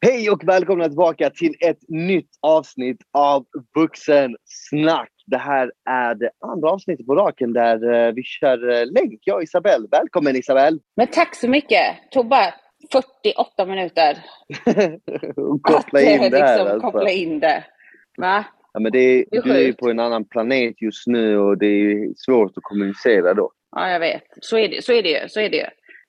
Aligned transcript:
Hej 0.00 0.30
och 0.30 0.48
välkomna 0.48 0.88
tillbaka 0.88 1.30
till 1.30 1.54
ett 1.60 1.78
nytt 1.88 2.30
avsnitt 2.40 2.96
av 3.12 3.46
Vuxensnack. 3.74 5.12
Det 5.26 5.36
här 5.36 5.72
är 5.90 6.14
det 6.14 6.30
andra 6.40 6.70
avsnittet 6.70 7.06
på 7.06 7.14
raken 7.14 7.52
där 7.52 7.92
eh, 7.94 8.12
vi 8.14 8.22
kör 8.22 8.68
eh, 8.68 8.86
länk, 8.86 9.20
jag 9.24 9.36
och 9.36 9.42
Isabelle. 9.42 9.88
Välkommen 9.90 10.36
Isabelle! 10.36 10.78
Men 10.96 11.06
tack 11.06 11.34
så 11.36 11.48
mycket! 11.48 12.10
Tog 12.10 12.28
bara 12.28 12.54
48 12.92 13.66
minuter. 13.66 14.18
och 15.36 15.62
koppla 15.62 16.00
in 16.00 16.24
att, 16.24 16.30
det 16.30 16.38
här 16.38 16.58
liksom, 16.58 16.72
alltså. 16.72 16.90
koppla 16.90 17.10
in 17.10 17.40
det. 17.40 17.64
Va? 18.18 18.44
Ja, 18.72 18.80
men 18.80 18.92
det 18.92 18.98
är, 18.98 19.24
Det 19.30 19.36
är 19.36 19.42
du 19.42 19.68
är 19.68 19.72
på 19.72 19.90
en 19.90 20.00
annan 20.00 20.24
planet 20.24 20.82
just 20.82 21.06
nu 21.06 21.38
och 21.38 21.58
det 21.58 21.66
är 21.66 22.12
svårt 22.16 22.56
att 22.56 22.62
kommunicera 22.62 23.34
då. 23.34 23.52
Ja, 23.76 23.90
jag 23.90 24.00
vet. 24.00 24.22
Så 24.40 24.58
är 24.58 24.68
det, 24.68 24.84
så 24.84 24.92
är 24.92 25.02
det 25.02 25.08
ju. 25.22 25.28
Så 25.28 25.40
är 25.40 25.50
det 25.50 25.56
ju. 25.56 25.66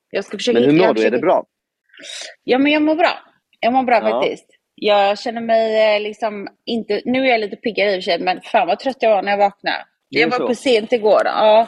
Jag 0.09 0.25
ska 0.25 0.37
försöka 0.37 0.59
Men 0.59 0.69
hur 0.69 0.77
mår 0.77 0.83
du? 0.85 0.89
Är 0.89 0.93
försöker- 0.93 1.11
det 1.11 1.21
bra? 1.21 1.45
Ja, 2.43 2.57
men 2.57 2.71
jag 2.71 2.81
mår 2.81 2.95
bra. 2.95 3.28
Jag 3.59 3.73
mår 3.73 3.83
bra 3.83 3.95
Ja. 4.03 4.09
faktiskt. 4.21 4.45
Jag 4.75 5.19
känner 5.19 5.41
mig 5.41 5.95
eh, 5.95 6.01
liksom 6.01 6.47
inte... 6.65 7.01
Nu 7.05 7.25
är 7.25 7.31
jag 7.31 7.39
lite 7.41 7.55
piggare 7.55 7.89
i 7.89 7.93
och 7.93 8.03
för 8.03 8.11
sig, 8.11 8.19
men 8.19 8.41
fan 8.41 8.67
vad 8.67 8.79
trött 8.79 8.97
jag 8.99 9.09
var 9.09 9.21
när 9.21 9.31
jag 9.31 9.37
vaknade. 9.37 9.77
Jag 10.09 10.29
var 10.29 10.37
så. 10.37 10.43
uppe 10.43 10.55
sent 10.55 10.93
igår. 10.93 11.21
Ja. 11.25 11.67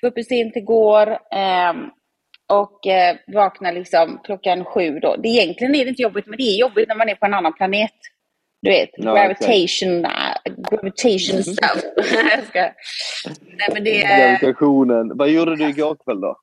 Jag 0.00 0.06
var 0.06 0.10
uppe 0.10 0.24
sent 0.24 0.56
igår. 0.56 1.18
ehm, 1.32 1.90
och 2.52 2.86
eh, 2.86 3.16
vaknade 3.26 3.78
liksom 3.78 4.20
klockan 4.24 4.64
sju 4.64 4.98
då. 4.98 5.16
Det, 5.16 5.28
egentligen 5.28 5.74
är 5.74 5.84
det 5.84 5.88
inte 5.90 6.02
jobbigt, 6.02 6.26
men 6.26 6.36
det 6.36 6.42
är 6.42 6.58
jobbigt 6.60 6.88
när 6.88 6.94
man 6.94 7.08
är 7.08 7.14
på 7.14 7.26
en 7.26 7.34
annan 7.34 7.52
planet. 7.52 7.92
Du 8.62 8.70
vet, 8.70 8.90
Ja, 8.96 9.14
gravitation, 9.14 10.04
äh, 10.04 10.52
gravitation 10.70 11.42
stuff. 11.42 11.82
jag 12.12 12.44
ska... 12.44 12.60
Nej, 13.40 13.68
men 13.72 13.84
det. 13.84 14.00
Gravitationen. 14.00 15.16
Vad 15.16 15.28
gjorde 15.30 15.56
du 15.56 15.68
igår 15.68 15.96
kväll 16.04 16.20
då? 16.20 16.36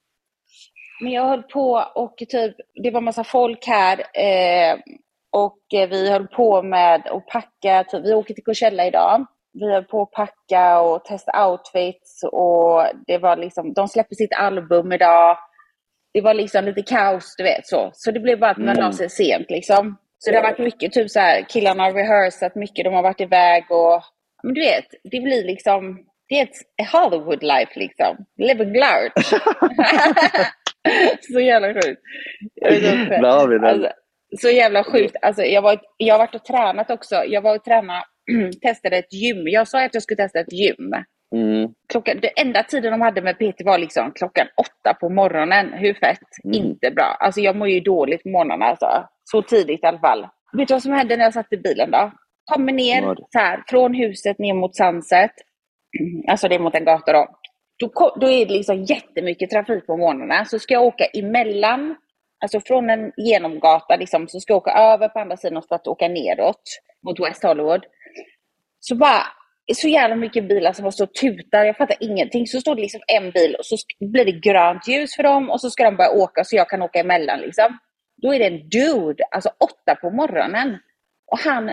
Men 1.01 1.11
jag 1.11 1.25
höll 1.25 1.43
på 1.43 1.85
och 1.95 2.17
typ, 2.17 2.55
det 2.83 2.91
var 2.91 3.01
massa 3.01 3.23
folk 3.23 3.67
här 3.67 3.99
eh, 3.99 4.77
och 5.31 5.57
vi 5.71 6.09
höll 6.11 6.27
på 6.27 6.61
med 6.63 7.07
att 7.07 7.27
packa, 7.27 7.83
typ, 7.83 8.05
vi 8.05 8.13
åker 8.13 8.33
till 8.33 8.43
Coachella 8.43 8.85
idag. 8.85 9.25
Vi 9.53 9.71
höll 9.71 9.83
på 9.83 10.01
att 10.01 10.11
packa 10.11 10.79
och 10.81 11.05
testa 11.05 11.47
outfits 11.47 12.23
och 12.31 12.85
det 13.07 13.17
var 13.17 13.35
liksom, 13.37 13.73
de 13.73 13.87
släpper 13.87 14.15
sitt 14.15 14.33
album 14.33 14.91
idag. 14.91 15.37
Det 16.13 16.21
var 16.21 16.33
liksom 16.33 16.65
lite 16.65 16.81
kaos, 16.81 17.35
du 17.37 17.43
vet 17.43 17.67
så. 17.67 17.89
Så 17.93 18.11
det 18.11 18.19
blev 18.19 18.39
bara 18.39 18.51
att 18.51 18.57
man 18.57 18.69
Mm. 18.69 18.83
la 18.83 18.91
sig 18.91 19.09
sent 19.09 19.49
liksom. 19.49 19.97
Så 20.17 20.31
det 20.31 20.37
har 20.37 20.43
varit 20.43 20.59
mycket, 20.59 20.91
typ 20.93 21.11
så 21.11 21.19
här, 21.19 21.41
killarna 21.49 21.83
har 21.83 21.93
rehearsat 21.93 22.55
mycket, 22.55 22.85
de 22.85 22.93
har 22.93 23.03
varit 23.03 23.21
iväg 23.21 23.71
och, 23.71 24.01
men 24.43 24.53
du 24.53 24.61
vet, 24.61 24.85
det 25.03 25.19
blir 25.19 25.43
liksom, 25.43 26.05
det 26.29 26.39
är 26.39 26.43
ett 26.43 26.91
Hollywood 26.91 27.43
life 27.43 27.79
liksom. 27.79 28.17
Living 28.37 28.73
large. 28.73 29.11
så 31.33 31.39
jävla 31.39 31.73
sjukt. 31.73 32.01
Där 32.61 33.39
har 33.39 33.47
vi 33.47 33.55
den. 33.55 33.65
Alltså, 33.65 33.89
så 34.41 34.49
jävla 34.49 34.83
sjukt. 34.83 35.15
Alltså, 35.21 35.43
jag, 35.43 35.61
var, 35.61 35.79
jag 35.97 36.13
har 36.13 36.19
varit 36.19 36.35
och 36.35 36.45
tränat 36.45 36.91
också. 36.91 37.15
Jag 37.15 37.41
var 37.41 37.55
och 37.55 37.63
tränade, 37.63 38.03
testade 38.61 38.97
ett 38.97 39.13
gym. 39.13 39.47
Jag 39.47 39.67
sa 39.67 39.85
att 39.85 39.93
jag 39.93 40.03
skulle 40.03 40.23
testa 40.23 40.39
ett 40.39 40.53
gym. 40.53 40.93
Mm. 41.35 41.69
Klockan, 41.89 42.17
det 42.21 42.41
enda 42.41 42.63
tiden 42.63 42.91
de 42.91 43.01
hade 43.01 43.21
med 43.21 43.37
PT 43.37 43.65
var 43.65 43.77
liksom 43.77 44.11
klockan 44.15 44.47
åtta 44.57 44.93
på 44.93 45.09
morgonen. 45.09 45.73
Hur 45.73 45.93
fett? 45.93 46.19
Mm. 46.43 46.65
Inte 46.65 46.91
bra. 46.91 47.17
Alltså 47.19 47.41
jag 47.41 47.55
mår 47.55 47.67
ju 47.67 47.79
dåligt 47.79 48.23
på 48.23 48.29
morgnarna. 48.29 48.65
Alltså. 48.65 48.87
Så 49.23 49.41
tidigt 49.41 49.83
i 49.83 49.87
alla 49.87 49.99
fall. 49.99 50.27
Vet 50.57 50.67
du 50.67 50.73
vad 50.73 50.83
som 50.83 50.91
hände 50.91 51.17
när 51.17 51.23
jag 51.23 51.33
satt 51.33 51.53
i 51.53 51.57
bilen 51.57 51.91
då? 51.91 52.11
Kommer 52.53 52.73
ner 52.73 53.15
så 53.31 53.39
här, 53.39 53.63
från 53.67 53.93
huset 53.93 54.39
ner 54.39 54.53
mot 54.53 54.75
Sunset. 54.75 55.31
Alltså 56.27 56.47
det 56.47 56.55
är 56.55 56.59
mot 56.59 56.75
en 56.75 56.85
gata 56.85 57.13
då. 57.13 57.27
Då, 57.77 58.15
då 58.21 58.29
är 58.29 58.45
det 58.45 58.53
liksom 58.53 58.83
jättemycket 58.83 59.49
trafik 59.49 59.85
på 59.85 59.97
morgnarna. 59.97 60.45
Så 60.45 60.59
ska 60.59 60.73
jag 60.73 60.83
åka 60.83 61.05
emellan, 61.05 61.95
alltså 62.43 62.59
från 62.59 62.89
en 62.89 63.11
genomgata 63.17 63.95
liksom, 63.95 64.27
så 64.27 64.39
ska 64.39 64.53
jag 64.53 64.57
åka 64.57 64.71
över 64.71 65.09
på 65.09 65.19
andra 65.19 65.37
sidan 65.37 65.63
för 65.69 65.75
att 65.75 65.87
åka 65.87 66.07
neråt 66.07 66.63
mot 67.05 67.19
West 67.19 67.43
Hollywood. 67.43 67.85
Så 68.79 68.95
bara, 68.95 69.21
så 69.73 69.87
jävla 69.87 70.15
mycket 70.15 70.47
bilar 70.47 70.73
som 70.73 70.91
står 70.91 71.05
och 71.05 71.13
tutar, 71.13 71.65
jag 71.65 71.77
fattar 71.77 71.97
ingenting. 71.99 72.47
Så 72.47 72.61
står 72.61 72.75
det 72.75 72.81
liksom 72.81 73.01
en 73.07 73.31
bil 73.31 73.55
och 73.55 73.65
så 73.65 73.75
blir 73.99 74.25
det 74.25 74.31
grönt 74.31 74.87
ljus 74.87 75.15
för 75.15 75.23
dem 75.23 75.49
och 75.49 75.61
så 75.61 75.69
ska 75.69 75.83
de 75.83 75.95
börja 75.95 76.11
åka 76.11 76.43
så 76.43 76.55
jag 76.55 76.69
kan 76.69 76.81
åka 76.81 76.99
emellan 76.99 77.39
liksom. 77.39 77.77
Då 78.21 78.33
är 78.33 78.39
det 78.39 78.45
en 78.45 78.69
dude, 78.69 79.23
alltså 79.31 79.49
åtta 79.49 79.95
på 79.95 80.09
morgonen. 80.09 80.77
Och 81.31 81.39
han 81.39 81.71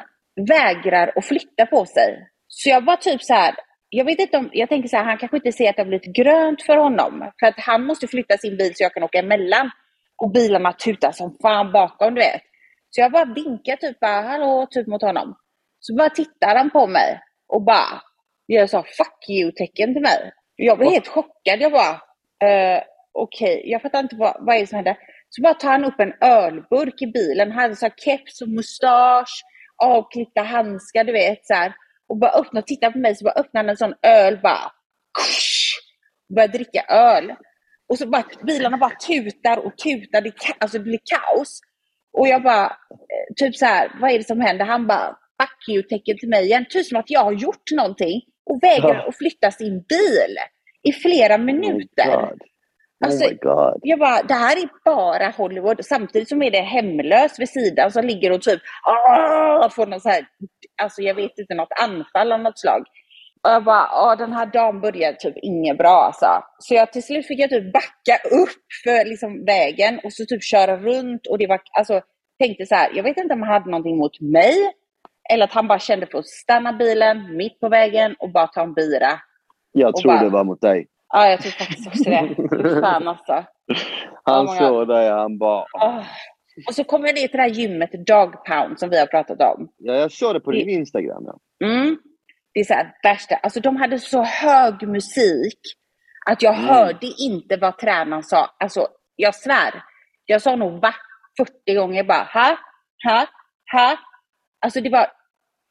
vägrar 0.48 1.12
att 1.16 1.24
flytta 1.24 1.66
på 1.66 1.86
sig. 1.86 2.28
Så 2.48 2.68
jag 2.68 2.84
var 2.84 2.96
typ 2.96 3.22
så 3.22 3.34
här, 3.34 3.54
jag 3.94 4.04
vet 4.04 4.20
inte 4.20 4.38
om, 4.38 4.50
jag 4.52 4.68
tänker 4.68 4.88
så 4.88 4.96
här, 4.96 5.04
han 5.04 5.18
kanske 5.18 5.36
inte 5.36 5.52
ser 5.52 5.70
att 5.70 5.76
det 5.76 5.82
har 5.82 5.88
blivit 5.88 6.16
grönt 6.16 6.62
för 6.62 6.76
honom. 6.76 7.32
För 7.40 7.46
att 7.46 7.58
han 7.58 7.84
måste 7.84 8.06
flytta 8.06 8.36
sin 8.36 8.56
bil 8.56 8.72
så 8.74 8.82
jag 8.82 8.94
kan 8.94 9.02
åka 9.02 9.18
emellan. 9.18 9.70
Och 10.16 10.30
bilarna 10.30 10.72
tutar 10.72 11.12
som 11.12 11.38
fan 11.42 11.72
bakom, 11.72 12.14
du 12.14 12.20
vet. 12.20 12.42
Så 12.90 13.00
jag 13.00 13.12
bara 13.12 13.24
vinkar 13.24 13.76
typ 13.76 14.00
bara, 14.00 14.20
hallå, 14.20 14.66
typ 14.70 14.86
mot 14.86 15.02
honom. 15.02 15.36
Så 15.80 15.94
bara 15.94 16.10
tittar 16.10 16.56
han 16.56 16.70
på 16.70 16.86
mig 16.86 17.20
och 17.48 17.62
bara 17.62 18.02
gör 18.48 18.66
så 18.66 18.82
fuck 18.82 19.28
you-tecken 19.28 19.94
till 19.94 20.02
mig. 20.02 20.32
Jag 20.56 20.78
blev 20.78 20.90
helt 20.90 21.08
chockad. 21.08 21.60
Jag 21.60 21.72
bara, 21.72 21.92
eh, 22.48 22.82
okej, 23.12 23.62
jag 23.64 23.82
fattar 23.82 24.00
inte 24.00 24.16
vad, 24.16 24.36
vad 24.40 24.56
är 24.56 24.60
det 24.60 24.66
som 24.66 24.76
händer. 24.76 24.96
Så 25.28 25.42
bara 25.42 25.54
tar 25.54 25.70
han 25.70 25.84
upp 25.84 26.00
en 26.00 26.12
ölburk 26.20 27.02
i 27.02 27.06
bilen. 27.06 27.52
Han 27.52 27.62
hade 27.62 27.76
så 27.76 27.86
här 27.86 27.94
keps 27.96 28.42
och 28.42 28.48
mustasch, 28.48 29.42
avklippta 29.82 30.42
handskar, 30.42 31.04
du 31.04 31.12
vet 31.12 31.46
så 31.46 31.54
här. 31.54 31.72
Och 32.12 32.18
bara 32.18 32.30
öppnar 32.30 32.60
och 32.60 32.66
tittar 32.66 32.90
på 32.90 32.98
mig, 32.98 33.16
så 33.16 33.24
bara 33.24 33.34
öppnar 33.42 33.58
han 33.62 33.68
en 33.70 33.76
sån 33.76 33.94
öl 34.02 34.38
bara. 34.42 34.72
Kush, 35.18 35.78
och 36.28 36.34
börjar 36.34 36.48
dricka 36.48 36.82
öl. 36.88 37.32
Och 37.88 37.98
så 37.98 38.06
bara 38.08 38.24
bilarna 38.46 38.76
bara 38.76 38.90
tutar 38.90 39.56
och 39.66 39.78
tutar. 39.78 40.20
Det, 40.20 40.32
alltså 40.58 40.78
det 40.78 40.84
blir 40.84 41.00
kaos. 41.04 41.60
Och 42.18 42.28
jag 42.28 42.42
bara, 42.42 42.64
eh, 42.66 43.34
typ 43.36 43.56
så 43.56 43.66
här, 43.66 43.92
vad 44.00 44.10
är 44.10 44.18
det 44.18 44.24
som 44.24 44.40
händer? 44.40 44.64
Han 44.64 44.86
bara, 44.86 45.16
fuck 45.42 45.68
you-tecken 45.68 46.18
till 46.18 46.28
mig 46.28 46.44
igen. 46.44 46.66
Typ 46.70 46.86
som 46.86 46.98
att 46.98 47.10
jag 47.10 47.24
har 47.24 47.32
gjort 47.32 47.70
någonting 47.76 48.20
och 48.50 48.58
vägrar 48.62 48.94
Ja. 48.94 49.08
att 49.08 49.16
flytta 49.18 49.50
sin 49.50 49.72
bil 49.88 50.36
i 50.88 50.92
flera 50.92 51.34
Oh 51.34 51.40
minuter. 51.40 52.06
God. 52.20 52.40
Alltså, 53.02 53.24
oh 53.24 53.30
my 53.30 53.36
god. 53.42 53.80
Jag 53.82 53.98
bara, 53.98 54.22
det 54.22 54.34
här 54.34 54.56
är 54.56 54.68
bara 54.84 55.28
Hollywood. 55.36 55.84
Samtidigt 55.84 56.28
som 56.28 56.42
är 56.42 56.50
det 56.50 56.60
hemlös 56.60 57.38
vid 57.38 57.48
sidan 57.48 57.90
som 57.92 58.04
ligger 58.04 58.32
och 58.32 58.42
typ 58.42 58.60
får 59.70 59.86
någon 59.86 60.00
så 60.00 60.08
här, 60.08 60.24
alltså 60.82 61.02
jag 61.02 61.14
vet 61.14 61.38
inte, 61.38 61.54
något 61.54 61.72
anfall 61.82 62.32
av 62.32 62.40
något 62.40 62.58
slag. 62.58 62.82
Och 63.44 63.50
jag 63.50 63.64
bara, 63.64 63.86
ja 63.92 64.16
den 64.18 64.32
här 64.32 64.46
dagen 64.46 64.80
började 64.80 65.16
typ 65.18 65.34
inget 65.42 65.78
bra 65.78 66.04
alltså. 66.04 66.26
Så 66.58 66.74
jag 66.74 66.92
till 66.92 67.02
slut 67.02 67.26
fick 67.26 67.40
jag 67.40 67.50
typ 67.50 67.72
backa 67.72 68.16
upp 68.42 68.62
för 68.84 69.04
liksom 69.08 69.44
vägen 69.44 70.00
och 70.04 70.12
så 70.12 70.24
typ 70.24 70.42
köra 70.44 70.76
runt 70.76 71.26
och 71.26 71.38
det 71.38 71.46
var, 71.46 71.60
alltså 71.78 72.00
tänkte 72.42 72.66
så 72.66 72.74
här, 72.74 72.90
jag 72.94 73.02
vet 73.02 73.16
inte 73.16 73.34
om 73.34 73.42
han 73.42 73.52
hade 73.52 73.70
någonting 73.70 73.96
mot 73.98 74.20
mig 74.20 74.54
eller 75.30 75.44
att 75.44 75.52
han 75.52 75.68
bara 75.68 75.78
kände 75.78 76.06
för 76.06 76.18
att 76.18 76.26
stanna 76.26 76.72
bilen 76.72 77.36
mitt 77.36 77.60
på 77.60 77.68
vägen 77.68 78.14
och 78.18 78.32
bara 78.32 78.46
ta 78.46 78.62
en 78.62 78.74
bira. 78.74 79.10
Jag 79.72 79.96
tror 79.96 80.12
bara- 80.12 80.22
det 80.22 80.28
var 80.30 80.44
mot 80.44 80.60
dig. 80.60 80.86
Ja, 81.12 81.28
jag 81.30 81.40
tror 81.40 81.52
faktiskt 81.52 81.86
också 81.86 82.04
det. 82.10 82.80
Fan 82.80 83.08
alltså. 83.08 83.44
Han 84.24 84.44
många- 84.46 84.58
såg 84.58 84.88
dig 84.88 85.10
han 85.10 85.38
bara... 85.38 85.64
Ah. 85.72 86.04
Och 86.68 86.74
så 86.74 86.84
kom 86.84 87.04
jag 87.06 87.14
ner 87.14 87.28
till 87.28 87.36
det 87.36 87.42
här 87.42 87.48
gymmet, 87.48 87.90
Dog 88.06 88.44
Pound, 88.44 88.78
som 88.78 88.90
vi 88.90 88.98
har 88.98 89.06
pratat 89.06 89.40
om. 89.40 89.68
Ja, 89.78 89.94
jag 89.94 90.12
såg 90.12 90.34
det 90.34 90.40
på 90.40 90.50
din 90.50 90.68
Instagram. 90.68 91.24
Ja. 91.58 91.66
Mm. 91.66 91.98
Det 92.54 92.60
är 92.60 92.64
så 92.64 92.74
här 92.74 92.92
värsta. 93.02 93.34
Alltså 93.34 93.60
de 93.60 93.76
hade 93.76 93.98
så 93.98 94.22
hög 94.22 94.88
musik 94.88 95.58
att 96.30 96.42
jag 96.42 96.54
Mm. 96.54 96.66
hörde 96.68 97.06
inte 97.18 97.56
vad 97.56 97.78
tränaren 97.78 98.22
sa. 98.22 98.50
Alltså 98.58 98.86
jag 99.16 99.34
svär. 99.34 99.82
Jag 100.26 100.42
sa 100.42 100.56
nog 100.56 100.80
va 100.82 100.94
40 101.36 101.74
gånger 101.74 102.04
bara 102.04 102.28
ha, 102.32 102.56
ha, 103.04 103.26
ha. 103.72 103.96
Alltså 104.60 104.80
det 104.80 104.90
var 104.90 105.06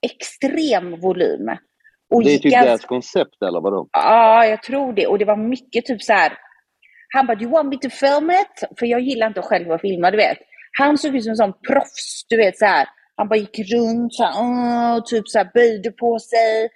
extrem 0.05 0.99
volym. 0.99 1.49
Och 2.11 2.23
Det 2.23 2.29
är 2.33 2.37
typ 2.37 2.51
ganska- 2.51 2.65
deras 2.69 2.85
koncept 2.85 3.41
eller 3.47 3.61
vadå? 3.61 3.87
Ja, 3.91 4.45
jag 4.45 4.63
tror 4.63 4.93
det. 4.93 5.07
Och 5.07 5.19
det 5.19 5.25
var 5.25 5.35
mycket 5.37 5.85
typ 5.85 6.01
så 6.01 6.13
här. 6.13 6.33
Han 7.13 7.25
bara, 7.27 7.35
do 7.35 7.43
you 7.43 7.51
want 7.51 7.69
me 7.69 7.77
to 7.77 7.89
film 7.89 8.31
it? 8.31 8.79
För 8.79 8.85
jag 8.85 8.99
gillar 9.01 9.27
inte 9.27 9.41
själv 9.41 9.71
att 9.71 9.81
filma, 9.81 10.11
du 10.11 10.17
vet. 10.17 10.37
Han 10.79 10.97
såg 10.97 11.15
ut 11.15 11.23
som 11.23 11.29
en 11.31 11.35
sån 11.35 11.53
proffs, 11.67 12.25
du 12.29 12.37
vet 12.37 12.57
så 12.57 12.65
här. 12.65 12.87
Han 13.15 13.27
bara 13.27 13.35
gick 13.35 13.59
runt 13.73 14.13
så 14.13 14.23
här, 14.23 14.33
"Åh", 14.37 15.03
typ 15.05 15.27
så 15.27 15.37
här 15.37 15.49
böjde 15.53 15.91
på 15.91 16.19
sig, 16.19 16.69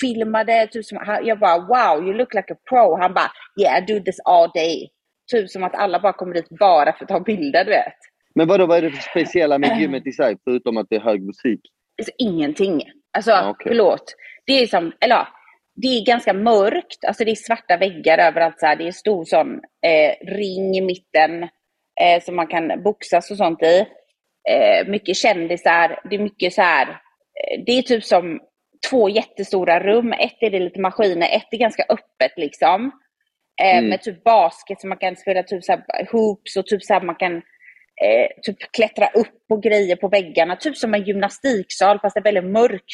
filmade. 0.00 0.66
Typ 0.72 0.84
som, 0.84 0.98
jag 1.22 1.38
bara, 1.38 1.58
wow, 1.58 2.04
you 2.08 2.14
look 2.16 2.34
like 2.34 2.52
a 2.52 2.56
pro. 2.68 2.96
Han 3.00 3.14
bara, 3.14 3.30
yeah, 3.60 3.78
I 3.82 3.86
do 3.86 4.04
this 4.04 4.20
all 4.24 4.50
day. 4.54 4.88
Typ 5.32 5.50
som 5.50 5.64
att 5.64 5.74
alla 5.74 6.00
bara 6.00 6.12
kommer 6.12 6.34
dit 6.34 6.48
bara 6.48 6.92
för 6.92 7.04
att 7.04 7.08
ta 7.08 7.20
bilder, 7.20 7.64
du 7.64 7.70
vet. 7.70 7.94
Men 8.34 8.48
vadå, 8.48 8.66
vad 8.66 8.78
är 8.78 8.82
det 8.82 8.90
för 8.90 9.02
speciella 9.10 9.58
med 9.58 9.76
gymmet 9.80 10.06
i 10.06 10.12
sig, 10.12 10.36
förutom 10.44 10.76
att 10.76 10.86
det 10.90 10.96
är 10.96 11.00
hög 11.00 11.22
musik? 11.26 11.60
Alltså, 11.98 12.12
ingenting. 12.18 12.82
Alltså, 13.16 13.30
Ja, 13.30 13.50
okej. 13.50 13.66
förlåt. 13.68 14.14
Det 14.50 14.62
är 14.62 14.66
som, 14.66 14.92
eller 15.00 15.14
ja, 15.14 15.28
det 15.74 15.88
är 15.88 16.04
ganska 16.04 16.32
mörkt. 16.32 17.04
Alltså 17.04 17.24
det 17.24 17.30
är 17.30 17.34
svarta 17.34 17.76
väggar 17.76 18.18
överallt. 18.18 18.60
Så 18.60 18.66
här. 18.66 18.76
Det 18.76 18.86
är 18.86 18.92
stor 18.92 19.24
sån 19.24 19.54
eh, 19.86 20.26
ring 20.26 20.76
i 20.76 20.80
mitten 20.80 21.42
eh, 22.00 22.22
som 22.22 22.36
man 22.36 22.46
kan 22.46 22.82
boxas 22.82 23.30
och 23.30 23.36
sånt 23.36 23.62
i. 23.62 23.86
Eh, 24.50 24.88
mycket 24.88 25.16
kändisar. 25.16 26.00
Det 26.10 26.16
är 26.16 26.20
mycket 26.20 26.52
så 26.52 26.62
här. 26.62 26.88
Eh, 26.88 27.64
det 27.66 27.72
är 27.72 27.82
typ 27.82 28.04
som 28.04 28.40
två 28.90 29.08
jättestora 29.08 29.80
rum. 29.80 30.12
Ett 30.12 30.36
är 30.40 30.50
det 30.50 30.58
lite 30.58 30.80
maskiner, 30.80 31.28
ett 31.36 31.48
är 31.50 31.58
ganska 31.58 31.82
öppet 31.82 32.32
liksom. 32.36 32.86
Eh, 33.62 33.78
Mm. 33.78 33.90
Med 33.90 34.02
typ 34.02 34.24
basket 34.24 34.80
så 34.80 34.86
man 34.86 34.98
kan 34.98 35.16
spela 35.16 35.42
typ 35.42 35.64
så 35.64 35.72
här 35.72 35.82
hoops 36.12 36.56
och 36.56 36.66
typ 36.66 36.82
så 36.82 36.92
här 36.94 37.00
man 37.00 37.14
kan 37.14 37.36
eh, 38.02 38.28
typ 38.42 38.56
klättra 38.72 39.06
upp 39.06 39.48
på 39.48 39.56
grejer 39.56 39.96
på 39.96 40.08
väggarna. 40.08 40.56
Typ 40.56 40.76
som 40.76 40.94
en 40.94 41.04
gymnastiksal 41.04 42.00
fast 42.00 42.16
en 42.16 42.22
väldigt 42.22 42.44
mörk 42.44 42.84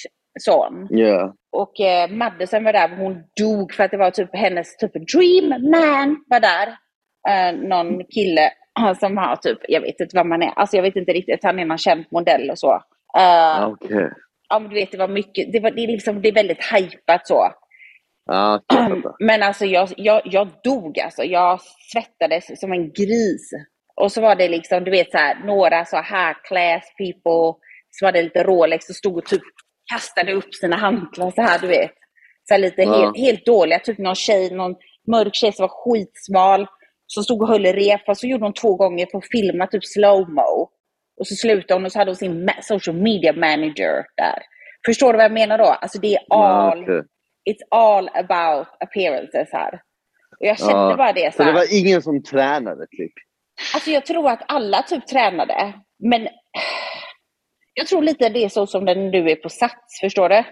sån. 0.40 0.86
Ja. 0.90 1.34
Och 1.52 1.80
eh, 1.80 2.10
Madison 2.10 2.64
var 2.64 2.72
där, 2.72 2.96
hon 2.96 3.22
dog 3.40 3.72
för 3.72 3.84
att 3.84 3.90
det 3.90 3.96
var 3.96 4.10
typ 4.10 4.36
hennes 4.36 4.76
typ 4.76 4.92
dream 4.92 5.48
man 5.48 6.24
var 6.26 6.40
där. 6.40 6.68
Eh, 7.28 7.68
någon 7.68 8.04
kille 8.04 8.50
eh, 8.80 8.98
som 8.98 9.16
har 9.16 9.36
typ, 9.36 9.58
jag 9.68 9.80
vet 9.80 10.00
inte 10.00 10.16
vad 10.16 10.26
man 10.26 10.42
är, 10.42 10.52
alltså 10.56 10.76
jag 10.76 10.82
vet 10.82 10.96
inte 10.96 11.12
riktigt, 11.12 11.44
han 11.44 11.58
är 11.58 11.64
någon 11.64 11.78
känd 11.78 12.04
modell 12.10 12.50
och 12.50 12.58
så. 12.58 12.72
Eh, 13.18 13.68
Okej. 13.68 14.10
Ja 14.48 14.58
men 14.58 14.68
du 14.68 14.74
vet 14.74 14.92
det 14.92 14.98
var 14.98 15.08
mycket, 15.08 15.52
det, 15.52 15.60
var, 15.60 15.70
det, 15.70 15.84
är 15.84 15.86
liksom, 15.86 16.22
det 16.22 16.28
är 16.28 16.32
väldigt 16.32 16.64
hypat 16.72 17.26
så. 17.26 17.52
Men 19.20 19.42
alltså 19.42 19.64
jag, 19.64 19.88
jag, 19.96 20.22
jag 20.24 20.48
dog 20.64 21.00
alltså. 21.00 21.24
Jag 21.24 21.60
svettades 21.92 22.60
som 22.60 22.72
en 22.72 22.92
gris. 22.92 23.50
Och 23.96 24.12
så 24.12 24.20
var 24.20 24.36
det 24.36 24.48
liksom, 24.48 24.84
du 24.84 24.90
vet 24.90 25.10
så 25.10 25.18
här, 25.18 25.44
några 25.44 25.84
så 25.84 25.96
här 25.96 26.36
class 26.48 26.92
people 26.98 27.60
som 27.90 28.06
hade 28.06 28.22
lite 28.22 28.42
Rolex 28.42 28.88
och 28.88 28.96
stod 28.96 29.16
och 29.18 29.24
typ 29.24 29.42
kastade 29.92 30.32
upp 30.32 30.54
sina 30.54 30.76
hantlar 30.76 31.30
så 31.30 31.42
här, 31.42 31.58
du 31.58 31.66
vet. 31.66 31.92
Så 32.48 32.54
här 32.54 32.58
lite 32.58 32.82
Ja. 32.82 32.92
helt, 33.00 33.16
helt 33.18 33.46
dåliga. 33.46 33.78
Typ 33.78 33.98
någon 33.98 34.14
tjej, 34.14 34.50
någon 34.54 34.74
mörk 35.10 35.34
tjej 35.34 35.52
som 35.52 35.62
var 35.62 35.68
skitsmal. 35.84 36.66
Som 37.06 37.22
stod 37.22 37.42
och 37.42 37.48
höll 37.48 37.66
i 37.66 37.72
rep. 37.72 38.04
Fast 38.06 38.20
så 38.20 38.26
gjorde 38.26 38.44
hon 38.44 38.52
två 38.54 38.74
gånger 38.76 39.06
för 39.10 39.18
att 39.18 39.28
filma 39.30 39.66
typ 39.66 39.84
slowmo. 39.84 40.70
Och 41.20 41.26
så 41.26 41.34
slutade 41.34 41.74
hon 41.74 41.84
och 41.84 41.92
så 41.92 41.98
hade 41.98 42.10
hon 42.10 42.16
sin 42.16 42.50
social 42.62 42.96
media 42.96 43.32
manager 43.32 44.04
där. 44.16 44.42
Förstår 44.86 45.12
du 45.12 45.16
vad 45.16 45.24
jag 45.24 45.32
menar 45.32 45.58
då? 45.58 45.64
Alltså 45.64 45.98
det 45.98 46.14
är 46.14 46.20
Ja, 46.28 46.36
all 46.46 46.82
okej. 46.82 47.02
it's 47.50 47.62
all 47.70 48.08
about 48.08 48.66
appearances 48.80 49.48
här. 49.52 49.74
Och 50.40 50.46
jag 50.46 50.58
kände 50.58 50.72
Ja, 50.72 50.94
bara 50.96 51.12
det 51.12 51.32
så 51.32 51.36
Så 51.36 51.44
det 51.44 51.52
var 51.52 51.78
ingen 51.80 52.02
som 52.02 52.22
tränade 52.22 52.86
typ? 52.86 53.12
Alltså 53.74 53.90
jag 53.90 54.06
tror 54.06 54.30
att 54.30 54.42
alla 54.48 54.82
typ 54.82 55.06
tränade. 55.06 55.72
Men 55.98 56.28
jag 57.78 57.86
tror 57.86 58.02
lite 58.02 58.28
det 58.28 58.44
är 58.44 58.48
så 58.48 58.66
som 58.66 58.84
när 58.84 59.10
du 59.10 59.30
är 59.30 59.36
på 59.36 59.48
Sats, 59.48 60.00
förstår 60.00 60.28
du? 60.28 60.44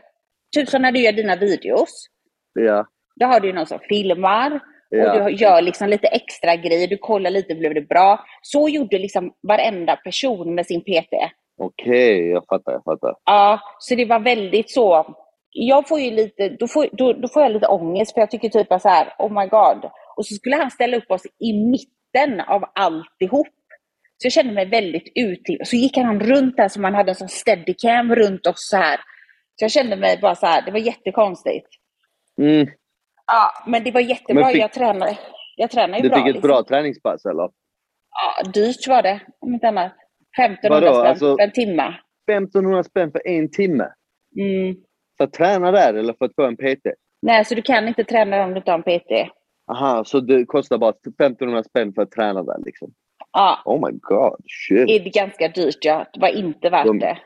Typ 0.56 0.68
som 0.68 0.82
när 0.82 0.92
du 0.92 1.00
gör 1.00 1.12
dina 1.12 1.36
videos. 1.36 2.06
Ja. 2.54 2.86
Då 3.20 3.26
har 3.26 3.40
du 3.40 3.52
någon 3.52 3.66
som 3.66 3.78
filmar 3.88 4.60
Ja. 4.90 5.12
och 5.12 5.26
du 5.26 5.32
gör 5.36 5.62
liksom 5.62 5.88
lite 5.88 6.06
extra 6.08 6.56
grejer. 6.56 6.88
Du 6.88 6.96
kollar 6.96 7.30
lite, 7.30 7.54
blev 7.54 7.74
det 7.74 7.88
bra? 7.88 8.24
Så 8.42 8.68
gjorde 8.68 8.98
liksom 8.98 9.32
varenda 9.48 9.96
person 9.96 10.54
med 10.54 10.66
sin 10.66 10.80
PT. 10.80 11.12
Okej, 11.62 12.30
jag 12.30 12.44
fattar, 12.46 12.72
jag 12.72 12.84
fattar. 12.84 13.14
Ja, 13.24 13.60
så 13.78 13.94
det 13.94 14.04
var 14.04 14.20
väldigt 14.20 14.70
så. 14.70 15.16
Jag 15.50 15.88
får 15.88 16.00
ju 16.00 16.10
lite, 16.10 16.48
då 16.48 16.66
får, 16.68 16.88
då, 16.92 17.12
då 17.12 17.28
får 17.28 17.42
jag 17.42 17.52
lite 17.52 17.66
ångest 17.66 18.14
för 18.14 18.20
jag 18.20 18.30
tycker 18.30 18.48
typ 18.48 18.66
så 18.80 18.88
här, 18.88 19.14
oh 19.18 19.32
my 19.40 19.46
god. 19.46 19.90
Och 20.16 20.26
så 20.26 20.34
skulle 20.34 20.56
han 20.56 20.70
ställa 20.70 20.96
upp 20.96 21.10
oss 21.10 21.22
i 21.38 21.52
mitten 21.52 22.40
av 22.40 22.64
alltihop. 22.74 23.46
Så 24.18 24.26
jag 24.26 24.32
kände 24.32 24.52
mig 24.52 24.66
väldigt 24.66 25.12
ute. 25.14 25.64
Så 25.64 25.76
gick 25.76 25.96
han 25.96 26.20
runt 26.20 26.56
där 26.56 26.68
som 26.68 26.84
han 26.84 26.94
hade 26.94 27.10
en 27.10 27.14
sån 27.14 27.28
steadicam 27.28 28.14
runt 28.14 28.46
oss 28.46 28.68
så 28.70 28.76
här. 28.76 28.96
Så 29.56 29.64
jag 29.64 29.70
kände 29.70 29.96
mig 29.96 30.18
bara 30.22 30.34
så 30.34 30.46
här, 30.46 30.62
det 30.62 30.70
var 30.72 30.78
jättekonstigt. 30.78 31.66
Mm. 32.40 32.66
Ja, 33.26 33.50
men 33.66 33.84
det 33.84 33.90
var 33.90 34.00
jättebra. 34.00 34.42
Men 34.44 34.52
fick- 34.52 34.62
Jag 34.62 34.72
tränade, 34.72 35.18
jag 35.56 35.70
tränade 35.70 35.96
ju 35.96 36.02
Du 36.02 36.08
bra. 36.08 36.18
fick 36.18 36.26
ett 36.28 36.34
liksom. 36.34 36.48
bra 36.48 36.62
träningspass 36.62 37.24
eller? 37.26 37.50
Ja, 38.10 38.50
dyrt 38.54 38.88
var 38.88 39.02
det, 39.02 39.20
om 39.40 39.54
inte 39.54 39.68
annat. 39.68 39.92
1500 40.38 40.80
Vadå? 40.80 40.94
spänn 41.00 41.10
Alltså- 41.10 41.36
för 41.36 41.42
en 41.44 41.52
timme. 41.52 41.94
1500 42.30 42.82
spänn 42.84 43.12
för 43.12 43.26
en 43.28 43.50
timme? 43.50 43.88
Mm. 44.36 44.76
För 45.16 45.24
att 45.24 45.32
träna 45.32 45.70
där 45.70 45.94
eller 45.94 46.12
för 46.12 46.24
att 46.24 46.34
få 46.34 46.42
en 46.46 46.56
PT? 46.56 46.86
Nej, 47.22 47.44
så 47.44 47.54
du 47.54 47.62
kan 47.62 47.88
inte 47.88 48.04
träna 48.04 48.44
om 48.44 48.50
du 48.50 48.56
inte 48.56 48.70
har 48.70 48.78
en 48.78 48.82
PT. 49.00 49.30
Aha, 49.72 50.04
så 50.04 50.20
det 50.20 50.44
kostar 50.44 50.78
bara 50.78 50.92
1500 51.06 51.62
spänn 51.64 51.92
för 51.94 52.02
att 52.02 52.10
träna 52.10 52.42
där 52.42 52.58
liksom? 52.64 52.92
Ja, 53.34 53.62
Oh 53.64 53.86
my 53.86 53.98
god, 54.02 54.36
shit. 54.68 54.90
är 54.90 55.04
det 55.04 55.10
ganska 55.10 55.48
dyrt 55.48 55.78
ja. 55.84 56.06
Det 56.12 56.20
var 56.20 56.28
inte 56.28 56.70
värt 56.70 56.86
De- 56.86 56.98
det. 56.98 57.18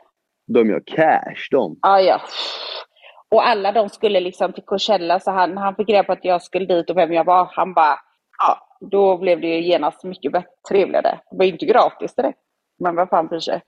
De 0.47 0.69
gör 0.69 0.83
cash 0.85 1.47
de. 1.51 1.79
Ja, 1.81 1.99
ja. 2.01 2.21
Och 3.31 3.47
alla 3.47 3.71
de 3.71 3.89
skulle 3.89 4.19
liksom 4.19 4.53
till 4.53 4.63
Coachella 4.63 5.19
så 5.19 5.31
han, 5.31 5.57
han 5.57 5.75
fick 5.75 5.89
reda 5.89 6.03
på 6.03 6.11
att 6.11 6.25
jag 6.25 6.41
skulle 6.41 6.65
dit 6.65 6.89
och 6.89 6.97
vem 6.97 7.13
jag 7.13 7.23
var. 7.23 7.49
Han 7.51 7.73
bara, 7.73 7.99
ja, 8.37 8.77
då 8.91 9.17
blev 9.17 9.41
det 9.41 9.47
ju 9.47 9.61
genast 9.61 10.03
mycket 10.03 10.31
bättre, 10.31 10.49
trevligare. 10.69 11.19
Det 11.31 11.37
var 11.37 11.45
ju 11.45 11.51
inte 11.51 11.65
gratis 11.65 12.15
direkt. 12.15 12.39
Men 12.79 12.95
vad 12.95 13.09
fan 13.09 13.27
bryr 13.27 13.39
sig. 13.39 13.61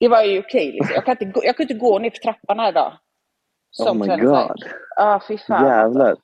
Det 0.00 0.08
var 0.08 0.22
ju 0.22 0.38
okej 0.38 0.72
liksom. 0.72 0.94
Jag 0.94 1.04
kan 1.04 1.16
inte 1.20 1.40
jag 1.46 1.56
kan 1.56 1.64
inte 1.64 1.74
gå 1.74 1.98
ner 1.98 2.10
för 2.10 2.18
trappan 2.18 2.58
här 2.58 2.68
idag. 2.68 2.92
Oh 3.86 3.94
my 3.94 4.06
träningsvärk. 4.06 4.48
god. 4.48 4.64
Ja, 4.96 5.20
fy 5.28 5.38
fan. 5.38 5.66
Jävlar. 5.66 6.16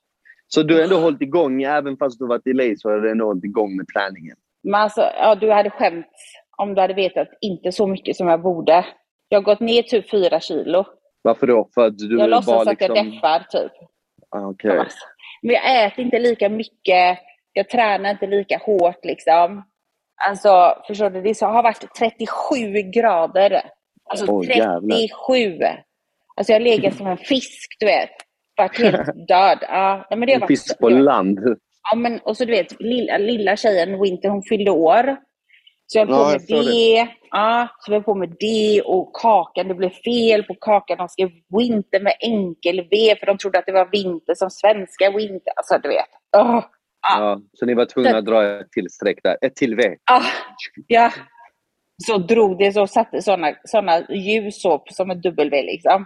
Så 0.47 0.63
du 0.63 0.75
har 0.75 0.83
ändå 0.83 0.97
hållit 0.99 1.21
igång, 1.21 1.63
även 1.63 1.97
fast 1.97 2.19
du 2.19 2.27
varit 2.27 2.47
i 2.47 2.53
LA 2.53 2.63
så 2.77 2.89
har 2.89 2.97
du 2.99 3.11
ändå 3.11 3.25
hållit 3.25 3.43
igång 3.43 3.77
med 3.77 3.85
träningen? 3.87 4.37
Men 4.63 4.81
alltså, 4.81 5.01
ja, 5.01 5.35
du 5.35 5.51
hade 5.51 5.69
skämt 5.69 6.07
om 6.57 6.75
du 6.75 6.81
hade 6.81 6.93
vetat 6.93 7.27
inte 7.41 7.71
så 7.71 7.87
mycket 7.87 8.15
som 8.15 8.27
jag 8.27 8.41
borde. 8.41 8.85
Jag 9.29 9.39
har 9.39 9.43
gått 9.43 9.59
ner 9.59 9.83
typ 9.83 10.09
fyra 10.09 10.39
kilo. 10.39 10.85
Varför 11.21 11.47
då? 11.47 11.69
För 11.73 11.87
att 11.87 11.97
du 11.97 12.19
jag 12.19 12.29
låtsas 12.29 12.45
bara 12.45 12.71
att 12.71 12.81
jag 12.81 12.89
liksom... 12.89 13.11
deffar 13.11 13.39
typ. 13.49 13.71
Ah. 14.29 14.79
Alltså. 14.79 15.05
Men 15.41 15.55
jag 15.55 15.85
äter 15.85 16.05
inte 16.05 16.19
lika 16.19 16.49
mycket. 16.49 17.19
Jag 17.53 17.69
tränar 17.69 18.09
inte 18.11 18.27
lika 18.27 18.57
hårt 18.57 19.05
liksom. 19.05 19.63
Alltså, 20.27 20.83
förstår 20.87 21.09
du? 21.09 21.21
Det 21.21 21.41
har 21.41 21.63
varit 21.63 21.93
37 21.95 22.81
grader. 22.81 23.61
Alltså 24.09 24.43
jävlar. 24.43 24.97
37! 24.97 25.63
Alltså 26.35 26.53
jag 26.53 26.59
har 26.59 26.63
legat 26.65 26.95
som 26.95 27.07
en 27.07 27.17
fisk, 27.17 27.77
du 27.79 27.85
vet. 27.85 28.09
Varit 28.57 28.79
helt 28.79 29.07
död. 29.27 29.57
Ja, 29.61 30.07
men 30.09 30.21
det 30.21 30.33
En 30.33 30.39
varit, 30.39 30.47
fisk 30.47 30.79
på 30.79 30.89
land. 30.89 31.39
Ja, 31.91 31.97
men 31.97 32.19
och 32.19 32.37
så 32.37 32.45
du 32.45 32.51
vet, 32.51 32.81
lilla, 32.81 33.17
lilla 33.17 33.55
tjejen 33.57 34.01
Winter, 34.01 34.29
hon 34.29 34.43
fyllde 34.43 34.71
år. 34.71 35.17
Så 35.87 35.97
jag 35.99 36.05
höll 36.05 36.15
Ja, 36.15 36.23
på 36.25 36.31
med 36.31 36.41
såg 36.41 36.65
det. 36.65 37.07
Ja, 37.31 37.67
så 37.79 37.93
jag 37.93 38.05
på 38.05 38.15
med 38.15 38.35
det 38.39 38.81
och 38.81 39.13
kakan, 39.13 39.67
det 39.67 39.73
blev 39.75 39.89
fel 39.89 40.43
på 40.43 40.55
kakan. 40.55 40.97
De 40.97 41.09
skrev 41.09 41.29
Winter 41.57 41.99
med 41.99 42.13
enkel 42.19 42.87
V 42.91 43.15
för 43.19 43.25
de 43.25 43.37
trodde 43.37 43.59
att 43.59 43.65
det 43.65 43.71
var 43.71 43.89
vinter 43.91 44.35
som 44.35 44.49
svenska 44.49 45.11
Winter. 45.11 45.53
Alltså 45.55 45.77
du 45.77 45.89
vet. 45.89 46.05
Åh, 46.37 46.63
Ja, 47.07 47.41
så 47.53 47.65
ni 47.65 47.73
var 47.73 47.85
tvungna 47.85 48.17
att 48.17 48.25
dra 48.25 48.59
ett 48.59 48.71
till 48.71 48.89
streck 48.89 49.19
där. 49.23 49.37
Ett 49.41 49.55
till 49.55 49.75
V. 49.75 49.95
ah, 50.11 50.21
ja. 50.87 51.11
Så 52.07 52.17
drog 52.17 52.57
det 52.57 52.71
så 52.71 52.87
satte 52.87 53.21
sådana 53.21 53.55
såna 53.63 54.01
ljus 54.09 54.61
så, 54.61 54.83
som 54.89 55.11
ett 55.11 55.23
W 55.23 55.61
liksom. 55.63 56.05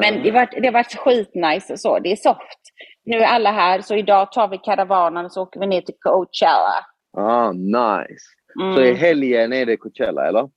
Men 0.00 0.22
det 0.22 0.30
var, 0.30 0.60
det 0.62 0.70
var 0.70 0.82
skitnice 0.82 1.72
och 1.72 1.80
så. 1.80 1.98
Det 1.98 2.12
är 2.12 2.16
soft. 2.16 2.60
Nu 3.04 3.16
är 3.16 3.26
alla 3.26 3.50
här, 3.52 3.80
så 3.80 3.94
idag 3.96 4.32
tar 4.32 4.48
vi 4.48 4.58
karavanen 4.58 5.24
och 5.24 5.32
så 5.32 5.42
åker 5.42 5.60
vi 5.60 5.66
ner 5.66 5.80
till 5.80 5.94
Coachella. 6.00 6.84
Ah, 7.16 7.52
nice. 7.52 8.24
Mm. 8.60 8.74
Så 8.74 8.82
i 8.82 8.94
helgen 8.94 9.52
är 9.52 9.66
det 9.66 9.76
Coachella, 9.76 10.28
eller? 10.28 10.48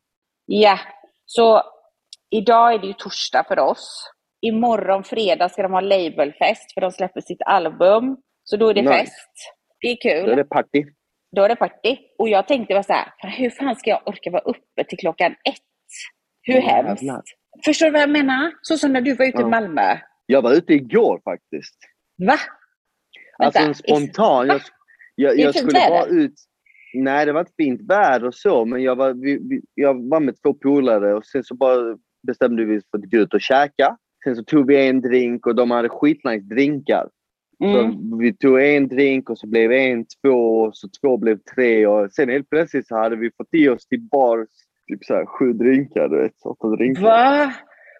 Ja, 0.45 0.79
så 1.25 1.61
idag 2.29 2.73
är 2.73 2.79
det 2.79 2.87
ju 2.87 2.93
torsdag 2.93 3.43
för 3.47 3.59
oss. 3.59 4.09
Imorgon 4.41 5.03
fredag 5.03 5.49
ska 5.49 5.61
de 5.63 5.71
ha 5.73 5.81
labelfest 5.81 6.73
för 6.73 6.81
de 6.81 6.91
släpper 6.91 7.21
sitt 7.21 7.41
album. 7.45 8.17
Så 8.43 8.57
då 8.57 8.69
är 8.69 8.73
det 8.73 8.81
Nice. 8.81 8.93
fest. 8.93 9.31
Det 9.81 9.87
är 9.87 9.95
kul. 10.01 10.25
Då 10.25 10.31
är 10.31 10.35
det 10.35 10.43
party. 10.43 10.83
Då 11.35 11.43
är 11.43 11.49
det 11.49 11.55
party. 11.55 11.97
Och 12.19 12.29
jag 12.29 12.47
tänkte 12.47 12.73
bara 12.73 12.83
så 12.83 12.93
här, 12.93 13.13
"Fan, 13.21 13.31
hur 13.31 13.49
fan 13.49 13.75
ska 13.75 13.89
jag 13.89 14.07
orka 14.07 14.31
vara 14.31 14.41
uppe 14.41 14.83
till 14.89 14.97
klockan 14.97 15.31
ett? 15.31 15.61
Hur 16.41 16.53
Jävlar. 16.53 16.83
hemskt? 16.83 17.03
Förstår 17.65 17.85
du 17.85 17.91
vad 17.91 18.01
jag 18.01 18.09
menar? 18.09 18.53
Så 18.61 18.77
som 18.77 18.93
när 18.93 19.01
du 19.01 19.13
var 19.15 19.25
ute 19.25 19.37
i 19.37 19.41
Ja. 19.41 19.47
Malmö. 19.47 19.97
Jag 20.25 20.41
var 20.41 20.53
ute 20.53 20.73
igår 20.73 21.21
faktiskt. 21.23 21.77
Va? 22.27 22.35
Alltså 23.37 23.61
Vänta, 23.61 23.73
spontan. 23.73 24.47
Jag, 24.47 24.61
jag, 25.15 25.39
jag 25.39 25.53
fint 25.53 25.55
skulle 25.55 25.79
bara 25.89 26.05
väder. 26.05 26.19
ut. 26.19 26.33
Nej, 26.93 27.25
det 27.25 27.33
var 27.33 27.39
inte 27.39 27.53
fint 27.57 27.81
väder 27.89 28.27
och 28.27 28.35
så, 28.35 28.65
men 28.65 28.83
jag 28.83 28.95
var, 28.95 29.13
vi, 29.13 29.39
vi, 29.49 29.61
jag 29.73 30.09
var 30.09 30.19
med 30.19 30.41
två 30.41 30.53
polare 30.53 31.13
och 31.13 31.25
sen 31.25 31.43
så 31.43 31.55
bara 31.55 31.97
bestämde 32.27 32.65
vi 32.65 32.77
oss 32.79 32.83
för 32.91 32.97
att 32.97 33.11
gå 33.11 33.17
ut 33.17 33.33
och 33.33 33.41
käka. 33.41 33.97
Sen 34.23 34.35
så 34.35 34.43
tog 34.43 34.67
vi 34.67 34.87
en 34.87 35.01
drink 35.01 35.47
och 35.47 35.55
de 35.55 35.71
hade 35.71 35.89
skitnice 35.89 36.45
drinkar. 36.45 37.09
Mm. 37.63 37.91
Så 37.91 38.17
vi 38.17 38.33
tog 38.33 38.61
en 38.61 38.87
drink 38.87 39.29
och 39.29 39.37
så 39.37 39.47
blev 39.47 39.71
en 39.71 40.05
två 40.05 40.61
och 40.61 40.77
så 40.77 40.87
två 41.01 41.17
blev 41.17 41.37
tre 41.55 41.87
och 41.87 42.11
sen 42.11 42.29
helt 42.29 42.49
plötsligt 42.49 42.87
så 42.87 42.95
hade 42.95 43.15
vi 43.15 43.31
fått 43.37 43.53
i 43.53 43.69
oss 43.69 43.87
till 43.87 44.01
bars 44.01 44.47
typ 44.93 45.05
så 45.05 45.13
här 45.13 45.25
sju 45.25 45.53
drinkar, 45.53 46.07
du 46.07 46.21
vet. 46.21 46.45
Åtta 46.45 46.67
drinkar. 46.67 47.01
Va? 47.01 47.53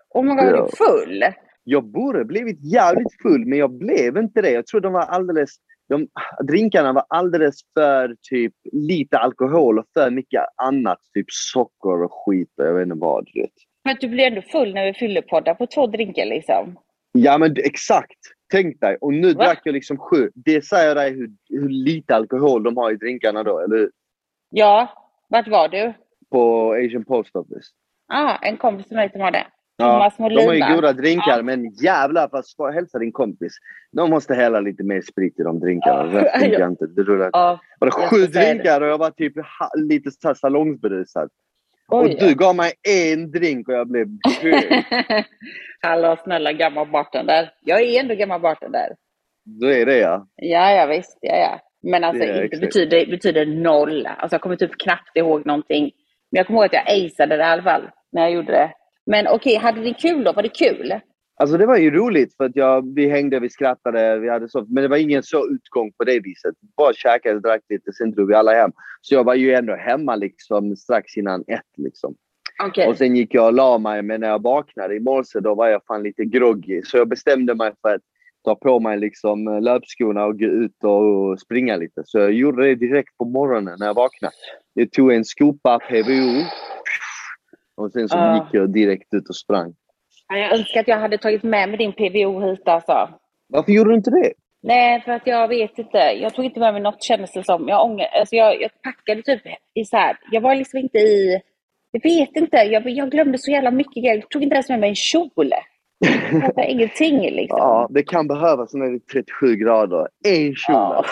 Oh 0.10 0.24
my 0.24 0.30
god, 0.30 0.40
Ja. 0.44 0.68
du 0.72 0.78
full? 0.78 1.24
Jag 1.64 1.84
borde 1.86 2.26
blivit 2.26 2.74
jävligt 2.74 3.22
full, 3.22 3.46
men 3.46 3.60
jag 3.60 3.72
blev 3.72 4.18
inte 4.18 4.42
det. 4.42 4.52
Jag 4.52 4.68
tror 4.68 4.82
de 4.82 4.94
var 4.94 5.02
alldeles... 5.02 5.50
De, 5.90 6.08
drinkarna 6.48 6.94
var 6.94 7.06
alldeles 7.10 7.56
för 7.74 8.16
typ 8.30 8.54
lite 8.72 9.18
alkohol 9.18 9.80
och 9.80 9.86
för 9.94 10.12
mycket 10.12 10.42
annat. 10.56 11.00
Typ 11.14 11.26
socker 11.30 12.04
och 12.04 12.12
skit 12.14 12.50
och 12.58 12.66
jag 12.66 12.74
vet 12.74 12.84
inte 12.84 12.96
vad. 13.00 13.26
Du 13.34 13.42
vet. 13.42 13.52
Men 13.84 13.98
du 14.02 14.08
blir 14.10 14.24
ändå 14.26 14.42
full 14.42 14.74
när 14.74 14.86
vi 14.86 14.94
fyller 14.94 15.22
poddar 15.22 15.54
på 15.54 15.68
två 15.68 15.88
drinkar 15.88 16.26
liksom. 16.26 16.80
Ja 17.12 17.38
men 17.38 17.56
exakt! 17.58 18.18
Tänk 18.52 18.80
dig. 18.82 18.98
Och 19.02 19.14
nu 19.14 19.34
Va? 19.34 19.44
drack 19.46 19.62
jag 19.64 19.74
liksom 19.74 19.98
sju. 19.98 20.30
Det 20.36 20.66
säger 20.66 20.96
dig 20.96 21.12
hur, 21.14 21.30
hur 21.50 21.70
lite 21.70 22.16
alkohol 22.16 22.64
de 22.64 22.78
har 22.78 22.92
i 22.92 22.96
drinkarna 22.96 23.44
då, 23.44 23.60
eller 23.60 23.78
hur? 23.78 23.92
Ja, 24.50 24.90
vart 25.28 25.48
var 25.48 25.68
du? 25.70 25.94
På 26.34 26.74
Asian 26.74 27.06
Post 27.06 27.36
Office. 27.36 27.70
Ah, 28.14 28.38
en 28.42 28.58
kompis 28.58 28.88
till 28.88 28.98
mig 28.98 29.10
som 29.12 29.22
har 29.22 29.32
det. 29.32 29.46
Ja, 29.78 29.86
Thomas 29.92 30.18
de 30.18 30.46
har 30.46 30.54
ju 30.70 30.76
goda 30.76 30.94
drinkar, 30.94 31.38
Ja. 31.38 31.42
men 31.44 31.70
jävlar 31.74 32.30
vad 32.32 32.46
ska 32.46 32.70
hälsa 32.70 33.00
din 33.00 33.12
kompis. 33.12 33.54
De 33.92 34.10
måste 34.10 34.34
hälla 34.34 34.60
lite 34.60 34.84
mer 34.84 35.02
sprit 35.02 35.40
i 35.40 35.44
de 35.44 35.60
drinkarna. 35.60 36.12
Ja. 36.14 36.22
Där 36.22 36.40
funkar 36.40 36.68
inte. 36.74 36.88
Det 36.88 37.04
rullar. 37.04 37.30
Ja, 37.34 37.60
Jag 37.80 37.94
sju 37.94 38.18
drinkar 38.18 38.82
och 38.82 38.88
jag 38.88 38.98
var 38.98 39.12
typ 39.12 39.34
lite 39.76 40.12
så 40.12 40.36
salongsberusad. 40.36 41.30
Och 41.88 42.10
du 42.10 42.36
gav 42.36 42.56
mig 42.56 42.72
en 43.12 43.32
drink 43.32 43.68
och 43.68 43.74
jag 43.74 43.88
blev. 43.88 44.08
Hallå 45.82 46.18
snälla 46.24 46.54
gammal 46.54 46.88
bartender. 46.88 47.52
Jag 47.62 47.82
är 47.82 48.00
ändå 48.00 48.16
gammal 48.16 48.42
bartender. 48.42 48.96
Du 49.46 49.74
är 49.82 49.86
det 49.86 49.98
ja. 49.98 50.28
Ja, 50.36 50.72
ja 50.72 50.86
visst. 50.86 51.18
Ja, 51.22 51.36
ja. 51.36 51.60
Men 51.92 52.04
alltså 52.04 52.26
Det 52.26 52.44
inte 52.44 52.58
betyder, 52.58 53.06
betyder 53.06 53.46
noll. 53.46 54.06
Alltså 54.06 54.34
jag 54.34 54.42
kommer 54.42 54.56
typ 54.56 54.78
knappt 54.78 55.18
ihåg 55.18 55.46
någonting. 55.46 55.92
Men 56.34 56.38
jag 56.38 56.48
kommer 56.48 56.60
ihåg 56.60 56.66
att 56.66 56.74
jag 56.74 57.06
aceade 57.06 57.38
det 57.38 57.44
i 57.44 57.46
alla 57.46 57.64
fall. 57.64 57.90
När 58.12 58.22
jag 58.22 58.32
gjorde 58.32 58.52
det. 58.52 58.72
Men 59.06 59.28
okej, 59.28 59.56
hade 59.56 59.82
ni 59.82 59.94
kul 59.94 60.24
då? 60.24 60.34
Var 60.34 60.44
det 60.44 60.50
kul? 60.50 60.94
Alltså 61.36 61.58
det 61.58 61.66
var 61.66 61.78
ju 61.78 61.92
roligt 61.92 62.38
för 62.38 62.46
att 62.46 62.56
jag, 62.56 62.96
vi 62.96 63.10
hängde, 63.10 63.40
vi 63.40 63.50
skrattade, 63.50 64.20
vi 64.20 64.30
hade 64.30 64.50
så. 64.50 64.66
Men 64.70 64.84
det 64.84 64.90
var 64.90 64.98
ingen 64.98 65.24
så 65.24 65.48
utgång 65.50 65.92
på 65.98 66.04
det 66.04 66.20
viset. 66.20 66.56
Bara 66.78 66.94
käkade, 66.94 67.40
drack 67.40 67.62
lite, 67.70 67.94
sen 67.94 68.12
drog 68.12 68.28
vi 68.28 68.34
alla 68.34 68.52
hem. 68.52 68.72
Så 69.02 69.16
jag 69.16 69.24
var 69.24 69.36
ju 69.36 69.54
ändå 69.54 69.76
hemma 69.76 70.16
liksom 70.16 70.76
strax 70.76 71.18
innan 71.18 71.44
ett 71.48 71.62
liksom. 71.78 72.16
Okej. 72.64 72.88
Och 72.88 72.98
sen 72.98 73.16
gick 73.16 73.34
jag 73.34 73.46
och 73.46 73.54
la 73.54 73.78
mig, 73.78 74.02
men 74.02 74.22
när 74.22 74.28
jag 74.28 74.44
vaknade 74.44 74.96
i 74.96 75.00
morse 75.00 75.40
då 75.40 75.56
var 75.56 75.68
jag 75.68 75.86
fan 75.86 76.04
lite 76.04 76.26
groggy. 76.26 76.82
Så 76.84 76.98
jag 76.98 77.08
bestämde 77.08 77.56
mig 77.56 77.72
för 77.82 77.96
att 77.96 78.02
ta 78.44 78.56
på 78.56 78.80
mig 78.80 79.00
liksom 79.00 79.48
eh, 79.48 79.62
löpskorna 79.62 80.26
och 80.26 80.40
gå 80.40 80.46
ut 80.46 80.84
och 80.84 81.40
springa 81.40 81.76
lite. 81.76 82.02
Så 82.06 82.20
jag 82.20 82.34
gjorde 82.34 82.66
det 82.68 82.76
direkt 82.76 83.18
på 83.18 83.26
morgonen 83.26 83.76
när 83.80 83.86
jag 83.88 83.94
vaknade. 83.94 84.34
Jag 84.74 84.92
tog 84.92 85.14
en 85.14 85.26
skopa 85.26 85.80
PVO 85.80 86.44
och 87.78 87.92
sen 87.92 88.10
så 88.10 88.18
Ah. 88.18 88.36
gick 88.36 88.44
jag 88.52 88.74
direkt 88.74 89.14
ut 89.14 89.30
och 89.30 89.36
sprang. 89.36 89.74
Ja, 90.28 90.38
Jag 90.38 90.54
önskar 90.60 90.80
att 90.80 90.88
jag 90.88 90.98
hade 91.00 91.18
tagit 91.18 91.44
med 91.44 91.70
mig 91.70 91.78
din 91.78 91.94
PVO 91.94 92.40
hit 92.50 92.68
alltså. 92.68 93.10
Varför 93.48 93.72
gjorde 93.72 93.90
du 93.90 93.96
inte 93.96 94.12
det? 94.12 94.34
Nej, 94.66 95.02
för 95.02 95.12
att 95.12 95.28
jag 95.28 95.48
vet 95.48 95.78
inte. 95.80 95.98
Jag 95.98 96.34
tog 96.34 96.46
inte 96.46 96.60
med 96.60 96.74
mig 96.74 96.82
något 96.82 97.04
kändes 97.04 97.34
det 97.34 97.44
som. 97.44 97.68
Jag, 97.68 97.86
ånger, 97.86 98.06
alltså 98.20 98.36
jag, 98.36 98.62
jag 98.62 98.72
packade 98.84 99.22
typ 99.22 99.42
i 99.74 99.86
så 99.86 99.98
här. 99.98 100.18
Jag 100.32 100.42
var 100.42 100.56
liksom 100.56 100.80
inte 100.80 100.98
i... 100.98 101.42
Jag 101.92 102.04
vet 102.04 102.36
inte. 102.36 102.58
Jag, 102.58 102.90
jag 102.90 103.12
glömde 103.12 103.38
så 103.38 103.52
jävla 103.52 103.72
mycket 103.72 104.04
grejer. 104.04 104.16
Jag 104.16 104.30
tog 104.30 104.44
inte 104.44 104.54
ens 104.56 104.70
med 104.70 104.80
mig 104.80 104.90
en 104.90 104.96
kjol. 104.96 105.52
Jag 106.32 106.42
fattade 106.42 106.72
ingenting 106.72 107.22
liksom. 107.22 107.58
Ja, 107.58 107.88
det 107.90 108.04
kan 108.04 108.28
behövas 108.28 108.74
när 108.74 108.86
det 108.86 108.96
är 108.96 109.00
37 109.00 109.56
grader. 109.56 110.08
En 110.28 110.56
kjol. 110.56 110.76
Ja. 110.76 111.06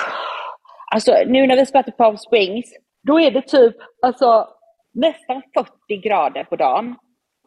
alltså. 0.91 1.15
Nu 1.27 1.47
när 1.47 1.55
vi 1.55 1.65
spelar 1.65 1.83
till 1.83 1.93
Palm 1.93 2.17
Springs, 2.17 2.65
då 3.07 3.19
är 3.19 3.31
det 3.31 3.41
typ 3.41 3.75
alltså, 4.01 4.47
nästan 4.93 5.41
40 5.57 5.97
grader 6.01 6.43
på 6.43 6.55
dagen. 6.55 6.95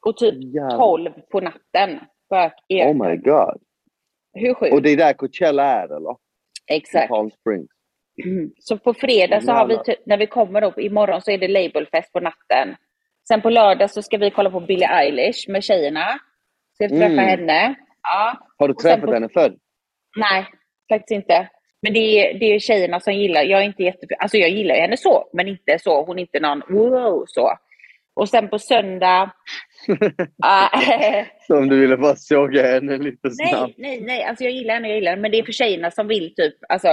Och 0.03 0.17
typ 0.17 0.35
Jävlar. 0.55 0.79
12 0.79 1.11
på 1.31 1.41
natten. 1.41 2.01
För 2.29 2.51
Oh 2.71 3.09
my 3.09 3.17
god. 3.17 3.61
Hur 4.33 4.55
sjukt? 4.55 4.73
Och 4.73 4.83
det 4.83 4.91
är 4.91 4.97
där 4.97 5.13
Coachella 5.13 5.65
är 5.65 5.97
eller? 5.97 6.17
Exakt. 6.67 7.09
Palm 7.09 7.31
Springs. 7.31 7.71
Mm. 8.25 8.51
Så 8.59 8.79
på 8.79 8.95
fredag 8.95 9.41
så 9.41 9.53
har 9.53 9.67
vi, 9.67 9.73
Jävlar. 9.75 9.85
ty- 9.85 10.03
när 10.07 10.17
vi 10.17 10.27
kommer 10.27 10.61
då, 10.61 10.73
imorgon 10.77 11.21
så 11.21 11.31
är 11.31 11.39
det 11.39 11.49
labelfest 11.49 12.13
på 12.13 12.21
natten. 12.21 12.77
Sen 13.29 13.43
på 13.43 13.51
lördag 13.51 13.91
så 13.91 14.03
ska 14.03 14.17
vi 14.19 14.31
kolla 14.31 14.51
på 14.51 14.61
Billie 14.61 14.87
Eilish 14.87 15.49
med 15.49 15.65
tjejerna. 15.65 16.19
Ska 16.75 16.85
vi 16.85 16.89
träffa 16.89 17.05
Mm. 17.05 17.19
henne. 17.29 17.75
Ja. 18.03 18.39
Har 18.59 18.69
du 18.69 18.75
träffat 18.75 19.05
på- 19.07 19.13
henne 19.15 19.29
förr? 19.29 19.55
Nej, 20.17 20.47
faktiskt 20.93 21.11
inte. 21.11 21.49
Men 21.83 21.93
det 21.93 21.99
är, 21.99 22.39
det 22.39 22.47
är 22.55 22.59
tjejerna 22.59 23.01
som 23.01 23.15
gillar, 23.15 23.43
jag 23.43 23.61
är 23.61 23.65
inte 23.65 23.83
jätte, 23.83 24.07
alltså 24.19 24.37
jag 24.37 24.51
gillar 24.51 24.75
henne 24.75 24.97
så, 24.97 25.29
men 25.33 25.49
inte 25.49 25.79
så, 25.79 26.05
hon 26.05 26.19
är 26.19 26.23
inte 26.23 26.41
någon 26.41 26.63
wow 26.69 27.25
så. 27.27 27.51
Och 28.17 28.29
sen 28.29 28.49
på 28.49 28.59
söndag, 28.59 29.31
Ah, 30.45 30.81
Så 31.47 31.59
om 31.59 31.69
du 31.69 31.81
ville 31.81 31.97
bara 31.97 32.17
såga 32.17 32.63
henne 32.73 32.99
lite 32.99 33.31
snabbt. 33.31 33.75
nej, 33.79 33.99
nej, 33.99 34.01
nej, 34.01 34.23
alltså 34.25 34.45
jag 34.45 34.53
gillar 34.53 34.75
henne, 34.75 34.89
jag 34.89 34.95
gillar 34.97 35.11
henne, 35.11 35.23
men 35.23 35.31
det 35.31 35.39
är 35.39 35.43
för 35.43 35.53
tjejerna 35.53 35.91
som 35.91 36.09
vill 36.09 36.35
typ, 36.35 36.55
alltså 36.69 36.89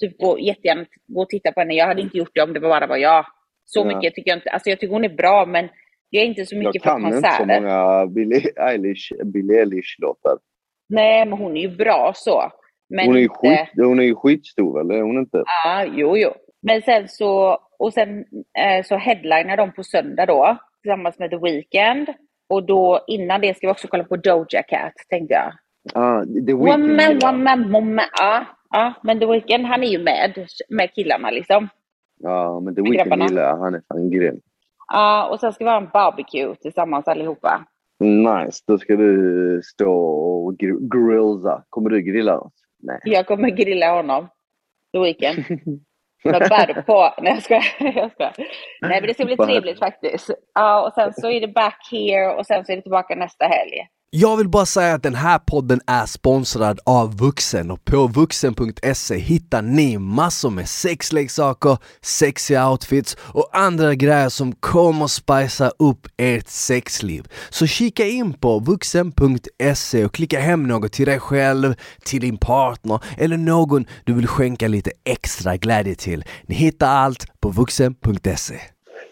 typ 0.00 0.18
gå, 0.18 0.38
jättegärna 0.38 0.84
gå 1.06 1.22
och 1.22 1.28
titta 1.28 1.52
på 1.52 1.60
henne. 1.60 1.74
Jag 1.74 1.86
hade 1.86 2.02
inte 2.02 2.18
gjort 2.18 2.30
det 2.34 2.42
om 2.42 2.52
det 2.52 2.60
bara 2.60 2.86
var 2.86 2.96
jag. 2.96 3.26
Så 3.64 3.84
mycket 3.84 4.14
tycker 4.14 4.30
jag 4.30 4.38
inte, 4.38 4.50
alltså 4.50 4.70
jag 4.70 4.80
tycker 4.80 4.92
hon 4.94 5.04
är 5.04 5.08
bra, 5.08 5.46
men 5.46 5.68
jag 6.14 6.22
är 6.24 6.28
inte 6.28 6.46
så 6.46 6.54
Jag 6.54 6.58
mycket 6.64 6.82
för 6.82 6.90
kan 6.90 7.06
inte 7.06 7.16
så 7.16 7.22
konserter. 7.22 7.60
många 7.60 8.06
Billie 8.06 8.50
Eilish, 8.56 9.12
Billie 9.24 9.58
Eilish-låtar. 9.58 10.38
Nej, 10.88 11.26
men 11.26 11.38
hon 11.38 11.56
är 11.56 11.60
ju 11.60 11.76
bra 11.76 12.12
så. 12.14 12.42
Men 12.88 13.06
Hon, 13.06 13.16
är 13.16 13.20
inte... 13.20 13.34
skit, 13.34 13.84
hon 13.84 13.98
är 13.98 14.02
ju 14.04 14.14
skitstor, 14.14 14.80
eller 14.80 14.94
är 14.94 15.02
hon 15.02 15.18
inte? 15.18 15.42
Ja, 15.64 15.84
jo, 15.96 16.16
jo. 16.16 16.30
Men 16.62 16.82
sen 16.82 17.08
så, 17.08 17.58
och 17.78 17.92
sen 17.92 18.18
eh, 18.58 18.84
så 18.84 18.96
headlinar 18.96 19.56
de 19.56 19.72
på 19.72 19.82
söndag 19.82 20.26
då, 20.26 20.56
tillsammans 20.82 21.18
med 21.18 21.30
The 21.30 21.36
Weeknd. 21.36 22.08
Och 22.48 22.66
då 22.66 23.04
innan 23.06 23.40
det 23.40 23.56
ska 23.56 23.66
vi 23.66 23.72
också 23.72 23.88
kolla 23.88 24.04
på 24.04 24.16
Doja 24.16 24.62
Cat, 24.62 24.92
tänkte 25.08 25.34
jag. 25.34 25.52
Ah, 25.94 26.24
The 26.24 26.30
Weeknd 26.54 26.58
Woman, 26.58 27.18
woman, 27.22 27.72
woman. 27.72 28.04
Ja, 28.18 28.44
ja, 28.70 28.92
men 29.02 29.20
The 29.20 29.26
Weeknd 29.26 29.66
han 29.66 29.82
är 29.82 29.88
ju 29.88 29.98
med, 29.98 30.46
med 30.68 30.94
killarna 30.94 31.30
liksom. 31.30 31.68
Ja, 32.20 32.60
men 32.60 32.74
The 32.74 32.82
Weeknd 32.82 33.22
gillar 33.22 33.42
jag. 33.42 33.56
Han 33.56 33.74
är 33.74 33.82
fan 33.88 34.10
grym. 34.10 34.40
Ja, 34.88 35.28
och 35.28 35.40
sen 35.40 35.52
ska 35.52 35.64
vi 35.64 35.70
ha 35.70 35.76
en 35.76 35.88
barbecue 35.92 36.54
tillsammans 36.54 37.08
allihopa. 37.08 37.66
Nice. 38.00 38.62
Då 38.66 38.78
ska 38.78 38.96
du 38.96 39.60
stå 39.64 39.92
och 39.94 40.52
gr- 40.52 40.88
grilla. 40.92 41.62
Kommer 41.68 41.90
du 41.90 42.02
grilla 42.02 42.38
oss? 42.40 42.52
Nej. 42.82 43.00
Jag 43.04 43.26
kommer 43.26 43.50
grilla 43.50 43.90
honom. 43.94 44.28
The 44.92 44.98
Weeknd. 44.98 45.44
Vad 46.24 46.48
bär 46.48 46.82
på? 46.82 47.14
Nej 47.22 47.32
jag 47.32 47.42
skojar. 47.42 47.64
jag 48.00 48.12
skojar. 48.12 48.34
Nej 48.80 49.00
men 49.00 49.02
det 49.08 49.14
ska 49.14 49.24
bli 49.24 49.36
trevligt 49.36 49.78
faktiskt. 49.78 50.30
Ja, 50.54 50.86
och 50.86 50.92
sen 50.92 51.12
så 51.12 51.30
är 51.30 51.40
det 51.40 51.48
back 51.48 51.88
here 51.90 52.34
och 52.34 52.46
sen 52.46 52.64
så 52.64 52.72
är 52.72 52.76
det 52.76 52.82
tillbaka 52.82 53.14
nästa 53.16 53.44
helg. 53.44 53.86
Jag 54.16 54.36
vill 54.36 54.48
bara 54.48 54.66
säga 54.66 54.94
att 54.94 55.02
den 55.02 55.14
här 55.14 55.38
podden 55.38 55.80
är 55.86 56.06
sponsrad 56.06 56.80
av 56.86 57.16
Vuxen 57.16 57.70
och 57.70 57.84
på 57.84 58.06
vuxen.se 58.06 59.16
hittar 59.18 59.62
ni 59.62 59.98
massor 59.98 60.50
med 60.50 60.68
sexleksaker, 60.68 61.78
sexiga 62.00 62.70
outfits 62.70 63.16
och 63.20 63.48
andra 63.52 63.94
grejer 63.94 64.28
som 64.28 64.52
kommer 64.52 65.06
spicea 65.06 65.70
upp 65.78 66.08
ert 66.16 66.48
sexliv. 66.48 67.24
Så 67.50 67.66
kika 67.66 68.04
in 68.06 68.32
på 68.32 68.58
vuxen.se 68.58 70.04
och 70.04 70.14
klicka 70.14 70.40
hem 70.40 70.62
något 70.68 70.92
till 70.92 71.06
dig 71.06 71.20
själv, 71.20 71.74
till 72.04 72.20
din 72.20 72.36
partner 72.38 73.00
eller 73.18 73.36
någon 73.36 73.86
du 74.04 74.12
vill 74.14 74.26
skänka 74.26 74.68
lite 74.68 74.90
extra 75.04 75.56
glädje 75.56 75.94
till. 75.94 76.24
Ni 76.46 76.54
hittar 76.54 76.88
allt 76.88 77.40
på 77.40 77.48
vuxen.se. 77.48 78.60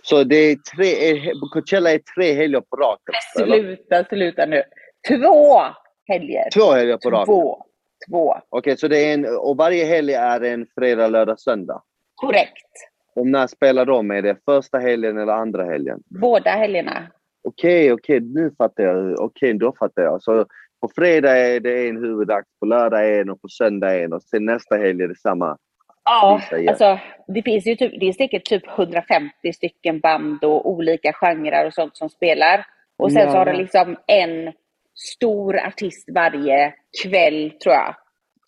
Så 0.02 0.25
det 0.25 0.37
är 0.37 0.56
tre, 0.76 1.11
är- 1.11 1.50
Coachella 1.52 1.92
är 1.92 2.00
tre 2.16 2.35
helger 2.35 2.61
på 2.61 2.76
raken? 2.76 3.14
Sluta, 3.37 4.04
sluta 4.09 4.47
nu. 4.47 4.62
Två 5.09 5.61
helger. 6.09 6.50
Två 6.54 6.73
helger 6.73 6.97
på 6.97 7.11
raken? 7.11 7.26
Två. 7.26 7.62
Två. 8.11 8.35
Okej, 8.49 8.76
så 8.76 8.88
det 8.88 8.99
är 8.99 9.14
en, 9.14 9.26
och 9.38 9.56
varje 9.56 9.85
helg 9.85 10.14
är 10.14 10.40
en 10.40 10.66
fredag, 10.75 11.09
lördag, 11.09 11.40
söndag? 11.40 11.82
Korrekt. 12.14 12.66
Och 13.14 13.26
när 13.26 13.47
spelar 13.47 13.85
de? 13.87 14.11
Är 14.11 14.23
det 14.23 14.37
första 14.44 14.78
helgen 14.78 15.18
eller 15.18 15.32
andra 15.32 15.64
helgen? 15.64 16.02
Båda 16.21 16.50
helgerna. 16.50 17.06
Okej, 17.49 17.92
okej, 17.92 18.21
nu 18.21 18.50
fattar 18.59 18.85
jag. 18.85 19.21
Okej, 19.21 19.54
då 19.54 19.73
fattar 19.78 20.02
jag. 20.02 20.23
Så 20.23 20.47
på 20.80 20.88
fredag 20.94 21.38
är 21.38 21.61
det 21.61 21.88
en 21.88 21.97
huvudakt, 21.97 22.49
på 22.61 22.66
lördag 22.66 23.18
en 23.18 23.30
och 23.30 23.40
på 23.42 23.49
söndag 23.49 23.99
en 24.00 24.12
och 24.12 24.23
sen 24.23 24.44
nästa 24.44 24.76
helg 24.76 25.02
är 25.02 25.09
det 25.09 25.18
samma. 25.18 25.59
Ja, 26.04 26.40
alltså 26.68 26.99
det 27.26 27.42
finns 27.42 27.66
ju 27.66 27.76
typ, 27.76 28.00
det 28.00 28.09
är 28.09 28.12
säkert 28.12 28.44
typ 28.44 28.62
150 28.78 29.52
stycken 29.54 30.00
band 30.00 30.44
och 30.44 30.71
olika 30.71 31.12
genrer 31.12 31.66
och 31.66 31.75
sånt 31.75 31.97
som 31.97 32.09
spelar. 32.09 32.66
Och 32.99 33.12
sen 33.12 33.30
så 33.30 33.37
har 33.38 33.44
det 33.44 33.52
Ja. 33.52 33.59
liksom 33.59 33.97
en 34.06 34.52
stor 34.94 35.56
artist 35.56 36.08
varje 36.14 36.75
kväll 37.02 37.50
tror 37.50 37.75
jag. 37.75 37.94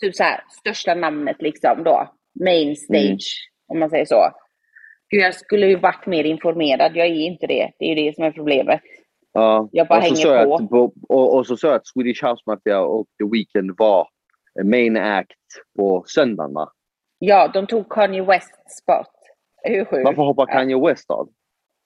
Typ 0.01 0.15
så 0.15 0.23
här, 0.23 0.45
största 0.51 0.95
namnet 0.95 1.43
liksom 1.43 1.85
då. 1.85 2.09
Main 2.45 2.77
stage, 2.77 3.51
om 3.69 3.79
man 3.79 3.91
säger 3.91 4.05
så. 4.05 4.31
Gud, 5.11 5.23
jag 5.23 5.35
skulle 5.35 5.67
ju 5.67 5.77
varit 5.77 6.07
mer 6.07 6.25
informerad. 6.25 6.97
Jag 6.97 7.07
är 7.07 7.15
inte 7.15 7.47
det. 7.47 7.71
Det 7.79 7.85
är 7.85 7.89
ju 7.89 7.95
det 7.95 8.15
som 8.15 8.25
är 8.25 8.31
problemet. 8.31 8.81
Ja. 9.33 9.69
Jag 9.73 9.89
bara 9.89 9.99
och 9.99 10.19
så 10.19 10.33
hänger 10.33 10.41
jag 10.41 10.71
på. 10.71 10.85
att 10.85 10.93
och, 11.09 11.37
och 11.37 11.47
så 11.47 11.57
såg 11.57 11.71
jag 11.71 11.77
att 11.77 11.87
Swedish 11.87 12.25
House 12.25 12.43
Mafia 12.47 12.81
och 12.81 13.07
The 13.19 13.25
Weeknd 13.33 13.75
var 13.79 14.09
main 14.65 14.97
act 14.97 15.39
på 15.79 16.05
söndagen 16.07 16.55
va? 16.55 16.73
Ja, 17.19 17.49
de 17.49 17.67
tog 17.67 17.93
Kanye 17.93 18.23
West 18.23 18.71
spot. 18.83 19.11
Hur 19.63 19.85
sjukt? 19.85 20.05
Varför 20.05 20.23
hoppar 20.23 20.47
Kanye 20.47 20.81
West 20.89 21.11
av? 21.11 21.29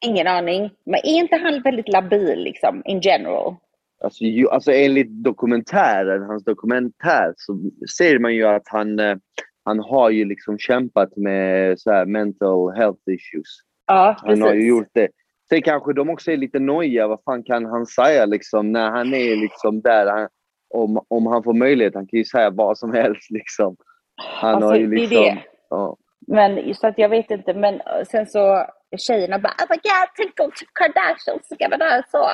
Ingen 0.06 0.26
aning. 0.26 0.70
Men 0.84 0.94
är 0.94 1.18
inte 1.18 1.36
han 1.36 1.62
väldigt 1.62 1.88
labil 1.88 2.38
liksom, 2.38 2.82
in 2.84 3.00
general? 3.00 3.56
Alltså, 4.04 4.24
ju, 4.24 4.48
alltså 4.48 4.72
enligt 4.72 5.10
dokumentären, 5.10 6.22
hans 6.22 6.44
dokumentär, 6.44 7.34
så 7.36 7.58
ser 7.98 8.18
man 8.18 8.34
ju 8.34 8.44
att 8.46 8.68
han, 8.68 8.98
eh, 8.98 9.16
han 9.64 9.78
har 9.78 10.10
ju 10.10 10.24
liksom 10.24 10.58
kämpat 10.58 11.16
med 11.16 11.80
så 11.80 11.92
här 11.92 12.06
mental 12.06 12.76
health 12.76 13.00
issues. 13.06 13.48
Ja, 13.86 14.16
Han 14.18 14.42
har 14.42 14.54
ju 14.54 14.68
gjort 14.68 14.90
det. 14.94 15.08
Sen 15.48 15.62
kanske 15.62 15.92
de 15.92 16.10
också 16.10 16.30
är 16.30 16.36
lite 16.36 16.58
nojiga. 16.58 17.08
Vad 17.08 17.22
fan 17.24 17.42
kan 17.42 17.64
han 17.64 17.86
säga 17.86 18.26
liksom 18.26 18.72
när 18.72 18.90
han 18.90 19.14
är 19.14 19.36
liksom 19.36 19.80
där? 19.80 20.06
Han, 20.06 20.28
om, 20.74 21.04
om 21.08 21.26
han 21.26 21.42
får 21.42 21.54
möjlighet, 21.54 21.94
han 21.94 22.06
kan 22.06 22.18
ju 22.18 22.24
säga 22.24 22.50
vad 22.50 22.78
som 22.78 22.92
helst 22.92 23.30
liksom. 23.30 23.76
Han 24.40 24.54
Alltså, 24.54 24.68
har 24.68 24.76
ju 24.76 24.86
det 24.86 24.96
är 24.96 25.00
liksom... 25.00 25.24
det. 25.24 25.42
Ja. 25.70 25.96
Men 26.26 26.74
så 26.74 26.86
att 26.86 26.98
jag 26.98 27.08
vet 27.08 27.30
inte, 27.30 27.54
men 27.54 27.74
eh, 27.74 28.04
sen 28.10 28.26
så 28.26 28.66
tjejerna 28.96 29.38
bara 29.38 29.52
oh 29.52 29.66
my 29.70 29.76
god, 29.76 30.08
tänk 30.16 30.40
om 30.40 30.50
Kardashian 30.74 31.38
ska 31.44 31.68
vara 31.68 31.78
där 31.78 32.04
så. 32.10 32.28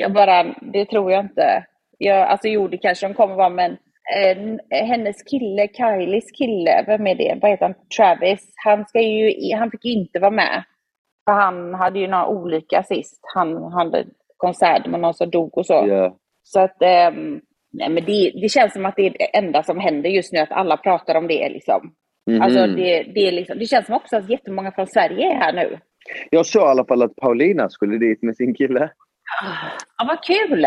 Jag 0.00 0.12
bara, 0.12 0.54
det 0.60 0.84
tror 0.84 1.12
jag 1.12 1.24
inte. 1.24 1.64
Jag, 1.98 2.28
alltså 2.28 2.48
jo, 2.48 2.68
det 2.68 2.78
kanske 2.78 3.08
de 3.08 3.14
kommer 3.14 3.34
vara, 3.34 3.48
men 3.48 3.72
eh, 4.16 4.86
hennes 4.86 5.22
kille, 5.22 5.68
Kylies 5.68 6.30
kille, 6.38 6.84
vem 6.86 7.06
är 7.06 7.14
det? 7.14 7.38
Vad 7.42 7.50
heter 7.50 7.64
han? 7.64 7.74
Travis. 7.96 8.52
Han, 8.64 8.86
ska 8.86 9.00
ju, 9.00 9.54
han 9.56 9.70
fick 9.70 9.84
ju 9.84 9.92
inte 9.92 10.18
vara 10.18 10.30
med. 10.30 10.64
För 11.24 11.32
han 11.32 11.74
hade 11.74 11.98
ju 11.98 12.06
några 12.06 12.26
olycka 12.26 12.82
sist. 12.82 13.20
Han 13.34 13.72
hade 13.72 14.04
konsert 14.36 14.86
med 14.86 15.00
någon 15.00 15.14
som 15.14 15.30
dog 15.30 15.58
och 15.58 15.66
så. 15.66 15.84
Ja. 15.88 16.16
Så 16.42 16.60
att, 16.60 16.82
ehm, 16.82 17.40
nej 17.72 17.88
men 17.88 18.04
det, 18.04 18.32
det 18.42 18.48
känns 18.48 18.72
som 18.72 18.86
att 18.86 18.96
det 18.96 19.06
är 19.06 19.10
det 19.10 19.36
enda 19.36 19.62
som 19.62 19.78
händer 19.78 20.10
just 20.10 20.32
nu, 20.32 20.38
att 20.38 20.52
alla 20.52 20.76
pratar 20.76 21.14
om 21.14 21.26
det 21.26 21.48
liksom. 21.48 21.92
Mhm. 22.30 22.42
Alltså 22.42 22.66
det, 22.66 23.02
det, 23.02 23.30
liksom, 23.30 23.58
det 23.58 23.66
känns 23.66 23.86
som 23.86 23.94
också 23.94 24.16
att 24.16 24.30
jättemånga 24.30 24.72
från 24.72 24.86
Sverige 24.86 25.32
är 25.32 25.34
här 25.34 25.52
nu. 25.52 25.78
Jag 26.30 26.46
såg 26.46 26.62
i 26.62 26.66
alla 26.66 26.84
fall 26.84 27.02
att 27.02 27.16
Paulina 27.16 27.68
skulle 27.68 27.98
dit 27.98 28.22
med 28.22 28.36
sin 28.36 28.54
kille. 28.54 28.90
Ja, 29.98 30.04
vad 30.08 30.24
kul! 30.24 30.66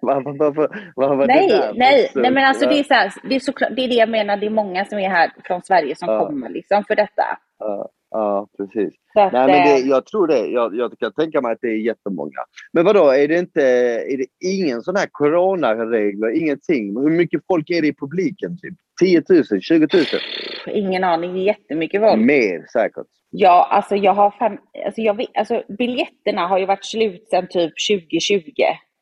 Vad, 0.00 0.24
vad, 0.24 0.38
vad, 0.38 0.54
vad, 0.54 0.76
vad 0.96 1.16
var 1.16 1.26
det 1.26 1.34
nej, 1.74 2.10
nej, 2.14 2.30
men 2.30 2.44
alltså 2.44 2.66
det 2.68 2.78
är, 2.78 2.82
så 2.84 2.94
här, 2.94 3.12
det, 3.22 3.34
är 3.34 3.40
såklart, 3.40 3.70
det 3.76 3.84
är 3.84 3.88
det 3.88 3.94
jag 3.94 4.08
menar, 4.08 4.36
det 4.36 4.46
är 4.46 4.50
många 4.50 4.84
som 4.84 4.98
är 4.98 5.08
här 5.08 5.30
från 5.44 5.62
Sverige 5.62 5.96
som 5.96 6.08
Ja. 6.08 6.26
kommer 6.26 6.48
liksom 6.48 6.84
för 6.84 6.96
detta. 6.96 7.38
Ja, 7.58 7.88
ja, 8.10 8.48
precis. 8.56 8.94
Att, 9.14 9.32
Nej, 9.32 9.46
men 9.46 9.66
det, 9.66 9.82
eh, 9.82 9.88
jag 9.88 10.06
tror 10.06 10.26
det. 10.26 10.46
Jag, 10.46 10.74
jag 10.74 10.98
kan 10.98 11.12
tänka 11.12 11.40
mig 11.40 11.52
att 11.52 11.58
det 11.62 11.68
är 11.68 11.76
jättemånga. 11.76 12.40
Men 12.72 12.84
vadå, 12.84 13.10
är 13.10 13.28
det 13.28 13.38
inte 13.38 13.62
är 14.12 14.16
det 14.16 14.26
ingen 14.44 14.82
sån 14.82 14.96
här 14.96 15.08
coronaregler? 15.12 16.42
Ingenting? 16.42 17.00
Hur 17.00 17.10
mycket 17.10 17.42
folk 17.46 17.70
är 17.70 17.82
det 17.82 17.88
i 17.88 17.94
publiken? 17.94 18.58
Typ? 18.58 18.74
10 19.00 19.22
000? 19.50 19.60
20 19.60 19.88
000? 19.94 20.04
Ingen 20.66 21.04
aning, 21.04 21.36
jättemycket 21.36 22.00
folk. 22.00 22.20
Mer 22.20 22.66
säkert. 22.72 23.06
Ja, 23.30 23.68
alltså 23.70 23.96
jag 23.96 24.14
har 24.14 24.30
fan, 24.30 24.58
alltså 24.86 25.00
jag 25.00 25.26
alltså 25.34 25.62
biljetterna 25.78 26.46
har 26.46 26.58
ju 26.58 26.66
varit 26.66 26.84
slut 26.84 27.28
sedan 27.30 27.46
typ 27.50 27.72
2020. 27.90 28.52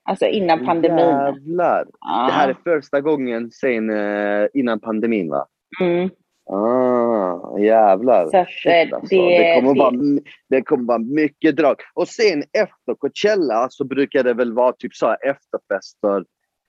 Alltså 0.09 0.27
innan 0.27 0.67
pandemin. 0.67 0.99
Jävlar. 0.99 1.87
Ja. 2.01 2.27
Det 2.27 2.33
här 2.33 2.49
är 2.49 2.57
första 2.65 3.01
gången 3.01 3.51
sen 3.51 3.91
eh, 3.91 4.47
innan 4.55 4.81
pandemin 4.81 5.31
va? 5.31 5.47
Mm. 5.81 6.11
Ah, 6.51 7.59
jävlar. 7.59 8.27
Så 8.27 8.37
att, 8.39 8.49
Shit, 8.51 8.73
eh, 8.93 8.97
alltså. 8.97 9.17
det- 9.17 9.39
det, 9.39 9.55
kommer 9.61 9.75
det- 9.75 9.81
vara, 9.81 10.21
det 10.49 10.63
kommer 10.63 10.85
vara 10.85 10.99
mycket 10.99 11.57
drag. 11.57 11.77
Och 11.95 12.09
sen 12.09 12.43
efter 12.43 12.95
Coachella 12.99 13.67
så 13.71 13.85
brukar 13.85 14.23
det 14.23 14.35
väl 14.35 14.53
vara 14.53 14.73
typ 14.73 14.95
så 14.95 15.07
här 15.07 15.17
efterfester, 15.31 16.25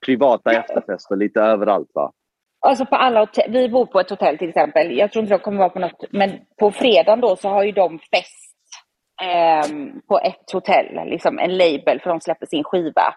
privata 0.05 0.51
efterfester 0.51 1.15
lite 1.15 1.41
överallt 1.41 1.89
va? 1.93 2.12
Alltså 2.60 2.86
på 2.86 2.96
alla 2.96 3.19
hotell, 3.19 3.51
vi 3.51 3.69
bor 3.69 3.86
på 3.86 4.00
ett 4.00 4.10
hotell 4.10 4.38
till 4.38 4.50
exempel. 4.50 4.98
Jag 4.98 5.12
tror 5.12 5.24
inte 5.24 5.34
de 5.38 5.39
kommer 5.39 5.57
vara 5.57 5.69
på 5.69 5.79
något, 5.79 6.03
men 6.12 6.31
på 6.60 6.72
fredagen 6.72 7.22
då 7.22 7.36
så 7.36 7.50
har 7.50 7.63
ju 7.63 7.72
de 7.72 8.00
fest 8.00 8.53
ehm, 9.24 10.01
på 10.07 10.19
ett 10.19 10.51
hotell, 10.53 11.10
liksom 11.10 11.39
en 11.39 11.57
label 11.57 12.00
för 12.01 12.10
de 12.10 12.22
släpper 12.22 12.46
sin 12.46 12.63
skiva. 12.63 13.13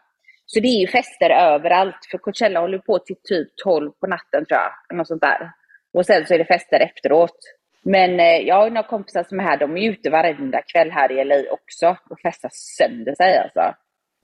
Så 0.47 0.61
det 0.61 0.69
är 0.69 0.81
ju 0.81 0.87
fester 0.87 1.31
överallt, 1.31 1.97
för 2.11 2.19
Coachella 2.19 2.61
håller 2.61 2.79
på 2.79 2.99
till 2.99 3.17
typ 3.29 3.49
12 3.65 3.91
på 4.01 4.07
natten 4.07 4.47
tror 4.47 4.61
jag, 4.89 4.97
något 4.97 5.09
sånt 5.09 5.21
där. 5.23 5.51
Och 5.93 6.07
sen 6.07 6.27
så 6.27 6.35
är 6.35 6.39
det 6.39 6.45
fester 6.45 6.81
efteråt. 6.81 7.37
Men 7.85 8.21
eh, 8.21 8.37
jag 8.37 8.55
har 8.55 8.71
några 8.71 8.89
kompisar 8.89 9.23
som 9.23 9.41
är 9.41 9.45
här, 9.45 9.57
de 9.59 9.77
är 9.77 9.91
ute 9.91 10.11
varenda 10.11 10.63
kväll 10.63 10.91
här 10.91 11.13
i 11.13 11.25
LA 11.25 11.35
också 11.51 11.97
och 12.11 12.21
festar 12.21 12.51
sönder 12.53 13.15
sig 13.15 13.39
alltså. 13.39 13.75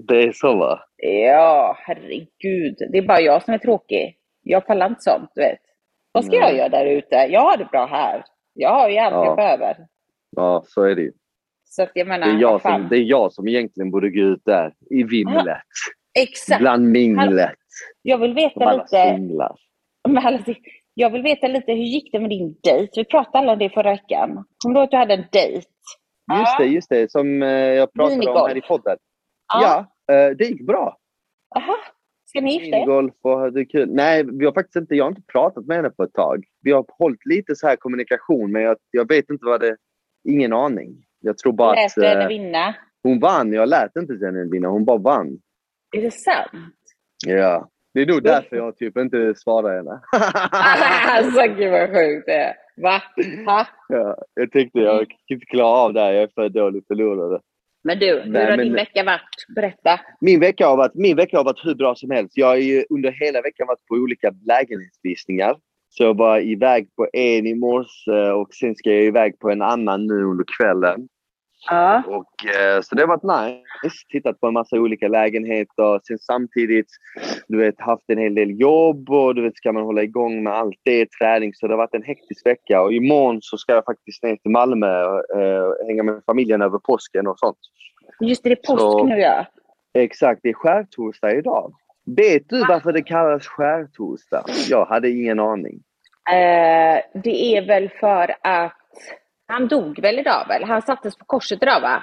Det 0.09 0.23
är 0.23 0.33
så 0.33 0.57
va? 0.57 0.81
Ja, 0.97 1.77
herregud. 1.81 2.77
Det 2.93 2.99
är 2.99 3.03
bara 3.03 3.21
jag 3.21 3.43
som 3.43 3.55
är 3.55 3.59
tråkig. 3.59 4.17
Jag 4.43 4.67
pallar 4.67 4.87
inte 4.87 5.01
sånt, 5.03 5.31
du 5.35 5.41
vet. 5.41 5.59
Vad 6.13 6.25
ska 6.25 6.37
Nej. 6.37 6.41
jag 6.49 6.57
göra 6.57 6.69
där 6.69 6.87
ute? 6.87 7.15
Jag 7.17 7.41
har 7.41 7.57
det 7.57 7.65
bra 7.65 7.87
här. 7.87 8.25
Jag 8.55 8.71
har 8.75 8.89
ju 8.91 8.99
allt 8.99 9.15
Ja. 9.15 9.25
jag 9.25 9.37
behöver. 9.37 9.77
Ja, 10.37 10.63
så 10.67 10.83
är 10.83 10.95
det 10.95 11.03
ju. 11.03 11.13
Så 11.65 11.83
att 11.83 11.91
jag 11.95 12.07
menar, 12.09 12.27
Det 12.27 12.33
är 12.33 12.41
jag, 12.41 12.63
som, 12.63 12.89
det 12.91 12.97
är 12.97 13.03
jag 13.03 13.33
som 13.33 13.49
egentligen 13.49 13.91
borde 13.91 14.11
gå 14.11 14.21
ut 14.21 14.43
där 14.45 14.73
i 14.91 15.03
vimlet. 15.03 15.59
Exakt. 16.19 16.61
Bland 16.61 16.91
minglet. 16.91 17.55
Jag 18.03 18.19
vill 18.19 18.35
veta 18.35 18.73
lite, 18.73 18.87
singlar. 19.17 19.57
med 20.09 20.25
alla, 20.27 20.39
jag 20.99 21.11
vill 21.11 21.23
veta 21.23 21.47
lite, 21.47 21.73
hur 21.73 21.85
gick 21.85 22.13
det 22.13 22.21
med 22.21 22.31
din 22.31 22.57
dejt? 22.63 22.93
Vi 22.97 23.05
pratade 23.05 23.39
alla 23.39 23.53
om 23.53 23.59
det 23.59 23.71
förra 23.71 23.91
veckan. 23.91 24.45
Kommer 24.65 24.75
du 24.75 24.81
ihåg 24.81 24.85
att 24.85 24.91
du 24.91 24.97
hade 24.97 25.15
en 25.15 25.25
dejt? 25.33 25.67
Just 26.39 26.59
det, 26.59 26.65
just 26.65 26.89
det. 26.89 27.11
Som 27.11 27.43
eh, 27.43 27.49
jag 27.49 27.93
pratade 27.93 28.13
om 28.13 28.19
Minigolf. 28.19 28.49
här 28.49 28.57
i 28.57 28.61
podden. 28.61 28.97
Ja, 29.55 29.87
eh, 30.13 30.37
det 30.37 30.45
gick 30.45 30.67
bra. 30.67 30.97
Aha. 31.57 31.77
Ska 32.25 32.41
ni 32.41 32.53
gifta 32.53 32.67
er? 32.67 32.73
Minigolf 32.73 33.15
och 33.23 33.39
hade 33.39 33.65
kul. 33.65 33.89
Nej, 33.95 34.25
vi 34.25 34.45
har 34.45 34.53
faktiskt 34.53 34.77
inte, 34.77 34.95
jag 34.95 35.05
har 35.05 35.11
inte 35.11 35.23
pratat 35.33 35.67
med 35.67 35.77
henne 35.77 35.91
på 35.91 36.03
ett 36.03 36.13
tag. 36.13 36.45
Vi 36.63 36.73
har 36.73 36.85
hållit 36.89 37.27
lite 37.27 37.57
så 37.57 37.67
här 37.67 37.77
kommunikation, 37.77 38.53
men 38.53 38.63
jag, 38.63 38.77
jag 38.91 39.09
vet 39.09 39.31
inte 39.31 39.45
vad 39.47 39.61
det... 39.61 39.77
Ingen 40.29 40.53
aning. 40.53 41.05
Jag 41.21 41.39
tror 41.39 41.53
bara 41.53 41.75
Lät 41.75 41.99
att 41.99 42.05
henne 42.05 42.23
eh, 42.23 42.29
vinna? 42.29 42.75
hon 43.03 43.21
vann. 43.21 43.53
Jag 43.53 43.69
lät 43.69 43.97
inte 43.97 44.27
henne 44.27 44.45
vinna, 44.53 44.69
hon 44.69 44.85
bara 44.85 44.99
vann. 44.99 45.39
Är 45.97 46.03
det 46.03 46.11
sant? 46.11 46.75
Ja. 47.27 47.69
Det 47.97 48.03
är 48.03 48.07
nog 48.07 48.23
därför 48.23 48.57
jag 48.57 48.77
typ 48.77 48.97
inte 48.97 49.35
svarar 49.37 49.77
henne. 49.77 50.01
alltså 51.17 51.41
gud 51.57 51.71
vad 51.71 51.89
sjukt 51.89 52.27
det 52.27 52.33
är. 52.33 52.55
Va? 52.77 53.03
Ha? 53.47 53.67
ja, 53.89 54.17
jag 54.35 54.53
tänkte 54.53 54.79
jag 54.79 54.99
kan 55.09 55.17
inte 55.29 55.47
klara 55.47 55.77
av 55.77 55.93
det 55.93 56.01
här, 56.01 56.13
jag 56.13 56.23
är 56.23 56.31
för 56.35 56.49
dålig 56.49 56.85
förlorare. 56.89 57.41
Men 57.85 57.99
du, 57.99 58.07
hur 58.07 58.31
Nej, 58.33 58.45
har 58.45 58.57
men- 58.57 58.67
din 58.67 58.75
vecka 58.75 59.05
varit? 59.05 59.55
Berätta. 59.57 60.01
Min 60.21 60.41
vecka, 60.41 60.67
har 60.67 60.77
varit, 60.77 60.95
min 60.95 61.17
vecka 61.17 61.37
har 61.37 61.45
varit 61.45 61.65
hur 61.65 61.75
bra 61.75 61.95
som 61.95 62.11
helst. 62.11 62.37
Jag 62.37 62.47
har 62.47 62.57
ju 62.57 62.85
under 62.91 63.11
hela 63.11 63.43
veckan 63.43 63.67
varit 63.67 63.87
på 63.87 63.95
olika 63.95 64.35
lägenhetsvisningar. 64.47 65.57
Så 65.89 66.03
jag 66.03 66.17
var 66.17 66.41
iväg 66.41 66.89
på 66.97 67.09
en 67.13 67.47
i 67.47 67.55
morse 67.55 68.31
och 68.31 68.55
sen 68.55 68.75
ska 68.75 68.91
jag 68.91 69.05
iväg 69.05 69.39
på 69.39 69.51
en 69.51 69.63
annan 69.63 70.07
nu 70.07 70.25
under 70.25 70.45
kvällen. 70.59 71.09
Ja. 71.71 72.03
Och, 72.07 72.47
eh, 72.47 72.81
så 72.81 72.95
det 72.95 73.03
har 73.03 73.09
varit 73.17 73.53
nice. 73.83 73.97
Tittat 74.13 74.41
på 74.41 74.47
en 74.47 74.53
massa 74.53 74.77
olika 74.77 75.09
lägenheter. 75.09 76.01
Sen 76.07 76.19
samtidigt 76.19 76.87
du 77.49 77.59
vet, 77.59 77.81
haft 77.81 78.05
en 78.07 78.19
hel 78.19 78.35
del 78.35 78.61
jobb 78.61 79.11
och 79.11 79.35
du 79.35 79.43
vet, 79.43 79.57
ska 79.57 79.73
man 79.73 79.83
hålla 79.83 80.03
igång 80.03 80.43
med 80.43 80.53
allt 80.53 80.79
det, 80.83 81.09
träning. 81.21 81.55
Så 81.55 81.67
det 81.67 81.73
har 81.73 81.79
varit 81.79 81.95
en 81.95 82.03
hektisk 82.03 82.47
vecka. 82.47 82.83
Och 82.83 82.93
imorgon 82.93 83.39
så 83.43 83.57
ska 83.59 83.73
jag 83.73 83.85
faktiskt 83.85 84.23
ner 84.23 84.37
till 84.37 84.51
Malmö 84.51 85.05
och 85.05 85.41
eh, 85.41 85.73
hänga 85.87 86.03
med 86.03 86.23
familjen 86.27 86.63
över 86.63 86.79
påsken 86.79 87.27
och 87.27 87.39
sånt. 87.39 87.59
Just 88.21 88.43
det, 88.43 88.49
det 88.49 88.53
är 88.53 88.67
påsk 88.67 88.81
Så- 88.81 89.05
nu 89.05 89.19
ja. 89.19 89.47
Exakt, 89.95 90.41
det 90.43 90.49
är 90.49 90.55
skärtorsdag 90.55 91.35
idag. 91.35 91.73
Vet 92.17 92.49
du 92.49 92.61
varför 92.61 92.93
det 92.93 93.03
kallas 93.03 93.47
skärtorsdag? 93.47 94.45
Jag 94.69 94.85
hade 94.87 95.11
ingen 95.11 95.41
aning. 95.41 95.83
Eh, 96.31 97.21
det 97.23 97.57
är 97.57 97.67
väl 97.67 97.91
för 98.01 98.35
att 98.43 98.73
han 99.47 99.69
dog 99.69 100.01
väl 100.03 100.19
idag 100.19 100.45
väl? 100.49 100.65
Han 100.65 100.83
sattes 100.83 101.17
på 101.17 101.25
korset 101.25 101.63
idag 101.63 101.81
va? 101.81 102.03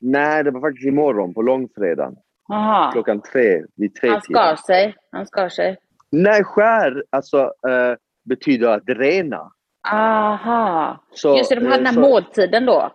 Nej, 0.00 0.44
det 0.44 0.50
var 0.50 0.60
faktiskt 0.60 0.86
imorgon 0.86 1.34
på 1.34 1.42
långfredagen. 1.42 2.16
Jaha. 2.48 2.92
Klockan 2.92 3.20
tre, 3.22 3.62
vid 3.76 3.94
tre 3.94 4.10
Han 4.10 4.20
skar 4.22 4.56
sig. 4.56 4.94
Han 5.12 5.26
skar 5.26 5.48
sig. 5.48 5.76
Nej, 6.10 6.44
skär 6.44 7.04
alltså, 7.10 7.38
eh, 7.68 7.94
betyder 8.24 8.68
att 8.68 8.82
rena. 8.86 9.52
Aha. 9.92 11.04
Så, 11.12 11.36
Just 11.36 11.50
det, 11.50 11.54
de 11.54 11.60
hade 11.66 11.74
eh, 11.74 11.78
den 11.78 11.86
här 11.86 11.94
så- 11.94 12.00
måltiden 12.00 12.66
då. 12.66 12.92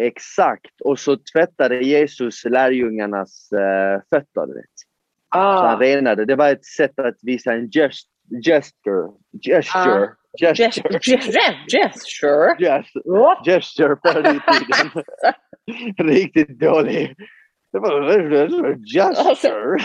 Exakt. 0.00 0.80
Och 0.84 0.98
så 0.98 1.16
tvättade 1.32 1.76
Jesus 1.84 2.44
lärjungarnas 2.44 3.52
eh, 3.52 4.00
fötter. 4.10 4.54
Vet. 4.54 4.64
Så 5.32 5.38
han 5.38 5.74
Ah. 5.76 5.80
renade. 5.80 6.24
Det 6.24 6.36
var 6.36 6.48
ett 6.48 6.64
sätt 6.64 6.98
att 6.98 7.16
visa 7.22 7.52
en 7.52 7.70
gest, 7.70 8.08
gesture. 8.44 9.08
Gesture. 9.42 10.08
Gesture. 10.40 10.98
Gesture. 11.00 11.54
Gesture. 11.68 12.54
Gesture. 12.58 13.02
What? 13.04 13.44
gesture 13.46 13.96
förr 14.02 14.20
i 14.20 14.40
tiden. 14.52 15.04
Riktigt 16.14 16.60
dålig. 16.60 17.14
Det 17.72 17.78
var 17.78 18.00
gesture. 18.94 19.78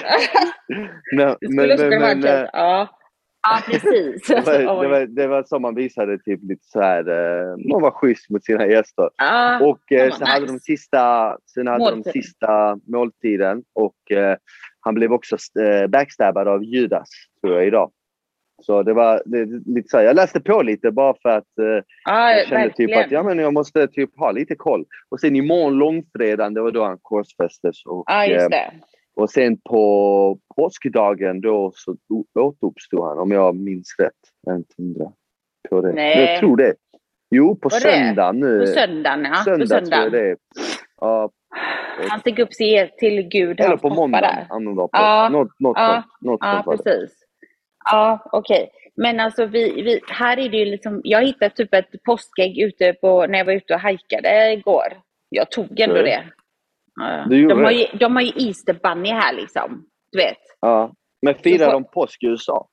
Det 1.41 1.51
skulle 1.51 1.77
kunna 1.77 1.99
vara 1.99 2.15
men, 2.15 2.21
gest- 2.23 2.49
Ja. 2.53 2.99
Ja, 3.47 3.59
precis. 3.65 4.27
det, 4.27 4.41
var, 4.45 4.83
det, 4.83 4.89
var, 4.89 5.05
det 5.05 5.27
var 5.27 5.43
som 5.43 5.61
man 5.61 5.75
visade 5.75 6.17
typ 6.17 6.39
lite 6.43 6.63
så 6.65 6.81
här, 6.81 7.09
eh, 7.09 7.57
man 7.71 7.81
var 7.81 7.91
schysst 7.91 8.29
mot 8.29 8.45
sina 8.45 8.67
gäster. 8.67 9.09
Ah. 9.17 9.59
Och 9.59 9.91
eh, 9.91 10.13
sen 10.13 10.27
hade 10.27 10.45
de 10.45 10.51
nice. 10.51 10.63
sista, 10.63 11.37
sen 11.53 11.67
hade 11.67 11.79
de 11.79 11.95
Måltiden. 11.95 12.13
sista 12.13 12.77
måltiden 12.87 13.63
och 13.73 14.11
eh, 14.11 14.37
han 14.79 14.93
blev 14.93 15.13
också 15.13 15.37
eh, 15.59 15.87
backstabbad 15.87 16.47
av 16.47 16.63
Judas, 16.63 17.09
tror 17.41 17.55
jag, 17.55 17.67
idag. 17.67 17.91
Så 18.65 18.83
det 18.83 18.93
var 18.93 19.21
lite 19.75 19.89
så 19.89 19.97
här, 19.97 20.03
jag 20.03 20.15
läste 20.15 20.39
på 20.41 20.61
lite 20.61 20.91
bara 20.91 21.13
för 21.21 21.29
att 21.29 21.57
eh, 21.59 21.83
Ja, 22.05 22.31
jag 22.31 22.47
kände 22.47 22.67
typ 22.69 22.79
verkligen. 22.79 22.99
att 23.05 23.11
ja, 23.11 23.23
men 23.23 23.39
jag 23.39 23.53
måste 23.53 23.87
typ 23.87 24.17
ha 24.19 24.31
lite 24.31 24.55
koll. 24.55 24.85
Och 25.09 25.19
sen 25.19 25.35
imorgon 25.35 25.73
långfredagen, 25.73 26.53
det 26.53 26.61
var 26.61 26.71
då 26.71 26.83
han 26.83 26.97
korsfästes. 27.01 27.85
Och, 27.85 28.05
just 28.27 28.53
eh, 28.53 28.59
och 29.15 29.29
sen 29.29 29.57
på 29.57 30.39
påskdagen 30.55 31.41
då 31.41 31.71
så 31.75 31.95
återuppstod 32.35 33.03
han, 33.07 33.19
om 33.19 33.31
jag 33.31 33.55
minns 33.55 33.95
rätt. 33.99 34.11
Jag 34.45 34.55
inte 34.55 34.73
hundra 34.77 35.11
på 35.69 35.81
det. 35.81 35.93
Nej. 35.93 36.15
Men 36.17 36.25
jag 36.31 36.39
tror 36.39 36.57
det. 36.57 36.73
Jo, 37.35 37.55
på 37.55 37.69
Var 37.69 37.77
det? 37.79 37.81
söndag 37.81 38.31
nu. 38.31 38.59
På 38.59 38.65
söndagen, 38.65 39.23
ja. 39.25 39.35
Söndag 39.35 39.65
på 39.65 39.67
tror 39.67 39.79
jag 39.79 39.87
söndagen. 39.87 40.11
det. 40.11 40.35
Ja, 41.01 41.29
Han 42.09 42.19
steg 42.19 42.39
upp 42.39 42.53
sig 42.53 42.91
till 42.97 43.21
Gud. 43.21 43.59
eller 43.59 43.77
på 43.77 43.89
måndag. 43.89 44.21
där. 44.21 44.45
Ja. 44.49 44.59
Något, 45.29 45.59
något 45.59 45.77
ja, 45.77 45.93
sånt. 45.93 46.21
Något 46.21 46.39
Ja, 46.41 46.63
precis. 46.77 47.22
Ja, 47.85 48.29
okej. 48.31 48.69
Men 48.95 49.19
alltså 49.19 49.45
vi, 49.45 49.81
vi, 49.81 50.01
här 50.07 50.39
är 50.39 50.49
det 50.49 50.57
ju 50.57 50.65
liksom, 50.65 51.01
jag 51.03 51.25
hittade 51.25 51.55
typ 51.55 51.73
ett 51.73 52.03
påskägg 52.05 52.59
ute 52.59 52.93
på, 52.93 53.27
när 53.27 53.37
jag 53.37 53.45
var 53.45 53.53
ute 53.53 53.73
och 53.73 53.79
hajkade 53.79 54.51
igår. 54.53 54.87
Jag 55.29 55.51
tog 55.51 55.79
ändå 55.79 55.95
Okej. 55.99 56.03
det. 56.05 56.23
Ja, 56.95 57.25
Du 57.29 57.47
de, 57.47 57.63
har 57.63 57.71
ju, 57.71 57.85
de 57.97 58.15
har 58.15 58.23
ju 58.23 58.47
Easter 58.47 58.73
Bunny 58.83 59.09
här 59.09 59.33
liksom. 59.33 59.85
Du 60.11 60.17
vet. 60.17 60.37
Ja. 60.61 60.91
Men 61.21 61.35
firar 61.35 61.71
de 61.71 61.83
påsk 61.83 62.23
i 62.23 62.27
USA? 62.27 62.67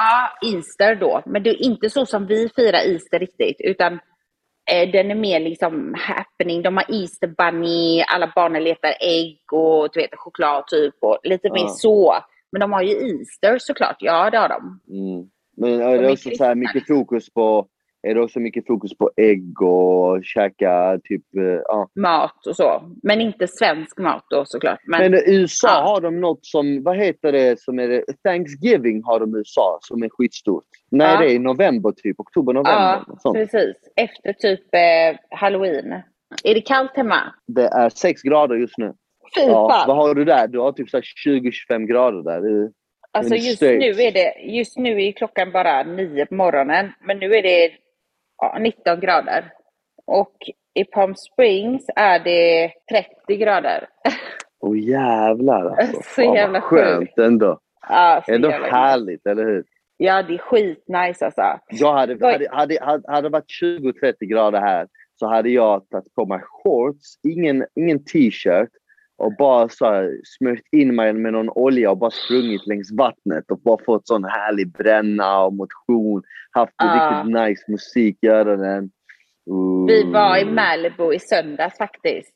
Ja, 0.00 0.48
Easter 0.54 0.94
då. 0.94 1.22
Men 1.26 1.42
det 1.42 1.50
är 1.50 1.62
inte 1.62 1.90
så 1.90 2.06
som 2.06 2.26
vi 2.26 2.48
firar 2.56 2.78
Easter 2.92 3.18
riktigt. 3.18 3.56
Utan 3.60 4.00
Eh, 4.70 4.90
den 4.90 5.10
är 5.10 5.14
mer 5.14 5.40
liksom 5.40 5.94
happening. 5.98 6.62
De 6.62 6.76
har 6.76 6.84
Easter 6.88 7.26
Bunny, 7.26 8.02
alla 8.08 8.32
barnen 8.34 8.64
letar 8.64 8.94
ägg 9.00 9.38
och 9.52 9.88
du 9.92 10.00
vet, 10.00 10.10
choklad 10.16 10.66
typ 10.66 10.94
och 11.00 11.18
lite 11.22 11.48
Ja. 11.48 11.54
mer 11.54 11.66
så. 11.66 12.14
Men 12.52 12.60
de 12.60 12.72
har 12.72 12.82
ju 12.82 13.18
Easter 13.18 13.58
såklart. 13.58 13.96
Ja, 13.98 14.30
det 14.30 14.38
har 14.38 14.48
de. 14.48 14.80
Mm. 14.88 15.28
Men 15.56 15.80
är 15.80 15.96
De 15.96 16.02
det 16.02 16.08
är 16.08 16.12
också 16.12 16.30
så 16.30 16.44
här 16.44 16.54
mycket 16.54 16.86
fokus 16.86 17.30
på 17.32 17.68
är 18.08 18.14
det 18.14 18.22
också 18.22 18.40
mycket 18.40 18.66
fokus 18.66 18.96
på 18.98 19.10
ägg 19.16 19.62
och 19.62 20.24
käka 20.24 20.98
typ, 21.04 21.36
eh, 21.36 21.42
ja. 21.64 21.88
Mat 21.94 22.46
och 22.46 22.56
så. 22.56 22.82
Men 23.02 23.20
inte 23.20 23.48
svensk 23.48 23.98
mat 23.98 24.24
då 24.30 24.44
såklart. 24.44 24.78
Men, 24.86 25.00
Men 25.00 25.14
i 25.14 25.22
USA 25.26 25.68
ja. 25.68 25.82
har 25.82 26.00
de 26.00 26.20
något 26.20 26.46
som, 26.46 26.82
vad 26.82 26.96
heter 26.96 27.32
det, 27.32 27.60
som 27.60 27.78
är 27.78 27.88
det, 27.88 28.04
Thanksgiving 28.24 29.02
har 29.04 29.20
de 29.20 29.36
i 29.36 29.38
USA 29.38 29.78
som 29.80 30.02
är 30.02 30.08
skitstort. 30.08 30.64
När 30.90 31.04
Ja. 31.04 31.12
är 31.12 31.18
det? 31.26 31.32
I 31.32 31.38
november 31.38 31.92
typ? 31.92 32.20
Oktober, 32.20 32.52
november? 32.52 33.04
ja, 33.24 33.32
precis. 33.32 33.76
Efter 33.96 34.32
typ 34.32 34.74
eh, 34.74 35.38
halloween. 35.38 35.92
Är 36.44 36.54
det 36.54 36.60
kallt 36.60 36.96
hemma? 36.96 37.34
Det 37.46 37.66
är 37.66 37.88
6 37.90 38.22
grader 38.22 38.56
just 38.56 38.78
nu. 38.78 38.94
Fy 39.36 39.40
Ja, 39.40 39.68
fan. 39.70 39.88
vad 39.88 39.96
har 39.96 40.14
du 40.14 40.24
där? 40.24 40.48
Du 40.48 40.58
har 40.58 40.72
typ 40.72 40.90
så 40.90 40.96
här 40.96 41.04
20-25 41.26 41.86
grader 41.86 42.22
där. 42.22 42.40
Det- 42.40 42.72
Alltså 43.14 43.34
just 43.34 43.62
nu 43.62 43.68
är 44.02 44.12
det, 44.12 44.34
just 44.40 44.78
nu 44.78 45.02
är 45.04 45.12
klockan 45.12 45.52
bara 45.52 45.82
nio 45.82 46.26
på 46.26 46.34
morgonen, 46.34 46.92
men 47.00 47.18
nu 47.18 47.34
är 47.34 47.42
det 47.42 47.70
ja, 48.38 48.58
19 48.60 49.00
grader. 49.00 49.52
Och 50.06 50.36
i 50.74 50.84
Palm 50.84 51.14
Springs 51.14 51.84
är 51.96 52.18
det 52.18 52.72
30 53.26 53.36
grader. 53.36 53.88
Åh 54.60 54.78
jävlar 54.78 55.66
alltså. 55.70 56.00
Så 56.04 56.26
vad 56.26 56.36
jävla 56.36 56.60
skönt 56.60 56.98
sjukt. 57.00 57.18
ändå. 57.18 57.58
Ja, 57.88 58.22
Ändå 58.28 58.48
härligt, 58.50 59.26
eller 59.26 59.44
hur? 59.44 59.64
Ja, 59.96 60.22
det 60.22 60.34
är 60.34 60.38
skitnice 60.38 61.24
alltså. 61.24 61.42
Jag 61.70 61.92
hade, 61.92 62.14
Oj. 62.14 62.32
hade, 62.32 62.48
hade, 62.50 62.78
hade, 62.80 63.12
hade 63.12 63.28
varit 63.28 63.50
20-30 63.62 64.14
grader 64.20 64.60
här 64.60 64.86
så 65.20 65.26
hade 65.26 65.50
jag 65.50 65.88
tagit 65.90 66.14
på 66.14 66.26
mig 66.26 66.40
shorts, 66.42 67.14
ingen, 67.28 67.64
ingen 67.74 68.04
t-shirt 68.04 68.68
och 69.22 69.36
bara 69.38 69.68
så 69.68 69.84
här, 69.86 70.20
smört 70.24 70.62
in 70.72 70.94
mig 70.94 71.12
med 71.12 71.32
någon 71.32 71.50
olja 71.50 71.90
och 71.90 71.96
bara 71.98 72.10
sprungit 72.10 72.66
längs 72.66 72.92
vattnet 72.92 73.50
och 73.50 73.58
bara 73.58 73.84
fått 73.84 74.06
sån 74.06 74.24
härlig 74.24 74.72
bränna 74.72 75.44
och 75.44 75.52
motion. 75.52 76.22
Haft 76.50 76.72
Ah. 76.76 76.94
riktigt 77.20 77.34
nice 77.34 77.64
musik, 77.68 78.18
göra 78.22 78.56
den. 78.56 78.90
Ooh. 79.46 79.86
Vi 79.86 80.12
var 80.12 80.36
i 80.38 80.44
Malibu 80.44 81.14
i 81.14 81.18
söndags 81.18 81.78
faktiskt. 81.78 82.34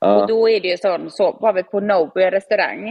Ja. 0.00 0.22
Och 0.22 0.28
då 0.28 0.48
är 0.48 0.60
det 0.60 0.68
ju 0.68 0.76
sån, 0.76 1.10
så 1.10 1.38
var 1.40 1.52
vi 1.52 1.62
på 1.62 1.80
Nobu 1.80 2.20
restaurang 2.20 2.88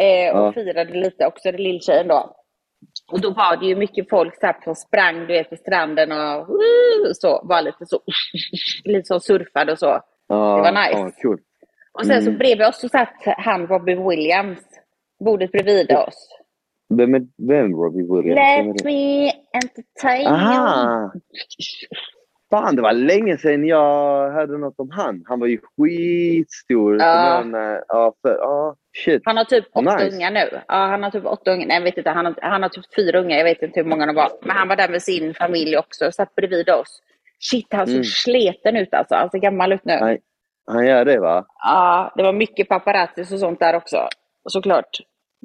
eh, 0.00 0.36
och 0.36 0.46
Ja. 0.46 0.52
firade 0.52 0.94
lite 0.94 1.26
också, 1.26 1.52
det 1.52 1.58
lilltjejen 1.58 2.08
då. 2.08 2.34
Och 3.12 3.20
då 3.20 3.30
var 3.30 3.56
det 3.56 3.66
ju 3.66 3.76
mycket 3.76 4.10
folk 4.10 4.34
så 4.40 4.52
som 4.64 4.74
sprang 4.74 5.18
du 5.20 5.26
vet, 5.26 5.50
på 5.50 5.56
stranden 5.56 6.12
och 6.12 6.48
uh, 6.50 7.12
så, 7.12 7.40
var 7.44 7.62
lite 7.62 7.86
så, 7.86 8.00
lite 8.84 9.06
så 9.06 9.20
surfade 9.20 9.72
och 9.72 9.78
så. 9.78 10.00
Ja, 10.28 10.56
det 10.56 10.72
var 10.72 11.06
nice. 11.06 11.20
kul. 11.22 11.38
Och 11.98 12.06
sen 12.06 12.22
så 12.22 12.28
Mm. 12.28 12.38
bredvid 12.38 12.66
oss 12.66 12.80
så 12.80 12.88
satt 12.88 13.14
han 13.24 13.66
Robin 13.66 14.08
Williams, 14.08 14.58
bordet 15.24 15.52
bredvid 15.52 15.92
oss. 15.92 16.28
Vem 16.94 17.14
är 17.14 17.22
vem 17.48 17.74
Robbie 17.74 18.02
Williams? 18.02 18.66
Let 18.76 18.84
me 18.84 19.32
entertain 19.52 20.20
you. 20.22 20.32
Aha! 20.34 21.12
Fan, 22.50 22.76
det 22.76 22.82
var 22.82 22.92
länge 22.92 23.38
sedan 23.38 23.66
jag 23.66 24.30
hörde 24.32 24.58
något 24.58 24.74
om 24.80 24.90
han. 24.90 25.22
Han 25.26 25.40
var 25.40 25.46
ju 25.46 25.58
skitstor. 25.76 26.96
Ja. 27.00 27.42
Men, 27.44 27.72
eh, 27.74 27.78
ja, 27.88 28.14
för, 28.22 28.34
ja, 28.34 28.76
shit. 29.04 29.22
Han 29.24 29.36
har 29.36 29.44
typ 29.44 29.64
åtta 29.72 29.96
Nice. 29.96 30.16
ungar 30.16 30.30
nu. 30.30 30.48
Ja, 30.68 30.74
han 30.86 31.02
har 31.02 31.10
typ 31.10 31.26
åtta 31.26 31.52
ungar. 31.52 31.66
Nej, 31.66 31.76
jag 31.76 31.82
vet 31.84 31.98
inte. 31.98 32.10
Han 32.10 32.26
har, 32.26 32.34
han 32.42 32.62
har 32.62 32.68
typ 32.68 32.94
fyra 32.96 33.18
ungar. 33.20 33.36
Jag 33.36 33.44
vet 33.44 33.62
inte 33.62 33.80
hur 33.80 33.88
många 33.88 34.06
de 34.06 34.14
var. 34.16 34.30
Men 34.42 34.56
han 34.56 34.68
var 34.68 34.76
där 34.76 34.88
med 34.88 35.02
sin 35.02 35.34
familj 35.34 35.76
också. 35.78 36.12
Satt 36.12 36.34
bredvid 36.34 36.70
oss. 36.70 37.02
Shit, 37.50 37.66
han 37.70 37.86
såg 37.86 37.94
Mm. 37.94 38.04
sleten 38.04 38.76
ut 38.76 38.94
alltså. 38.94 39.14
Han 39.14 39.30
ser 39.30 39.38
gammal 39.38 39.72
ut 39.72 39.84
nu. 39.84 39.98
Nej. 40.00 40.20
Han 40.68 40.86
gör 40.86 41.04
det 41.04 41.18
va? 41.20 41.44
Ja, 41.58 42.12
det 42.16 42.22
var 42.22 42.32
mycket 42.32 42.68
paparazzis 42.68 43.32
och 43.32 43.38
sånt 43.38 43.60
där 43.60 43.76
också. 43.76 44.08
Såklart. 44.48 44.90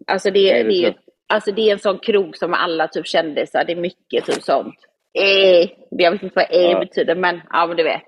Alltså 0.08 0.32
det, 0.32 0.52
Är 0.60 0.64
det, 0.64 0.70
det 0.70 0.96
alltså 1.34 1.52
det 1.52 1.62
är 1.70 1.74
en 1.74 1.80
sån 1.80 1.98
krog 2.00 2.38
som 2.38 2.54
alla 2.54 2.88
typ 2.88 3.08
kändisar. 3.08 3.64
Det 3.64 3.72
är 3.72 3.76
mycket 3.76 4.26
typ 4.26 4.44
sånt. 4.44 4.76
Eh, 5.20 5.70
jag 5.90 6.12
vet 6.12 6.24
inte 6.24 6.36
vad 6.36 6.46
eh 6.52 6.72
Ja. 6.72 6.80
betyder, 6.80 7.16
men 7.16 7.42
ja, 7.50 7.66
men 7.68 7.78
du 7.78 7.84
vet. 7.84 8.02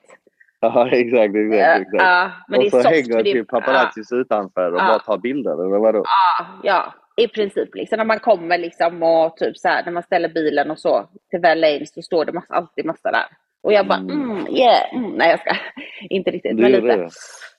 Ja, 0.60 0.88
exakt, 0.92 1.36
exakt. 1.36 1.60
Ja, 1.60 1.76
exakt. 1.76 2.04
ja, 2.04 2.32
men 2.48 2.60
och 2.60 2.66
så 2.66 2.70
soft. 2.82 2.90
hänger 2.90 3.24
det- 3.24 3.32
typ 3.32 3.48
paparazzis 3.50 4.12
utanför 4.12 4.72
och 4.72 4.80
Ja. 4.80 4.88
bara 4.88 5.00
tar 5.00 5.18
bilder, 5.18 5.52
eller 5.68 5.78
vadå? 5.80 6.04
Ja, 6.06 6.46
ja, 6.64 6.94
i 7.24 7.28
princip. 7.28 7.76
Liksom, 7.76 7.98
när 7.98 8.06
man 8.06 8.20
kommer 8.20 8.58
liksom 8.58 9.04
och 9.04 9.38
typ 9.38 9.58
så 9.58 9.68
här, 9.68 9.84
när 9.86 9.92
man 9.92 10.04
ställer 10.04 10.30
bilen 10.30 10.72
och 10.72 10.80
så 10.80 11.06
till 11.30 11.42
Lane 11.42 11.86
så 11.86 12.02
står 12.02 12.26
det 12.26 12.32
massa, 12.32 12.54
alltid 12.54 12.86
massa 12.86 13.12
där. 13.12 13.26
Och 13.66 13.74
jag 13.74 13.88
bara, 13.88 14.00
Mm. 14.00 14.22
mm, 14.32 14.48
yeah, 14.56 14.94
mm. 14.96 15.12
nej 15.12 15.30
jag 15.30 15.40
ska 15.40 15.56
inte 16.10 16.32
riktigt, 16.32 16.58
Du 16.58 16.64
men 16.64 16.72
lite. 16.72 16.88
det? 16.98 17.10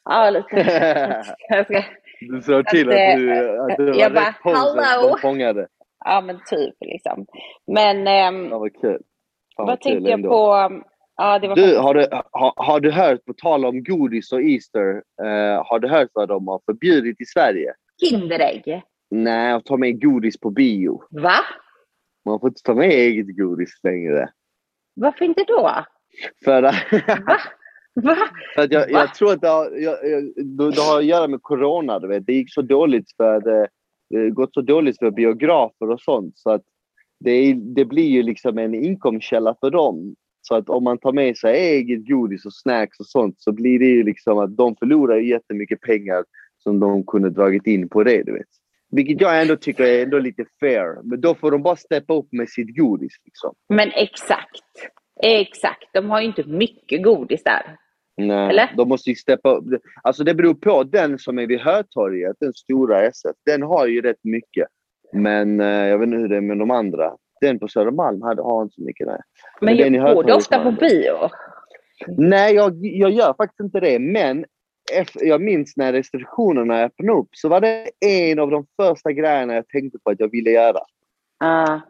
Ja, 0.05 0.31
lite. 0.31 0.57
jag 1.49 1.65
ska, 1.65 1.83
Du 2.21 2.43
sa 2.43 2.63
till 2.63 2.89
Att, 2.89 2.95
att, 2.99 3.17
du, 3.19 3.61
att 3.61 3.79
var 3.79 3.95
jag 4.01 4.13
bara, 4.15 4.25
rätt 4.29 4.43
pose 4.43 5.09
de 5.13 5.19
fångade. 5.21 5.67
ja, 6.05 6.21
men 6.21 6.41
typ 6.51 6.75
liksom. 6.81 7.27
Men 7.67 8.07
ehm, 8.07 8.49
Ja, 8.51 8.59
vad 8.59 8.81
kul. 8.81 9.03
Fan, 9.57 9.67
vad 9.67 9.81
tänkte 9.81 10.11
jag 10.11 10.23
på? 10.23 10.71
Ja, 11.17 11.39
det 11.39 11.49
var 11.49 11.57
Du, 11.57 11.77
har 11.79 11.95
du, 11.95 12.07
har, 12.33 12.53
har 12.57 12.81
du 12.81 12.91
hört, 12.91 13.25
på 13.25 13.33
tal 13.33 13.65
om 13.65 13.83
godis 13.85 14.33
och 14.33 14.43
Easter, 14.43 15.03
eh, 15.23 15.65
har 15.67 15.79
du 15.79 15.89
hört 15.89 16.09
vad 16.13 16.29
de 16.29 16.49
har 16.49 16.61
förbjudit 16.67 17.21
i 17.21 17.25
Sverige? 17.25 17.73
Kinderägg. 18.11 18.83
Nej, 19.11 19.53
att 19.53 19.65
ta 19.65 19.77
med 19.77 20.03
godis 20.03 20.41
på 20.41 20.51
bio. 20.51 21.03
Va? 21.11 21.39
Man 22.25 22.41
får 22.41 22.49
inte 22.49 22.63
ta 22.63 22.75
med 22.75 22.91
eget 22.91 23.37
godis 23.37 23.71
längre. 23.83 24.29
Varför 24.95 25.25
inte 25.25 25.45
då? 25.45 25.71
För, 26.45 26.63
Va? 26.63 26.73
Va? 27.95 28.17
för 28.55 28.63
att 28.63 28.73
jag, 28.73 28.81
Va? 28.81 28.87
jag 28.91 29.15
tror 29.15 29.33
att 29.33 29.41
det 29.41 29.49
har, 29.49 29.71
jag, 29.71 29.99
jag, 30.11 30.47
det 30.73 30.81
har 30.81 30.99
att 30.99 31.05
göra 31.05 31.29
med 31.29 31.43
corona. 31.43 31.99
Du 31.99 32.09
vet. 32.09 32.27
Det 32.27 32.33
gick 32.33 32.53
så 32.53 32.63
dåligt 32.63 33.17
för 33.17 33.41
det, 33.41 33.69
det 34.11 34.31
gått 34.31 34.55
så 34.55 34.61
dåligt 34.61 34.99
för 34.99 35.11
biografer 35.11 35.91
och 35.91 36.01
sånt. 36.01 36.39
Så 36.39 36.51
att 36.51 36.63
det, 37.21 37.53
det 37.53 37.85
blir 37.85 38.09
ju 38.09 38.23
liksom 38.23 38.59
en 38.59 38.75
inkomstkälla 38.75 39.57
för 39.61 39.71
dem. 39.71 40.15
Så 40.41 40.55
att 40.55 40.69
om 40.69 40.85
man 40.85 40.99
tar 40.99 41.13
med 41.13 41.37
sig 41.37 41.57
eget 41.57 42.09
godis 42.09 42.47
och 42.47 42.55
snacks 42.55 43.01
och 43.01 43.07
sånt 43.07 43.35
så 43.39 43.53
blir 43.53 43.79
det 43.79 43.87
ju 43.87 44.03
liksom 44.03 44.39
att 44.39 44.57
de 44.57 44.77
förlorar 44.77 45.17
jättemycket 45.17 45.81
pengar 45.81 46.25
som 46.59 46.81
de 46.81 47.07
kunde 47.07 47.31
dragit 47.31 47.67
in 47.67 47.89
på 47.89 48.05
det. 48.05 48.23
Du 48.23 48.33
vet. 48.33 48.47
Vilket 48.91 49.21
jag 49.21 49.43
ändå 49.43 49.57
tycker 49.57 49.85
är 49.85 50.03
ändå 50.03 50.19
lite 50.19 50.45
fair. 50.61 51.03
Men 51.03 51.21
då 51.21 51.35
får 51.35 51.51
de 51.51 51.63
bara 51.63 51.77
steppa 51.77 52.15
upp 52.15 52.33
med 52.33 52.49
sitt 52.49 52.77
godis. 52.77 53.13
Liksom. 53.25 53.55
Men 53.69 53.91
exakt. 53.95 54.65
Exakt. 55.23 55.89
De 55.93 56.11
har 56.11 56.21
ju 56.21 56.27
inte 56.27 56.45
mycket 56.45 57.03
godis 57.03 57.43
där. 57.45 57.77
Nej, 58.17 58.51
Eller? 58.51 58.71
de 58.77 58.89
måste 58.89 59.11
ju 59.11 59.17
steppa 59.17 59.51
upp. 59.51 59.65
Alltså 60.03 60.25
det 60.25 60.35
beror 60.35 60.55
på. 60.55 60.85
Den 60.85 61.19
som 61.19 61.39
är 61.39 61.47
vid 61.47 61.61
Hötorget, 61.61 62.37
den 62.41 62.53
stora 62.53 63.03
SF, 63.03 63.37
den 63.47 63.63
har 63.63 63.87
ju 63.87 64.01
rätt 64.01 64.25
mycket. 64.25 64.69
Men 65.13 65.61
eh, 65.61 65.67
jag 65.67 65.99
vet 65.99 66.07
inte 66.07 66.19
hur 66.19 66.29
det 66.29 66.37
är 66.37 66.41
med 66.41 66.59
de 66.59 66.71
andra. 66.71 67.13
Den 67.41 67.59
på 67.59 67.69
Södermalm 67.69 68.23
hade, 68.23 68.43
har 68.43 68.63
inte 68.63 68.75
så 68.75 68.83
mycket. 68.83 69.07
Nej, 69.07 69.21
Men 69.61 69.77
den 69.77 69.95
i 69.95 69.99
jag 69.99 70.15
går 70.15 70.25
du 70.25 70.33
ofta 70.33 70.65
på 70.65 70.71
bio? 70.71 71.31
nej 72.07 72.55
jag, 72.55 72.87
jag 72.87 73.11
gör 73.11 73.35
faktiskt 73.35 73.61
inte 73.61 73.81
det. 73.81 73.99
Men 73.99 74.45
jag 75.15 75.41
minns 75.41 75.77
när 75.77 75.93
restriktionerna 75.93 76.83
öppnade 76.83 77.19
upp 77.19 77.29
så 77.33 77.49
var 77.49 77.61
det 77.61 77.91
en 78.01 78.39
av 78.39 78.51
de 78.51 78.67
första 78.83 79.13
grejerna 79.13 79.55
jag 79.55 79.69
tänkte 79.69 79.99
på 79.99 80.11
att 80.11 80.21
jag 80.21 80.31
ville 80.31 80.51
göra. 80.51 80.81
Ja. 81.39 81.81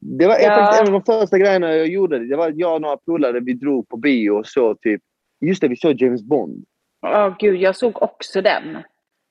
Det 0.00 0.26
var 0.26 0.38
Ja. 0.38 0.48
faktiskt 0.54 0.80
en 0.88 0.94
av 0.94 1.02
de 1.02 1.12
första 1.20 1.38
grejerna 1.38 1.74
jag 1.74 1.86
gjorde. 1.88 2.18
Det 2.18 2.36
var 2.36 2.52
jag 2.56 2.74
och 2.74 2.80
några 2.80 2.96
polare, 2.96 3.40
vi 3.40 3.52
drog 3.52 3.88
på 3.88 3.96
bio 3.96 4.30
och 4.30 4.46
så 4.46 4.74
typ... 4.74 5.02
Just 5.40 5.60
det, 5.60 5.68
vi 5.68 5.76
såg 5.76 6.02
James 6.02 6.22
Bond. 6.22 6.64
Åh 7.06 7.36
gud, 7.38 7.56
jag 7.60 7.76
såg 7.76 8.02
också 8.02 8.40
den. 8.42 8.78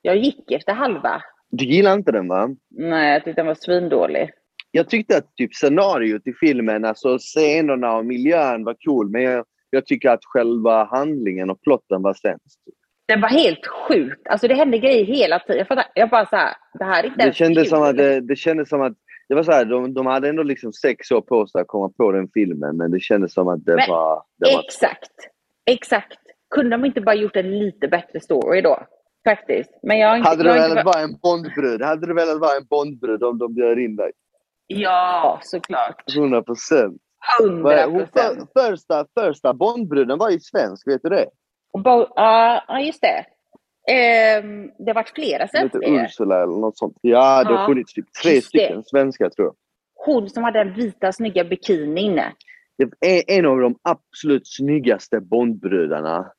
Jag 0.02 0.18
gick 0.18 0.52
efter 0.52 0.74
halva. 0.74 1.22
Du 1.52 1.66
gillar 1.66 1.94
inte 1.94 2.12
den 2.12 2.28
va? 2.28 2.50
Nej, 2.70 3.14
jag 3.14 3.24
tyckte 3.24 3.42
den 3.42 3.48
var 3.48 3.54
svindålig. 3.56 4.30
Jag 4.72 4.90
tyckte 4.90 5.18
att 5.18 5.36
typ 5.36 5.54
scenariot 5.54 6.28
i 6.28 6.34
filmen, 6.34 6.86
alltså 6.86 7.18
scenerna 7.18 7.96
och 7.98 8.06
miljön 8.06 8.64
var 8.64 8.76
cool. 8.86 9.10
Men 9.10 9.22
jag, 9.22 9.46
jag 9.70 9.86
tycker 9.86 10.10
att 10.10 10.20
själva 10.26 10.84
handlingen 10.86 11.50
och 11.50 11.62
plotten 11.62 12.02
var 12.02 12.14
sämst. 12.14 12.60
Den 13.08 13.22
var 13.22 13.30
helt 13.30 13.66
sjuk. 13.68 14.20
Alltså 14.30 14.48
det 14.48 14.54
hände 14.54 14.78
grejer 14.78 15.06
hela 15.06 15.40
tiden. 15.40 15.58
Jag, 15.58 15.68
fattar, 15.68 15.86
jag 15.96 16.10
bara 16.10 16.26
såhär, 16.26 16.54
det 16.80 16.84
här 16.86 17.04
är 17.04 17.08
inte 17.08 17.26
Det 17.26 17.34
kändes 17.36 17.64
kul. 17.64 17.70
som 17.70 17.82
att, 17.84 17.98
det, 17.98 18.22
det 18.22 18.36
kändes 18.36 18.70
som 18.70 18.82
att 18.82 18.94
det 19.30 19.36
var 19.36 19.44
så 19.44 19.52
här, 19.52 19.66
de, 19.66 19.94
de 19.94 20.06
hade 20.06 20.30
ändå 20.30 20.44
liksom 20.44 20.74
sex 20.74 21.12
år 21.12 21.22
på 21.22 21.48
sig 21.48 21.62
att 21.62 21.68
komma 21.68 21.90
på 21.98 22.12
den 22.12 22.30
filmen. 22.34 22.78
Men 22.78 22.92
det 22.92 23.00
kändes 23.00 23.34
som 23.34 23.48
att 23.48 23.66
det 23.66 23.76
Men 23.76 23.90
var... 23.90 24.24
Det 24.38 24.54
var 24.54 24.64
Exakt. 24.64 25.12
Exakt. 25.66 26.20
Kunde 26.56 26.78
de 26.78 26.86
inte 26.86 27.02
bara 27.02 27.16
gjort 27.16 27.36
en 27.36 27.60
lite 27.60 27.88
bättre 27.88 28.20
story 28.20 28.62
då? 28.62 28.80
Faktiskt. 29.26 29.70
Men 29.84 30.00
jag 30.00 30.18
inte... 30.18 30.30
hade 30.30 30.44
du 30.44 30.50
velat 30.50 30.76
va- 30.76 30.84
vara 30.84 31.02
en 31.02 31.18
Bondbrud? 31.24 31.82
Hade 31.82 32.08
du 32.08 32.14
velat 32.14 32.40
vara 32.40 32.58
en 32.58 32.66
Bondbrud 32.66 33.24
om 33.24 33.38
de 33.38 33.54
bjöd 33.54 33.80
in 33.80 33.96
dig? 33.96 34.12
Ja, 34.68 35.40
såklart. 35.44 36.04
100 36.18 36.42
procent. 36.42 37.02
Första, 38.54 39.06
första 39.20 39.54
Bondbruden 39.54 40.18
var 40.18 40.30
ju 40.30 40.40
svensk, 40.40 40.88
vet 40.88 41.02
du 41.04 41.10
det? 41.10 41.26
Ja, 41.72 42.64
ja, 42.68 42.80
just 42.80 43.02
det. 43.02 43.26
Ehm, 43.92 44.72
det 44.78 44.90
har 44.90 44.94
varit 44.94 45.10
flera 45.10 45.40
Hon 45.44 45.48
svenskar. 45.70 46.06
Ursula 46.06 46.44
eller 46.44 46.60
något 46.60 46.78
sånt. 46.78 46.98
Ja, 47.02 47.44
det 47.44 47.50
har 47.54 47.62
Ja, 47.62 47.68
funnits 47.68 47.94
typ 47.94 48.06
tre 48.24 48.42
stycken 48.42 48.84
svenska 48.84 49.30
tror 49.30 49.48
jag. 49.48 49.56
Hon 50.06 50.30
som 50.30 50.44
hade 50.44 50.64
den 50.64 50.74
vita 50.74 51.12
snygga 51.12 51.44
bikinin. 51.44 52.22
Det 52.78 53.08
är 53.28 53.38
en 53.40 53.46
av 53.46 53.60
de 53.60 53.76
absolut 53.82 54.48
snyggaste 54.48 55.20
Bondbrudarna 55.20 56.32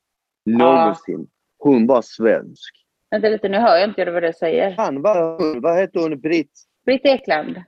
någonsin. 0.47 1.27
Hon 1.59 1.87
var 1.87 2.03
svensk. 2.03 2.75
Vänta 3.11 3.29
lite, 3.29 3.49
nu 3.49 3.59
hör 3.59 3.77
jag 3.77 3.89
inte 3.89 4.11
vad 4.11 4.23
du 4.23 4.33
säger. 4.33 4.75
Fan, 4.75 5.03
vad, 5.03 5.63
vad 5.63 5.75
hette 5.77 5.99
hon? 5.99 6.21
Britt? 6.21 6.51
Britt 6.87 7.05
Ekland. 7.07 7.63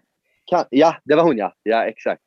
Kan, 0.45 0.65
ja, 0.71 0.97
det 1.05 1.15
var 1.15 1.23
hon 1.23 1.37
ja. 1.39 1.53
Ja, 1.63 1.85
exakt. 1.85 2.23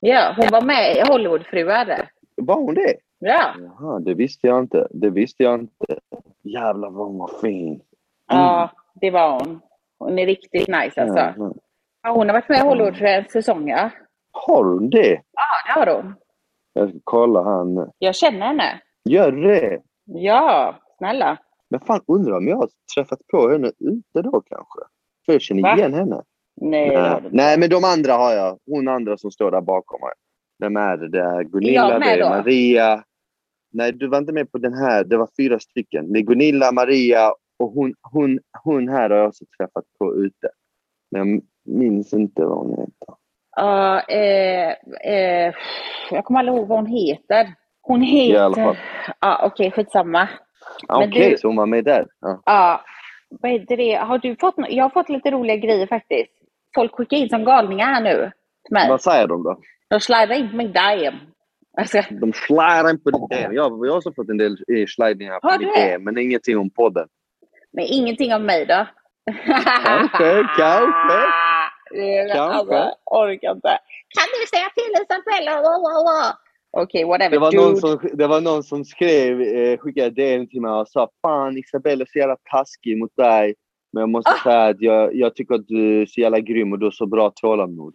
Ja, 0.00 0.34
hon 0.36 0.46
var 0.52 0.62
med 0.62 0.96
i 0.96 1.00
Hollywoodfruar. 1.00 2.10
Var 2.36 2.54
hon 2.54 2.74
det? 2.74 2.94
Ja. 3.18 3.54
Jaha, 3.60 3.98
det 4.00 4.14
visste 4.14 4.46
jag 4.46 4.58
inte. 4.58 4.88
Det 4.90 5.10
visste 5.10 5.42
jag 5.42 5.60
inte. 5.60 5.98
Jävlar 6.52 6.90
vad 6.90 7.06
hon 7.06 7.18
var 7.18 7.30
fin. 7.40 7.80
Ja, 8.28 8.70
det 8.94 9.10
var 9.10 9.32
hon. 9.32 9.60
Hon 9.98 10.18
är 10.18 10.26
riktigt 10.26 10.68
nice 10.68 11.02
alltså. 11.02 11.18
Jävlar. 11.18 11.52
Ja, 12.02 12.10
hon 12.12 12.28
har 12.28 12.32
varit 12.34 12.48
med 12.48 12.58
i 12.58 12.62
Hollywoodfruar 12.62 13.12
en 13.12 13.24
säsong, 13.24 13.68
ja. 13.68 13.90
Har 14.32 14.64
hon 14.64 14.90
det? 14.90 15.10
Ja, 15.32 15.74
det 15.74 15.80
har 15.80 16.02
hon. 16.02 16.14
Jag 16.72 16.88
ska 16.88 16.98
kolla 17.04 17.42
han. 17.42 17.90
Jag 17.98 18.14
känner 18.14 18.46
henne. 18.46 18.80
Gör 19.04 19.32
det? 19.32 19.80
Ja, 20.04 20.74
snälla. 20.98 21.38
Men 21.70 21.80
fan, 21.80 22.00
undrar 22.06 22.36
om 22.36 22.48
jag 22.48 22.56
har 22.56 22.68
träffat 22.94 23.18
på 23.32 23.48
henne 23.48 23.66
ute 23.78 24.22
då 24.22 24.40
kanske? 24.40 24.80
För 25.26 25.32
jag 25.32 25.42
känner 25.42 25.62
Va? 25.62 25.76
igen 25.76 25.94
henne. 25.94 26.22
Nej, 26.60 26.96
Nej. 26.96 27.22
Nej, 27.30 27.58
men 27.58 27.70
de 27.70 27.84
andra 27.84 28.12
har 28.12 28.32
jag. 28.32 28.58
Hon 28.66 28.88
andra 28.88 29.16
som 29.16 29.30
står 29.30 29.50
där 29.50 29.60
bakom 29.60 30.00
mig. 30.00 30.12
Vem 30.58 30.76
är 30.76 30.96
det? 30.96 31.08
Det 31.08 31.18
är 31.20 31.42
Gunilla, 31.42 31.98
det 31.98 32.20
är? 32.20 32.30
Maria. 32.30 33.04
Nej, 33.78 33.92
du 33.92 34.08
var 34.08 34.18
inte 34.18 34.32
med 34.32 34.52
på 34.52 34.58
den 34.58 34.74
här. 34.74 35.04
Det 35.04 35.16
var 35.16 35.28
fyra 35.40 35.58
stycken. 35.58 36.12
Det 36.12 36.18
är 36.18 36.22
Gunilla, 36.22 36.72
Maria 36.72 37.30
och 37.58 37.70
hon, 37.72 37.94
hon, 38.02 38.38
hon 38.64 38.88
här 38.88 39.10
har 39.10 39.16
jag 39.16 39.28
också 39.28 39.44
träffat 39.58 39.84
på 39.98 40.14
ute. 40.16 40.48
Men 41.10 41.28
jag 41.34 41.42
minns 41.76 42.12
inte 42.12 42.44
vad 42.44 42.58
hon 42.58 42.70
heter. 42.70 43.14
Ja, 43.56 44.00
eh, 44.00 44.68
eh, 45.12 45.54
jag 46.10 46.24
kommer 46.24 46.38
aldrig 46.40 46.56
ihåg 46.58 46.68
vad 46.68 46.78
hon 46.78 46.86
heter. 46.86 47.54
Hon 47.82 48.02
heter... 48.02 48.34
I 48.34 48.38
alla 48.38 48.54
fall. 48.54 48.76
Ja, 49.20 49.40
okej, 49.46 49.70
skitsamma. 49.70 50.28
Ah, 50.88 50.98
Men 51.00 51.08
Okej, 51.08 51.30
du- 51.30 51.38
så 51.38 51.46
hon 51.48 51.56
var 51.56 51.66
med 51.66 51.84
där. 51.84 52.06
Ja. 52.20 52.42
Ja, 52.46 52.80
vad 53.30 53.50
heter 53.52 53.76
det? 53.76 53.94
Har 53.94 54.18
du 54.18 54.36
fått, 54.36 54.56
nå- 54.56 54.66
jag 54.70 54.84
har 54.84 54.90
fått 54.90 55.08
lite 55.08 55.30
roliga 55.30 55.56
grejer 55.56 55.86
faktiskt. 55.86 56.30
Folk 56.74 56.94
skickar 56.94 57.16
in 57.16 57.28
som 57.28 57.44
galningar 57.44 57.86
här 57.86 58.02
nu 58.02 58.30
till 58.66 58.72
mig. 58.74 58.88
Vad 58.88 59.02
säger 59.02 59.26
de 59.26 59.42
då? 59.42 59.60
De 59.90 60.00
slidar 60.00 60.32
in 60.32 60.50
på 60.50 60.56
min 60.56 60.72
DM. 60.72 61.14
Alltså, 61.78 62.02
De 62.20 62.32
slidar 62.32 62.90
in 62.90 63.00
på 63.02 63.10
DM. 63.10 63.52
Jag, 63.54 63.86
jag 63.86 63.90
har 63.92 63.96
också 63.96 64.12
fått 64.12 64.28
en 64.28 64.36
del 64.38 64.56
slidningar 64.88 65.40
på 65.40 65.48
det? 65.56 65.80
DM, 65.80 66.04
men 66.04 66.18
ingenting 66.18 66.58
om 66.58 66.70
podden. 66.70 67.08
men 67.72 67.84
ingenting 67.88 68.34
av 68.34 68.40
mig 68.40 68.66
då? 68.66 68.86
Kanske, 69.84 70.48
kanske. 70.58 71.18
Det- 71.90 72.32
Kanske. 72.34 72.74
Alltså, 72.76 72.94
orkar 73.04 73.52
inte. 73.54 73.68
Kan 74.16 74.26
du 74.40 74.46
säga 74.50 74.68
till 74.74 75.14
wa, 75.62 76.02
wa. 76.04 76.36
Okej, 76.82 77.04
whatever. 77.04 77.30
Det 77.30 77.38
var, 77.38 77.50
dude. 77.52 77.62
någon 77.64 77.76
som, 77.76 77.98
det 78.12 78.26
var 78.26 78.40
någon 78.40 78.62
som 78.62 78.84
skrev, 78.84 79.40
eh, 79.40 79.78
skickade 79.78 80.10
DM 80.10 80.46
till 80.46 80.60
mig 80.60 80.70
och 80.70 80.88
sa 80.88 81.08
Fan 81.22 81.58
Isabella 81.58 82.02
är 82.02 82.06
så 82.12 82.18
jävla 82.18 82.36
taskig 82.50 82.98
mot 82.98 83.16
dig. 83.16 83.54
Men 83.92 84.00
jag 84.00 84.08
måste 84.08 84.30
Ah. 84.30 84.42
säga 84.42 84.64
att 84.64 84.80
jag, 84.80 85.14
jag 85.16 85.34
tycker 85.34 85.54
att 85.54 85.66
du 85.68 86.02
är 86.02 86.06
så 86.06 86.20
jävla 86.20 86.40
grym 86.40 86.72
och 86.72 86.78
du 86.78 86.86
har 86.86 86.90
så 86.90 87.06
bra 87.06 87.30
tålamod. 87.30 87.94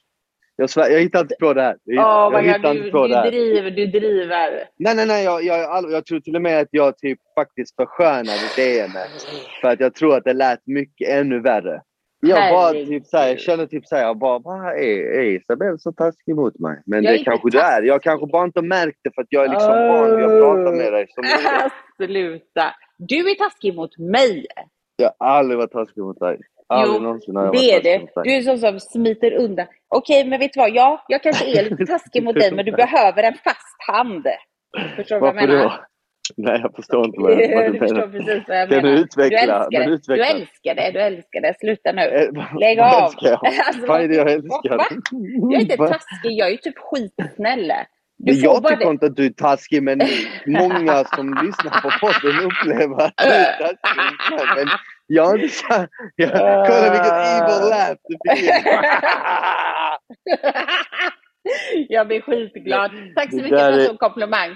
Jag, 0.55 0.69
svär, 0.69 0.89
jag 0.89 0.99
hittar 0.99 1.19
inte 1.19 1.35
på 1.39 1.53
det 1.53 1.61
här. 1.61 1.77
Jag, 1.83 2.33
Åh 2.33 2.45
jag 2.45 2.61
god, 2.61 2.75
du, 2.75 2.91
på 2.91 3.07
det 3.07 3.07
du 3.07 3.15
här. 3.15 3.31
driver, 3.31 3.71
du 3.71 3.85
driver. 3.85 4.69
Nej, 4.77 4.95
nej, 4.95 5.05
nej. 5.05 5.23
Jag, 5.23 5.43
jag, 5.43 5.91
jag, 5.91 6.05
tror 6.05 6.19
till 6.19 6.35
och 6.35 6.41
med 6.41 6.59
att 6.59 6.67
jag 6.71 6.97
typ 6.97 7.19
faktiskt 7.35 7.75
förskönade 7.75 8.39
DMet. 8.57 9.27
För 9.61 9.67
att 9.67 9.79
jag 9.79 9.95
tror 9.95 10.17
att 10.17 10.23
det 10.23 10.33
lät 10.33 10.67
mycket 10.67 11.09
ännu 11.09 11.39
värre. 11.39 11.81
Jag 12.25 12.53
bara 12.53 12.71
typ 12.71 13.05
såhär, 13.05 13.27
jag 13.27 13.39
känner 13.39 13.65
typ 13.65 13.87
såhär, 13.87 14.03
jag 14.03 14.17
bara, 14.17 14.39
vad 14.39 14.65
är, 14.65 15.19
är 15.19 15.23
Isabel 15.23 15.79
så 15.79 15.91
taskig 15.91 16.35
mot 16.35 16.59
mig? 16.59 16.81
Men 16.85 17.03
Jag 17.03 17.13
det 17.13 17.23
kanske 17.23 17.49
du 17.49 17.59
är. 17.59 17.81
Jag 17.81 18.03
kanske 18.03 18.27
bara 18.27 18.43
inte 18.43 18.61
märkt 18.61 18.99
det 19.03 19.11
för 19.15 19.21
att 19.21 19.27
jag 19.29 19.45
är 19.45 19.49
liksom 19.49 19.87
van 19.87 20.15
vid 20.15 20.25
att 20.25 20.41
prata 20.41 20.71
med 20.71 20.93
dig 20.93 21.07
mycket. 21.17 21.71
Sluta. 22.07 22.75
Du 22.97 23.31
är 23.31 23.35
taskig 23.35 23.75
mot 23.75 23.97
mig. 23.97 24.45
Jag 24.95 25.11
har 25.19 25.27
aldrig 25.27 25.57
varit 25.57 25.71
taskig 25.71 26.03
mot 26.03 26.19
dig. 26.19 26.39
Aldrig 26.69 26.95
Jo, 26.97 27.03
någonsin 27.03 27.35
har 27.35 27.43
jag 27.45 27.53
Det 27.53 27.71
är 27.71 27.83
det. 27.83 28.07
Du 28.23 28.31
är 28.35 28.41
sån 28.41 28.57
som 28.59 28.79
smiter 28.79 29.33
undan. 29.33 29.67
Okej, 29.95 30.25
men 30.25 30.39
vet 30.39 30.53
du 30.53 30.59
vad? 30.59 30.69
Ja, 30.69 31.05
jag 31.07 31.23
kanske 31.23 31.45
är 31.59 31.69
lite 31.69 31.85
taskig 31.85 32.23
mot 32.23 32.35
dig, 32.35 32.51
men 32.51 32.65
du 32.65 32.71
behöver 32.71 33.23
en 33.23 33.33
fast 33.33 33.77
hand. 33.87 34.27
Förstår 34.95 35.15
du 35.15 35.19
vad 35.19 35.29
jag 35.29 35.35
menar? 35.35 35.63
då? 35.63 35.73
Nej, 36.37 36.59
jag 36.61 36.75
förstår 36.75 37.05
inte 37.05 37.19
vad, 37.19 37.31
vad 37.31 37.37
du 37.39 37.71
du 37.71 37.79
förstår 37.79 37.95
menar. 37.95 38.07
precis 38.07 38.43
vad 38.47 38.57
jag 38.57 38.69
Kan 38.69 38.77
du 38.77 38.89
menar. 38.89 39.01
utveckla? 39.01 39.67
Du 39.69 39.77
älskar, 39.77 39.91
utveckla. 39.91 40.15
du 40.25 40.29
älskar 40.31 40.75
det. 40.75 40.91
Du 40.91 40.99
älskar 41.01 41.41
det. 41.41 41.53
Sluta 41.59 41.91
nu. 41.91 42.01
Eh, 42.01 42.59
Lägg 42.59 42.79
av. 42.79 42.85
Alltså, 43.67 43.85
Vad 43.87 44.01
är 44.01 44.07
det 44.07 44.15
jag 44.15 44.25
Va? 44.25 44.31
älskar? 44.31 44.77
Jag 45.41 45.53
är 45.53 45.59
inte 45.61 45.75
Va? 45.75 45.87
taskig. 45.87 46.31
Jag 46.31 46.51
är 46.51 46.57
typ 46.57 46.77
skitsnäll. 46.77 47.71
Du 48.17 48.33
jag 48.33 48.63
tycker 48.67 48.77
det. 48.85 48.89
inte 48.91 49.05
att 49.05 49.15
du 49.15 49.25
är 49.25 49.29
taskig, 49.29 49.83
men 49.83 50.01
många 50.47 51.03
som 51.03 51.27
lyssnar 51.45 51.81
på 51.81 51.89
podden 52.01 52.45
upplever 52.45 53.03
att 53.05 53.13
du 53.17 53.23
är 53.29 53.57
taskig. 53.57 54.37
Men 54.57 54.67
är 55.09 55.35
inte 55.35 55.55
så 55.55 55.65
här- 55.67 55.87
jag, 56.15 56.29
Kolla 56.67 56.91
vilket 56.91 57.13
evil 57.13 57.69
laugh 57.69 57.95
du 58.03 58.17
fick 58.35 58.43
in. 58.43 58.49
jag 61.89 62.07
blir 62.07 62.21
skitglad. 62.21 62.91
Tack 63.15 63.29
så 63.31 63.37
Det 63.37 63.43
mycket 63.43 63.59
för 63.59 63.71
en 63.71 63.79
är- 63.79 63.85
sån 63.85 63.97
komplimang. 63.97 64.49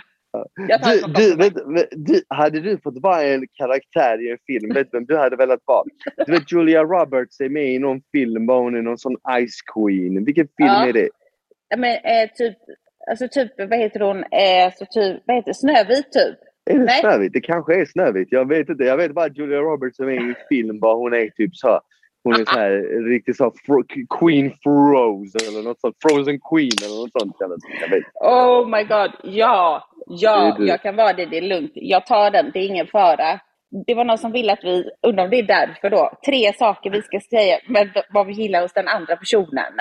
Du, 0.55 0.67
det 0.67 1.13
du, 1.13 1.35
vet, 1.35 1.53
du, 1.91 2.21
hade 2.29 2.59
du 2.59 2.77
fått 2.77 3.01
vara 3.01 3.23
en 3.23 3.47
karaktär 3.53 4.25
i 4.27 4.31
en 4.31 4.37
film, 4.47 4.73
vet 4.73 4.91
du 4.91 4.97
vem 4.97 5.05
du 5.05 5.17
hade 5.17 5.35
velat 5.35 5.59
vara? 5.65 5.83
Du 6.25 6.31
vet 6.31 6.51
Julia 6.51 6.83
Roberts 6.83 7.39
är 7.39 7.49
med 7.49 7.65
i 7.73 7.79
någon 7.79 8.01
film, 8.11 8.45
var 8.47 8.59
hon 8.59 8.75
är 8.75 8.81
någon 8.81 8.97
sån 8.97 9.15
Ice 9.15 9.61
Queen. 9.73 10.25
Vilken 10.25 10.47
film 10.57 10.67
Ja. 10.69 10.87
är 10.87 10.93
det? 10.93 11.09
Ja, 11.69 11.77
men, 11.77 11.91
eh, 11.91 12.29
typ, 12.35 12.57
alltså 13.09 13.27
typ, 13.31 13.51
vad 13.57 13.79
heter 13.79 13.99
hon? 13.99 14.17
Eh, 14.17 14.73
så 14.79 14.85
typ, 14.85 15.23
vad 15.25 15.35
heter 15.35 15.49
det? 15.49 15.53
Snövit 15.53 16.11
typ. 16.11 16.37
Är 16.69 16.77
det 16.77 16.83
Nej. 16.85 16.99
Snövit? 17.01 17.33
Det 17.33 17.41
kanske 17.41 17.81
är 17.81 17.85
Snövit. 17.85 18.27
Jag 18.31 18.47
vet 18.47 18.69
inte. 18.69 18.83
Jag 18.83 18.97
vet 18.97 19.11
bara 19.11 19.25
att 19.25 19.37
Julia 19.37 19.59
Roberts 19.59 19.99
är 19.99 20.05
med 20.05 20.15
i 20.15 20.35
film 20.49 20.79
var 20.79 20.95
hon 20.95 21.13
är 21.13 21.29
typ 21.29 21.55
så. 21.55 21.81
Hon 22.23 22.33
är 22.33 22.45
så 22.45 22.59
här 22.59 23.03
riktigt 23.09 23.37
så 23.37 23.53
fro- 23.67 23.83
Queen 24.19 24.51
Froze 24.63 25.37
eller 25.49 25.63
något 25.63 25.79
sånt. 25.79 25.95
Frozen 26.01 26.39
Queen 26.49 26.71
eller 26.85 27.01
något 27.01 27.21
sånt 27.21 27.37
kallas 27.39 27.59
det. 27.89 28.03
Oh 28.13 28.69
my 28.69 28.83
god, 28.83 29.11
ja, 29.23 29.89
ja, 30.07 30.57
är 30.59 30.67
jag 30.67 30.81
kan 30.81 30.95
vara 30.95 31.13
det, 31.13 31.25
det 31.25 31.37
är 31.37 31.41
lugnt. 31.41 31.71
Jag 31.73 32.05
tar 32.05 32.31
den, 32.31 32.51
det 32.53 32.59
är 32.59 32.67
ingen 32.67 32.87
fara. 32.87 33.39
Det 33.87 33.93
var 33.93 34.03
någon 34.03 34.17
som 34.17 34.31
ville 34.31 34.53
att 34.53 34.63
vi, 34.63 34.89
undrar 35.07 35.23
om 35.23 35.29
det 35.29 35.39
är 35.39 35.43
därför 35.43 35.89
då, 35.89 36.11
tre 36.25 36.53
saker 36.53 36.89
vi 36.89 37.01
ska 37.01 37.19
säga 37.19 37.57
med 37.67 38.03
vad 38.09 38.27
vi 38.27 38.33
gillar 38.33 38.61
hos 38.61 38.73
den 38.73 38.87
andra 38.87 39.15
personen. 39.15 39.73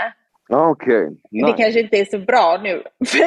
Ja, 0.48 0.70
Okej. 0.70 1.08
Det 1.30 1.46
Nice. 1.46 1.56
kanske 1.56 1.80
inte 1.80 1.96
är 1.96 2.04
så 2.04 2.18
bra 2.18 2.60
nu, 2.62 2.82
så. 3.06 3.18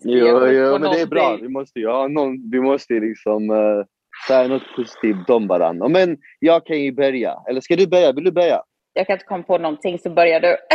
Jo, 0.00 0.46
jo, 0.46 0.78
men 0.78 0.92
det 0.92 1.00
är 1.00 1.06
bra. 1.06 1.38
Vi 1.42 1.48
måste 1.48 1.80
ju 1.80 1.88
ha 1.88 2.08
någon, 2.08 2.50
vi 2.50 2.60
måste 2.60 2.94
liksom 2.94 3.50
uh, 3.50 3.84
säga 4.28 4.48
något 4.48 4.76
positivt 4.76 5.30
om 5.30 5.46
varandra. 5.46 5.88
Men 5.88 6.18
jag 6.38 6.66
kan 6.66 6.80
ju 6.80 6.92
börja. 6.92 7.34
Eller 7.48 7.60
ska 7.60 7.76
du 7.76 7.86
börja? 7.86 8.12
Vill 8.12 8.24
du 8.24 8.32
börja? 8.32 8.62
Jag 8.92 9.06
kan 9.06 9.14
inte 9.14 9.24
komma 9.26 9.42
på 9.42 9.58
någonting 9.58 9.98
så 9.98 10.10
börjar 10.10 10.40
du. 10.40 10.56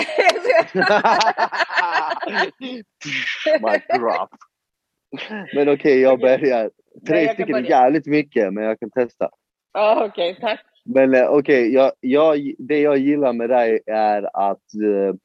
My 3.62 3.98
drop. 4.00 4.30
Men 5.56 5.70
okej, 5.70 6.02
jag 6.02 6.20
börjar. 6.20 6.70
Tre 7.08 7.16
Nej, 7.26 7.34
stycken 7.34 7.56
är 7.56 7.70
jävligt 7.70 8.06
mycket, 8.06 8.54
men 8.54 8.64
jag 8.64 8.80
kan 8.80 8.92
testa. 8.92 9.30
Ja, 9.74 10.06
Okej, 10.06 10.38
tack. 10.42 10.60
Men 10.86 11.14
eh, 11.16 11.26
okej, 11.28 11.74
jag, 11.74 11.92
jag, 12.00 12.54
det 12.58 12.80
jag 12.80 12.98
gillar 12.98 13.34
med 13.34 13.50
dig 13.50 13.80
är 13.86 14.50
att 14.52 14.58
eh, 14.58 15.16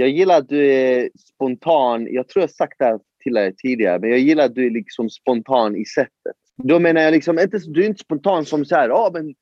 jag 0.00 0.08
gillar 0.08 0.38
att 0.38 0.48
du 0.48 0.72
är 0.72 1.10
spontan. 1.18 2.06
Jag 2.10 2.28
tror 2.28 2.42
jag 2.42 2.50
sagt 2.50 2.78
det 2.78 2.84
här 2.84 2.98
till 3.22 3.34
dig 3.34 3.54
tidigare, 3.56 3.98
men 3.98 4.10
jag 4.10 4.18
gillar 4.18 4.44
att 4.44 4.54
du 4.54 4.66
är 4.66 4.70
liksom 4.70 5.10
spontan 5.10 5.76
i 5.76 5.84
sättet. 5.84 6.36
Då 6.62 6.78
menar 6.78 7.00
jag 7.00 7.12
liksom, 7.12 7.38
inte, 7.38 7.58
du 7.66 7.82
är 7.82 7.86
inte 7.86 8.04
spontan 8.04 8.44
som 8.44 8.64
så 8.64 8.74
här, 8.74 8.88
ja 8.88 9.10
men 9.14 9.34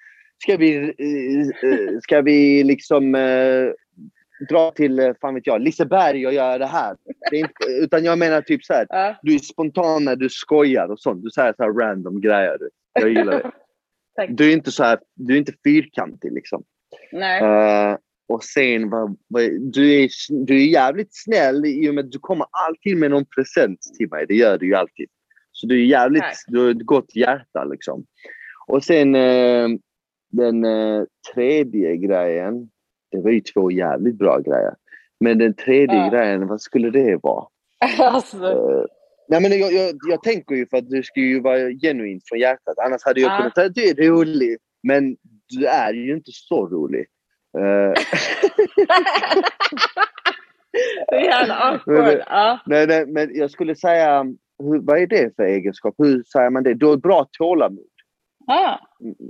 ska 0.43 0.57
vi, 0.57 0.77
eh, 0.77 1.71
eh, 1.71 1.99
ska 2.03 2.21
vi 2.23 2.65
liksom 2.65 3.15
eh, 3.15 3.71
dra 4.49 4.71
till, 4.71 4.99
eh, 4.99 5.13
fan 5.21 5.35
vet 5.35 5.47
jag, 5.47 5.61
Liseberg 5.61 6.27
och 6.27 6.33
göra 6.33 6.59
det 6.59 6.67
här. 6.67 6.97
Det 7.31 7.37
inte, 7.37 7.65
utan 7.81 8.05
jag 8.05 8.19
menar 8.19 8.41
typ 8.41 8.65
så 8.65 8.73
här, 8.73 8.87
Ja. 8.89 9.17
du 9.23 9.35
är 9.35 9.39
spontan 9.39 10.05
när 10.05 10.17
du 10.17 10.29
skojar 10.29 10.89
och 10.89 11.01
sånt. 11.01 11.25
Du 11.25 11.31
säger 11.31 11.55
så 11.57 11.63
här 11.63 11.73
random 11.73 12.21
grejer. 12.21 12.57
Jag 12.93 13.09
gillar 13.09 13.33
det. 13.33 13.51
Du 14.29 14.49
är 14.49 14.53
inte 14.53 14.73
så 14.73 14.85
här, 14.85 14.99
du 15.15 15.35
är 15.35 15.39
inte 15.39 15.53
fyrkantig 15.65 16.33
liksom. 16.33 16.65
Nej. 17.13 17.43
Eh, 17.43 17.97
och 18.29 18.45
sen, 18.45 18.91
vad, 18.91 19.17
vad, 19.29 19.43
du, 19.61 20.03
är, 20.05 20.09
du 20.47 20.55
är 20.63 20.67
jävligt 20.67 21.09
snäll 21.11 21.67
i 21.67 21.91
och 21.91 21.95
med 21.95 22.05
att 22.05 22.13
du 22.13 22.19
kommer 22.19 22.47
alltid 22.51 22.97
med 22.97 23.11
någon 23.11 23.25
present 23.25 23.81
till 23.99 24.09
mig. 24.11 24.27
Det 24.29 24.35
gör 24.35 24.59
du 24.59 24.67
ju 24.67 24.75
alltid. 24.75 25.07
Så 25.53 25.67
du 25.67 25.81
är 25.83 25.85
jävligt, 25.87 26.23
Tack. 26.23 26.37
du 26.47 26.59
har 26.61 26.71
ett 26.71 26.87
gott 26.87 27.17
hjärta 27.17 27.65
liksom. 27.65 28.05
Och 28.67 28.85
sen 28.85 29.15
eh, 29.15 29.69
den 30.33 30.65
eh, 30.65 31.03
tredje 31.35 31.97
grejen. 31.97 32.71
Det 33.11 33.21
var 33.21 33.31
ju 33.31 33.41
två 33.41 33.71
jävligt 33.71 34.19
bra 34.19 34.39
grejer. 34.39 34.75
Men 35.21 35.39
den 35.39 35.55
tredje 35.55 35.97
Ja. 35.97 36.11
grejen, 36.11 36.47
vad 36.47 36.61
skulle 36.61 36.91
det 36.91 37.19
vara? 37.23 37.47
Alltså, 37.99 38.37
Eh, 38.45 38.85
nej 39.29 39.41
men 39.43 39.59
jag, 39.59 39.73
jag, 39.73 39.95
jag 40.11 40.23
tänker 40.23 40.55
ju 40.55 40.67
för 40.67 40.77
att 40.77 40.91
du 40.91 41.03
ska 41.03 41.21
ju 41.21 41.41
vara 41.41 41.71
genuint 41.71 42.23
från 42.29 42.39
hjärtat. 42.39 42.79
Annars 42.87 43.05
hade 43.05 43.21
jag 43.21 43.33
Ja. 43.33 43.37
kunnat 43.39 43.55
säga 43.55 43.67
att 43.67 43.75
du 43.75 43.89
är 43.89 43.95
rolig. 44.11 44.57
Men 44.83 45.17
du 45.49 45.67
är 45.67 45.93
ju 45.93 46.15
inte 46.15 46.31
så 46.33 46.67
rolig. 46.69 47.07
Eh, 47.59 47.93
är 51.19 51.25
jävla 51.25 51.55
awkward. 51.55 52.23
Ja. 52.27 52.59
Nej, 52.67 52.87
nej, 52.87 53.07
men 53.07 53.31
jag 53.35 53.51
skulle 53.51 53.75
säga, 53.75 54.25
hur, 54.63 54.81
vad 54.81 54.99
är 54.99 55.07
det 55.07 55.37
för 55.37 55.43
egenskap? 55.43 55.95
Hur 55.99 56.23
säger 56.23 56.51
man 56.51 56.63
det? 56.63 56.75
Du 56.75 56.87
har 56.87 56.97
bra 56.97 57.27
tålamod. 57.39 57.85
Ja. 58.47 58.81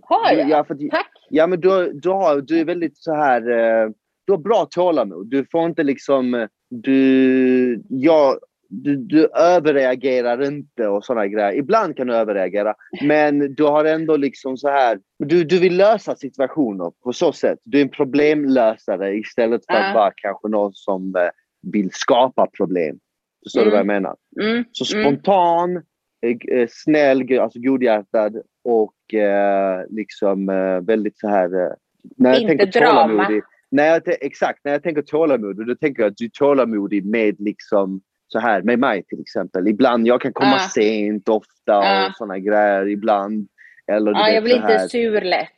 Har 0.03 0.33
jag? 0.33 0.49
Ja, 0.49 0.65
för 0.65 0.89
Tack. 0.91 1.11
Ja, 1.31 1.47
men 1.47 1.61
du, 1.61 1.93
du, 1.93 2.09
har, 2.11 2.41
du 2.41 2.61
är 2.61 2.65
väldigt 2.65 2.99
så 2.99 3.15
här... 3.15 3.51
Eh, 3.51 3.91
du 4.27 4.33
har 4.33 4.39
bra 4.39 4.67
tålamod. 4.71 5.27
Du 5.31 5.45
får 5.53 5.67
inte 5.67 5.83
liksom... 5.83 6.35
eh, 6.35 6.49
Du, 6.71 7.83
ja, 7.89 8.39
du, 8.69 8.97
du 8.97 9.27
överreagerar 9.27 10.47
inte 10.47 10.87
och 10.89 11.05
såna 11.05 11.27
grejer. 11.27 11.53
Ibland 11.53 11.97
kan 11.97 12.07
du 12.07 12.15
överreagera, 12.15 12.75
men 13.03 13.55
du 13.55 13.63
har 13.65 13.85
ändå 13.85 14.17
liksom 14.17 14.57
så 14.57 14.69
här... 14.69 14.99
Du, 15.19 15.45
du 15.45 15.59
vill 15.59 15.77
lösa 15.77 16.17
situationer 16.17 16.93
på 17.05 17.13
så 17.13 17.33
sätt. 17.33 17.59
Du 17.65 17.79
är 17.79 17.83
en 17.83 17.89
problemlösare 17.89 19.15
istället 19.17 19.67
för 19.67 19.75
att 19.75 19.95
vara 19.95 20.13
kanske 20.17 20.49
någon 20.49 20.73
som 20.75 21.15
eh, 21.17 21.29
vill 21.73 21.91
skapa 21.93 22.47
problem. 22.47 22.99
Förstår 23.45 23.61
du 23.61 23.67
Mm. 23.67 23.73
vad 23.73 23.79
jag 23.79 23.87
menar? 24.03 24.17
Mm. 24.41 24.65
Så 24.73 24.97
Mm. 24.97 25.05
spontan, 25.07 25.77
eh, 26.23 26.59
eh, 26.59 26.69
snäll, 26.71 27.39
alltså 27.41 27.59
godhjärtad 27.61 28.43
och 28.65 29.15
eh, 29.15 29.85
liksom 29.91 30.49
eh, 30.49 30.81
väldigt 30.81 31.19
så 31.19 31.29
här... 31.29 31.61
Eh, 31.63 31.73
när 32.17 32.31
jag 32.33 32.41
Inte 32.43 32.57
tänker 32.57 32.81
drama. 32.81 33.03
tålamodig, 33.03 33.43
när 33.71 33.87
jag, 33.87 34.03
exakt, 34.21 34.61
när 34.65 34.73
jag 34.73 34.83
tänker 34.83 35.03
tålamodig, 35.03 35.67
då 35.67 35.75
tänker 35.75 36.03
jag 36.03 36.11
att 36.11 36.17
du 36.17 36.25
är 36.25 36.31
tålamodig 36.31 37.05
med 37.07 37.37
liksom 37.41 38.01
så 38.29 38.39
här 38.39 38.63
med 38.63 38.79
mig 38.79 39.05
till 39.05 39.21
exempel. 39.21 39.69
Ibland 39.69 40.07
jag 40.07 40.21
kan 40.21 40.33
komma 40.33 40.53
Ja. 40.59 40.69
sent 40.75 41.29
ofta 41.29 41.47
Ja. 41.67 42.07
och 42.09 42.17
såna 42.17 42.39
grejer 42.39 42.89
ibland. 42.89 43.49
Eller 43.93 44.13
Ja, 44.13 44.25
vet, 44.25 44.35
jag 44.35 44.43
blir 44.45 44.57
inte 44.57 44.89
sur 44.89 45.21
lätt. 45.21 45.49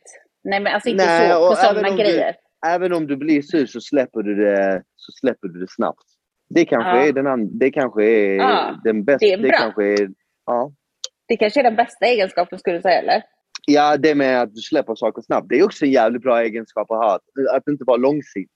Nej, 0.43 0.59
men 0.59 0.73
alltså 0.73 0.89
inte 0.89 1.05
Nej, 1.05 1.31
så 1.31 1.49
på 1.49 1.55
sådana 1.55 1.89
om 1.89 1.95
du- 1.95 2.03
grejer. 2.03 2.35
Även 2.67 2.93
om 2.93 3.07
du 3.07 3.15
blir 3.17 3.41
sur 3.41 3.65
så 3.65 3.81
släpper 3.81 4.21
du 4.23 4.35
det, 4.35 4.83
så 4.95 5.11
släpper 5.11 5.47
du 5.47 5.59
det 5.59 5.69
snabbt. 5.69 6.03
Det 6.49 6.65
kanske 6.65 6.89
Ja. 6.89 7.05
är 7.05 7.13
den, 7.13 7.57
det 7.59 7.71
kanske 7.71 8.03
är 8.05 8.37
den 8.83 9.03
bästa. 9.03 9.25
det 9.25 9.33
är 9.33 9.37
bra. 9.37 9.51
kanske 9.51 9.83
är, 9.83 10.09
ja. 10.45 10.71
Det 11.27 11.37
kanske 11.37 11.59
är 11.59 11.63
den 11.63 11.75
bästa 11.75 12.05
egenskapen 12.05 12.59
skulle 12.59 12.75
du 12.77 12.81
säga, 12.81 12.99
eller? 12.99 13.21
Ja, 13.67 13.97
det 13.97 14.15
med 14.15 14.41
att 14.41 14.55
du 14.55 14.61
släpper 14.61 14.95
saker 14.95 15.21
snabbt. 15.21 15.49
Det 15.49 15.59
är 15.59 15.65
också 15.65 15.85
en 15.85 15.91
jävligt 15.91 16.21
bra 16.21 16.41
egenskap 16.41 16.91
att 16.91 16.97
ha. 16.97 17.15
Att, 17.15 17.55
att 17.57 17.67
inte 17.67 17.83
vara 17.87 17.97
långsint. 17.97 18.49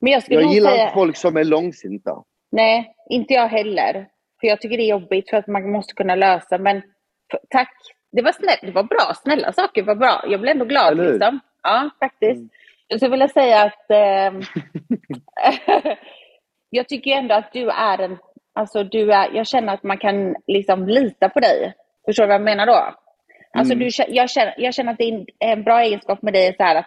Men 0.00 0.12
jag 0.12 0.22
Jag 0.28 0.52
gillar 0.52 0.70
säga... 0.70 0.90
folk 0.94 1.16
som 1.16 1.36
är 1.36 1.44
långsinta. 1.44 2.10
Nej, 2.52 2.94
inte 3.10 3.34
jag 3.34 3.48
heller. 3.48 4.06
För 4.40 4.46
jag 4.46 4.60
tycker 4.60 4.76
det 4.76 4.82
är 4.82 4.90
jobbigt 4.90 5.30
för 5.30 5.36
att 5.36 5.46
man 5.46 5.70
måste 5.72 5.94
kunna 5.94 6.14
lösa. 6.14 6.58
Men 6.58 6.82
tack. 7.50 7.72
Det 8.12 8.22
var, 8.22 8.32
snäll, 8.32 8.58
det 8.62 8.72
var 8.72 8.82
bra. 8.82 9.14
Snälla 9.22 9.52
saker 9.52 9.82
var 9.82 9.94
bra. 9.94 10.24
Jag 10.26 10.40
blev 10.40 10.52
ändå 10.52 10.64
glad. 10.64 10.96
Liksom. 10.96 11.40
Ja, 11.62 11.90
faktiskt. 12.00 12.36
Mm. 12.36 12.48
Jag 12.88 12.98
skulle 12.98 13.10
vilja 13.10 13.28
säga 13.28 13.62
att 13.62 13.90
ehm, 13.90 14.40
jag 16.70 16.88
tycker 16.88 17.10
ändå 17.10 17.34
att 17.34 17.52
du 17.52 17.70
är 17.70 17.98
en... 17.98 18.18
Alltså 18.54 18.84
du 18.84 19.12
är, 19.12 19.30
jag 19.34 19.46
känner 19.46 19.74
att 19.74 19.82
man 19.82 19.98
kan 19.98 20.36
liksom 20.46 20.88
lita 20.88 21.28
på 21.28 21.40
dig. 21.40 21.74
Förstår 22.06 22.22
du 22.24 22.26
vad 22.26 22.34
jag 22.34 22.42
menar 22.42 22.66
då? 22.66 22.94
Alltså 23.52 23.74
Mm. 23.74 23.78
du, 23.88 24.04
jag, 24.08 24.30
känner, 24.30 24.54
jag 24.58 24.74
känner 24.74 24.92
att 24.92 24.98
det 24.98 25.04
är 25.04 25.24
en, 25.38 25.62
bra 25.64 25.80
egenskap 25.80 26.22
med 26.22 26.32
dig. 26.32 26.54
Så 26.56 26.62
att 26.64 26.86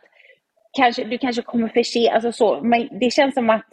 kanske, 0.77 1.03
du 1.03 1.17
kanske 1.17 1.41
kommer 1.41 1.67
för 1.67 1.83
sent. 1.83 2.13
Alltså 2.13 2.31
så, 2.31 2.61
men 2.61 2.99
det 2.99 3.11
känns 3.11 3.35
som 3.35 3.49
att 3.49 3.69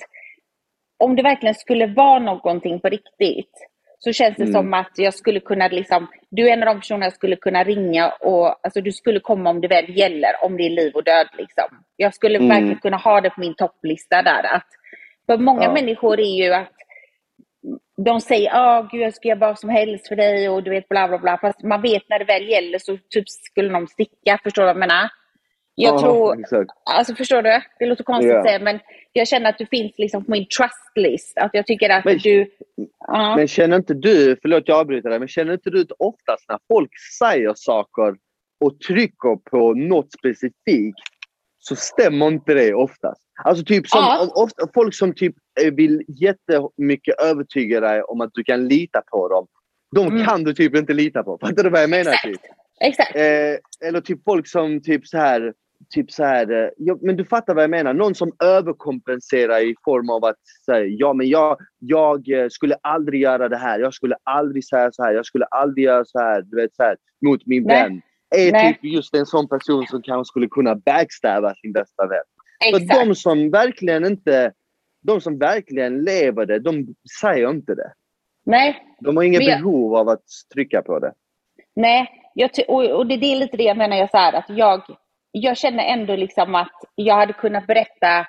om 1.00 1.16
det 1.16 1.22
verkligen 1.22 1.54
skulle 1.54 1.86
vara 1.86 2.18
någonting 2.18 2.80
på 2.80 2.88
riktigt 2.88 3.52
så 3.98 4.12
känns 4.12 4.36
det 4.36 4.42
Mm. 4.42 4.52
som 4.52 4.74
att 4.74 4.90
jag 4.96 5.14
skulle 5.14 5.40
kunna 5.40 5.68
liksom, 5.68 6.06
du 6.30 6.48
är 6.48 6.52
en 6.52 6.62
av 6.62 6.74
de 6.74 6.80
personer 6.80 7.06
jag 7.06 7.12
skulle 7.12 7.36
kunna 7.36 7.64
ringa 7.64 8.08
och 8.20 8.64
alltså 8.66 8.80
du 8.80 8.92
skulle 8.92 9.20
komma 9.20 9.50
om 9.50 9.60
det 9.60 9.68
väl 9.68 9.98
gäller, 9.98 10.32
om 10.44 10.56
det 10.56 10.62
är 10.66 10.70
liv 10.70 10.92
och 10.94 11.04
död 11.04 11.26
liksom. 11.38 11.64
Jag 11.96 12.14
skulle 12.14 12.36
Mm. 12.38 12.48
verkligen 12.48 12.78
kunna 12.80 12.96
ha 12.96 13.20
det 13.20 13.30
på 13.30 13.40
min 13.40 13.54
topplista 13.54 14.22
där 14.22 14.44
att 14.56 14.66
för 15.26 15.38
många 15.38 15.62
Ja. 15.64 15.72
människor 15.72 16.20
är 16.20 16.44
ju 16.44 16.52
att 16.54 16.72
de 18.06 18.20
säger 18.20 18.50
ah 18.54 18.82
gud 18.92 19.00
jag 19.02 19.14
ska 19.14 19.28
göra 19.28 19.38
vad 19.38 19.58
som 19.58 19.70
helst 19.70 20.08
för 20.08 20.16
dig 20.16 20.48
och 20.48 20.62
du 20.62 20.70
vet 20.70 20.88
bla 20.88 21.08
bla 21.08 21.18
bla. 21.18 21.38
Fast 21.38 21.62
man 21.62 21.82
vet 21.82 22.02
när 22.08 22.18
det 22.18 22.24
väl 22.24 22.48
gäller 22.48 22.78
så 22.78 22.96
typ 23.10 23.28
skulle 23.28 23.68
de 23.72 23.86
sticka, 23.86 24.38
förstår 24.42 24.62
du 24.62 24.66
vad 24.66 24.74
jag 24.76 24.88
menar? 24.88 25.08
Jag 25.82 25.94
Ja, 25.94 26.00
tror, 26.00 26.40
Exakt. 26.40 26.70
Alltså 26.84 27.14
förstår 27.14 27.42
du? 27.42 27.60
Det 27.78 27.86
låter 27.86 28.04
konstigt 28.04 28.30
Ja. 28.30 28.38
att 28.38 28.46
säga 28.46 28.58
men 28.58 28.78
jag 29.12 29.28
känner 29.28 29.50
att 29.50 29.58
du 29.58 29.66
finns 29.66 29.92
liksom 29.98 30.24
på 30.24 30.30
min 30.30 30.46
trust 30.58 30.92
list. 30.94 31.38
Att 31.38 31.50
jag 31.52 31.66
tycker 31.66 31.90
att 31.90 32.04
Men- 32.04 32.18
du... 32.18 32.46
Ja. 33.06 33.36
Men 33.36 33.48
känner 33.48 33.76
inte 33.76 33.94
du, 33.94 34.36
förlåt 34.42 34.62
jag 34.66 34.78
avbryter 34.80 35.10
dig, 35.10 35.18
men 35.18 35.28
känner 35.28 35.52
inte 35.52 35.70
du 35.70 35.86
oftast 35.98 36.44
när 36.48 36.58
folk 36.68 36.90
säger 37.18 37.52
saker 37.56 38.16
och 38.64 38.80
trycker 38.80 39.50
på 39.50 39.74
något 39.74 40.12
specifikt 40.12 40.98
så 41.58 41.76
stämmer 41.76 42.26
inte 42.28 42.54
det 42.54 42.74
oftast. 42.74 43.20
Alltså 43.44 43.64
typ 43.64 43.88
som 43.88 44.00
Ja. 44.00 44.28
ofta, 44.34 44.66
folk 44.74 44.94
som 44.94 45.14
typ 45.14 45.34
vill 45.72 46.02
jättemycket 46.08 47.14
övertyga 47.20 47.80
dig 47.80 48.02
om 48.02 48.20
att 48.20 48.30
du 48.34 48.44
kan 48.44 48.68
lita 48.68 49.02
på 49.12 49.28
dem. 49.28 49.46
De 49.96 50.06
Mm. 50.06 50.26
kan 50.26 50.44
du 50.44 50.54
typ 50.54 50.76
inte 50.76 50.92
lita 50.92 51.22
på. 51.22 51.38
Fattar 51.40 51.62
du 51.64 51.70
vad 51.70 51.82
jag 51.82 51.90
menar? 51.90 52.10
Exakt. 52.12 52.24
Typ? 52.24 52.40
Exakt. 52.80 53.16
Eh, 53.16 53.88
eller 53.88 54.00
typ 54.00 54.24
folk 54.24 54.48
som 54.48 54.82
typ 54.82 55.06
så 55.06 55.18
här, 55.18 55.52
typ 55.90 56.11
så 56.11 56.24
här, 56.24 56.50
eh, 56.64 56.68
ja, 56.76 56.98
men 57.03 57.16
du 57.16 57.24
fattar 57.24 57.55
vad 57.55 57.62
jag 57.62 57.70
menar. 57.70 57.94
Någon 57.94 58.14
som 58.14 58.33
överkompenserar 58.44 59.59
i 59.61 59.74
form 59.85 60.11
av 60.11 60.24
att 60.24 60.37
säga 60.66 60.85
ja 60.98 61.12
men 61.12 61.29
jag, 61.29 61.57
jag 61.79 62.29
eh, 62.29 62.48
skulle 62.48 62.76
aldrig 62.83 63.22
göra 63.22 63.48
det 63.48 63.57
här, 63.57 63.79
jag 63.79 63.94
skulle 63.94 64.16
aldrig 64.24 64.64
säga 64.64 64.92
så 64.92 65.03
här, 65.05 65.12
jag 65.12 65.26
skulle 65.26 65.44
aldrig 65.44 65.85
göra 65.85 66.05
så 66.05 66.18
här, 66.18 66.42
du 66.42 66.57
vet 66.57 66.74
så 66.74 66.83
här, 66.83 66.96
mot 67.26 67.46
min 67.46 67.62
Nej. 67.62 67.83
vän. 67.83 68.03
Är 68.37 68.53
Nej. 68.53 68.72
typ 68.74 68.85
just 68.92 69.14
en 69.14 69.26
sån 69.26 69.48
person 69.48 69.87
som 69.87 70.03
kanske 70.03 70.31
skulle 70.31 70.46
kunna 70.48 70.74
backstabba 70.74 71.55
sin 71.55 71.72
bästa 71.72 72.07
vän. 72.07 72.18
För 72.72 72.81
Exakt. 72.81 73.07
de 73.09 73.14
som 73.14 73.50
verkligen 73.50 74.05
inte, 74.05 74.53
de 75.03 75.20
som 75.20 75.38
verkligen 75.38 76.03
lever 76.05 76.46
det, 76.46 76.59
de 76.59 76.87
säger 77.20 77.50
inte 77.50 77.74
det. 77.74 77.92
Nej, 78.46 78.76
De 79.00 79.16
har 79.16 79.24
inget 79.24 79.42
jag- 79.42 79.59
behov 79.61 79.96
av 79.96 80.09
att 80.09 80.24
trycka 80.55 80.83
på 80.83 80.98
det. 80.98 81.12
nej. 81.76 82.16
Jag 82.35 82.50
och, 82.68 82.90
och 82.90 83.07
det, 83.07 83.16
det 83.16 83.26
är 83.26 83.37
lite 83.37 83.57
det 83.57 83.62
jag 83.62 83.76
menar. 83.76 83.96
Jag, 83.96 84.11
så 84.11 84.16
här, 84.16 84.33
att 84.33 84.44
jag, 84.48 84.83
jag 85.32 85.56
känner 85.56 85.84
ändå 85.84 86.16
liksom 86.16 86.54
att 86.54 86.72
jag 86.94 87.14
hade 87.14 87.32
kunnat 87.32 87.66
berätta, 87.66 88.26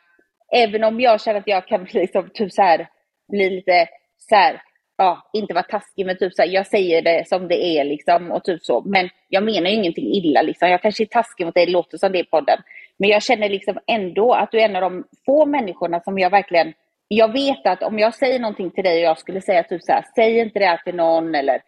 även 0.53 0.83
om 0.83 0.99
jag 0.99 1.21
känner 1.21 1.39
att 1.39 1.47
jag 1.47 1.67
kan 1.67 1.83
bli, 1.83 1.93
liksom, 2.01 2.29
typ 2.33 2.51
så 2.51 2.61
här, 2.61 2.87
bli 3.31 3.49
lite 3.49 3.87
så 4.17 4.35
här, 4.35 4.61
ja, 4.97 5.29
inte 5.33 5.53
vara 5.53 5.63
taskig, 5.63 6.05
men 6.05 6.17
typ 6.17 6.33
så 6.33 6.41
här, 6.41 6.49
jag 6.49 6.67
säger 6.67 7.01
det 7.01 7.27
som 7.27 7.47
det 7.47 7.65
är 7.65 7.83
liksom 7.83 8.31
och 8.31 8.43
typ 8.43 8.63
så. 8.63 8.81
Men 8.81 9.09
jag 9.29 9.43
menar 9.43 9.69
ju 9.69 9.75
ingenting 9.75 10.13
illa 10.13 10.41
liksom. 10.41 10.69
Jag 10.69 10.81
kanske 10.81 11.03
är 11.03 11.05
taskig 11.05 11.45
mot 11.45 11.55
dig, 11.55 11.65
det 11.65 11.71
låter 11.71 11.97
som 11.97 12.11
det 12.11 12.19
i 12.19 12.23
podden. 12.23 12.59
Men 12.99 13.09
jag 13.09 13.23
känner 13.23 13.49
liksom 13.49 13.79
ändå 13.87 14.33
att 14.33 14.51
du 14.51 14.59
är 14.59 14.65
en 14.65 14.75
av 14.75 14.81
de 14.81 15.03
få 15.25 15.45
människorna 15.45 15.99
som 15.99 16.19
jag 16.19 16.29
verkligen... 16.29 16.73
Jag 17.07 17.33
vet 17.33 17.67
att 17.67 17.83
om 17.83 17.99
jag 17.99 18.13
säger 18.13 18.39
någonting 18.39 18.71
till 18.71 18.83
dig 18.83 18.97
och 18.97 19.09
jag 19.09 19.17
skulle 19.17 19.41
säga 19.41 19.63
typ 19.63 19.83
så 19.83 19.91
här, 19.91 20.05
säg 20.15 20.39
inte 20.39 20.59
det 20.59 20.65
här 20.65 20.77
till 20.77 20.95
någon 20.95 21.35
eller 21.35 21.61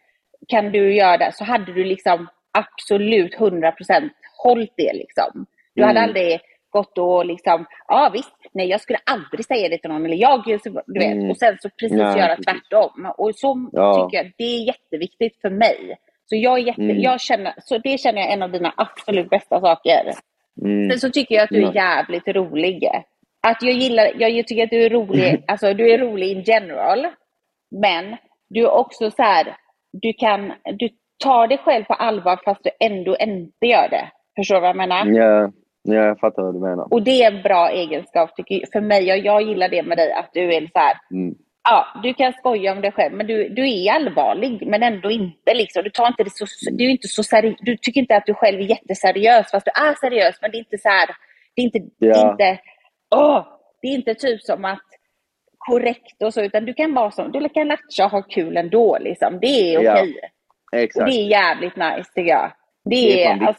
kan 0.47 0.71
du 0.71 0.95
göra 0.95 1.17
det? 1.17 1.31
Så 1.33 1.43
hade 1.43 1.73
du 1.73 1.83
liksom 1.83 2.27
absolut 2.57 3.35
100% 3.35 4.09
hållit 4.43 4.73
det 4.77 4.93
liksom. 4.93 5.45
Du 5.75 5.83
hade 5.83 5.99
Mm. 5.99 6.09
aldrig 6.09 6.39
gått 6.69 6.97
och 6.97 7.25
liksom, 7.25 7.65
ja 7.87 8.09
visst, 8.13 8.35
nej 8.53 8.67
jag 8.67 8.81
skulle 8.81 8.99
aldrig 9.05 9.45
säga 9.45 9.69
det 9.69 9.77
till 9.77 9.89
någon 9.89 10.05
eller 10.05 10.17
jag, 10.17 10.43
du 10.87 10.99
vet, 10.99 11.11
Mm. 11.13 11.29
och 11.29 11.37
sen 11.37 11.57
så 11.61 11.69
precis 11.69 11.97
Nej, 11.97 12.19
göra 12.19 12.35
tvärtom. 12.35 13.13
Och 13.17 13.35
så 13.35 13.69
Ja. 13.71 13.93
tycker 14.09 14.23
jag, 14.23 14.31
det 14.37 14.43
är 14.43 14.63
jätteviktigt 14.67 15.41
för 15.41 15.49
mig. 15.49 15.97
Så 16.25 16.35
jag, 16.35 16.59
jätte, 16.59 16.81
Mm. 16.81 17.01
jag 17.01 17.21
känner, 17.21 17.53
så 17.57 17.77
det 17.77 17.97
känner 17.99 18.21
jag 18.21 18.29
är 18.29 18.33
en 18.33 18.43
av 18.43 18.51
dina 18.51 18.73
absolut 18.77 19.29
bästa 19.29 19.61
saker. 19.61 20.11
Mm. 20.61 20.89
Sen 20.89 20.99
så 20.99 21.09
tycker 21.09 21.35
jag 21.35 21.43
att 21.43 21.49
du 21.49 21.65
är 21.67 21.75
jävligt 21.75 22.27
rolig. 22.27 22.87
Att 23.47 23.63
jag 23.63 23.73
gillar, 23.73 24.11
jag 24.17 24.47
tycker 24.47 24.63
att 24.63 24.69
du 24.69 24.83
är 24.85 24.89
rolig, 24.89 25.43
alltså 25.47 25.73
du 25.73 25.91
är 25.91 25.97
rolig 25.97 26.31
in 26.31 26.41
general. 26.43 27.07
Men 27.81 28.17
du 28.49 28.61
är 28.63 28.71
också 28.71 29.11
så 29.11 29.23
här, 29.23 29.55
du 29.91 30.13
kan, 30.13 30.53
du 30.63 30.89
tar 31.23 31.47
dig 31.47 31.57
själv 31.57 31.83
på 31.83 31.93
allvar 31.93 32.39
fast 32.45 32.63
du 32.63 32.69
ändå 32.79 33.17
inte 33.17 33.65
gör 33.67 33.89
det. 33.89 34.11
Förstår 34.35 34.55
du 34.55 34.61
vad 34.61 34.69
jag 34.69 34.75
menar? 34.75 35.05
Ja, 35.05 35.51
ja, 35.83 35.93
jag 35.93 36.19
fattar 36.19 36.43
vad 36.43 36.53
du 36.55 36.59
menar. 36.59 36.93
Och 36.93 37.01
det 37.03 37.23
är 37.23 37.31
en 37.31 37.41
bra 37.41 37.69
egenskap 37.69 38.35
tycker 38.35 38.55
jag, 38.59 38.69
för 38.71 38.81
mig. 38.81 39.11
Och 39.11 39.17
jag 39.17 39.41
gillar 39.41 39.69
det 39.69 39.83
med 39.83 39.97
dig, 39.97 40.11
att 40.13 40.29
du 40.33 40.53
är 40.53 40.61
så 40.61 40.79
här, 40.79 40.97
Mm. 41.11 41.35
ja, 41.69 41.87
du 42.03 42.13
kan 42.13 42.33
skoja 42.33 42.71
om 42.71 42.81
dig 42.81 42.91
själv, 42.91 43.13
men 43.15 43.27
du, 43.27 43.49
du 43.49 43.69
är 43.71 43.91
allvarlig, 43.93 44.67
men 44.67 44.83
ändå 44.83 45.11
inte. 45.11 45.53
Liksom. 45.53 45.83
Du, 45.83 45.89
tar 45.89 46.07
inte 46.07 46.23
det 46.23 46.29
så, 46.33 46.45
du, 46.71 46.85
är 46.85 46.89
inte 46.89 47.07
så 47.07 47.23
seri- 47.23 47.55
du 47.59 47.77
tycker 47.77 48.01
inte 48.01 48.15
att 48.15 48.25
du 48.25 48.33
själv 48.33 48.59
är 48.59 48.63
jätteseriös, 48.63 49.51
fast 49.51 49.65
du 49.65 49.71
är 49.81 49.93
seriös, 49.93 50.35
men 50.41 50.51
det 50.51 50.57
är 50.57 50.59
inte 50.59 50.77
så 50.77 50.89
här, 50.89 51.09
det 51.55 51.61
är 51.61 51.65
inte, 51.65 51.79
det 51.99 52.05
är 52.07 52.15
Ja. 52.15 52.31
inte, 52.31 52.59
åh, 53.15 53.45
det 53.81 53.87
är 53.87 53.91
inte 53.95 54.15
typ 54.15 54.41
som 54.41 54.65
att 54.65 54.81
korrekt 55.57 56.21
och 56.23 56.33
så, 56.33 56.41
utan 56.41 56.65
du 56.65 56.73
kan 56.73 56.93
vara 56.93 57.11
som, 57.11 57.31
du 57.31 57.49
kan 57.49 57.67
latcha 57.67 58.05
och 58.05 58.11
ha 58.11 58.21
kul 58.21 58.57
ändå. 58.57 58.97
Liksom. 59.01 59.39
Det 59.41 59.47
är 59.75 59.81
Ja, 59.83 59.93
okej. 59.93 60.15
Och 60.71 60.77
Exakt. 60.79 61.11
det 61.11 61.17
är 61.17 61.27
jävligt 61.27 61.75
nice 61.75 62.11
tycker 62.15 62.29
jag. 62.31 62.51
Det 62.85 62.89
Det 62.95 63.23
är 63.23 63.29
fan 63.29 63.39
viktigt. 63.39 63.57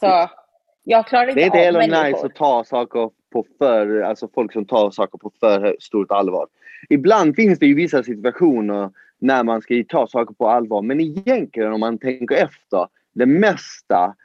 Jag 0.87 1.07
klarar 1.07 1.27
inte, 1.27 1.39
Det 1.39 1.43
är 1.43 1.45
inte 1.45 1.57
heller 1.57 1.79
människor. 1.79 2.03
nice 2.07 2.25
att 2.25 2.35
ta 2.35 2.63
saker 2.63 3.09
på 3.33 3.45
för, 3.57 4.01
alltså 4.01 4.29
folk 4.33 4.53
som 4.53 4.65
tar 4.65 4.91
saker 4.91 5.17
på 5.17 5.31
för 5.39 5.75
stort 5.79 6.11
allvar. 6.11 6.47
Ibland 6.89 7.35
finns 7.35 7.59
det 7.59 7.65
ju 7.67 7.73
vissa 7.73 8.03
situationer 8.03 8.89
när 9.19 9.43
man 9.43 9.61
ska 9.61 9.83
ta 9.89 10.07
saker 10.07 10.33
på 10.33 10.49
allvar, 10.49 10.81
men 10.81 10.99
egentligen 10.99 11.73
om 11.73 11.79
man 11.79 11.97
tänker 11.97 12.35
efter, 12.35 12.87
det 13.13 13.25
mesta 13.25 14.15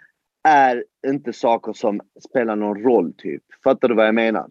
är 0.48 0.84
inte 1.06 1.32
saker 1.32 1.72
som 1.72 2.00
spelar 2.30 2.56
någon 2.56 2.82
roll 2.82 3.12
typ. 3.18 3.42
Fattar 3.64 3.88
du 3.88 3.94
vad 3.94 4.06
jag 4.06 4.14
menar? 4.14 4.48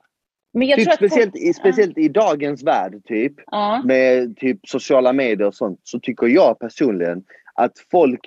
Men 0.53 0.67
jag 0.67 0.79
typ 0.79 0.93
speciellt, 0.93 1.31
folk- 1.31 1.43
i, 1.43 1.53
speciellt 1.53 1.97
i 1.97 2.07
dagens 2.09 2.63
värld, 2.63 3.01
typ, 3.05 3.33
Ja. 3.45 3.81
med 3.85 4.37
typ 4.37 4.59
sociala 4.67 5.13
medier 5.13 5.47
och 5.47 5.55
sånt, 5.55 5.79
så 5.83 5.99
tycker 5.99 6.27
jag 6.27 6.59
personligen 6.59 7.23
att 7.53 7.71
folk, 7.91 8.19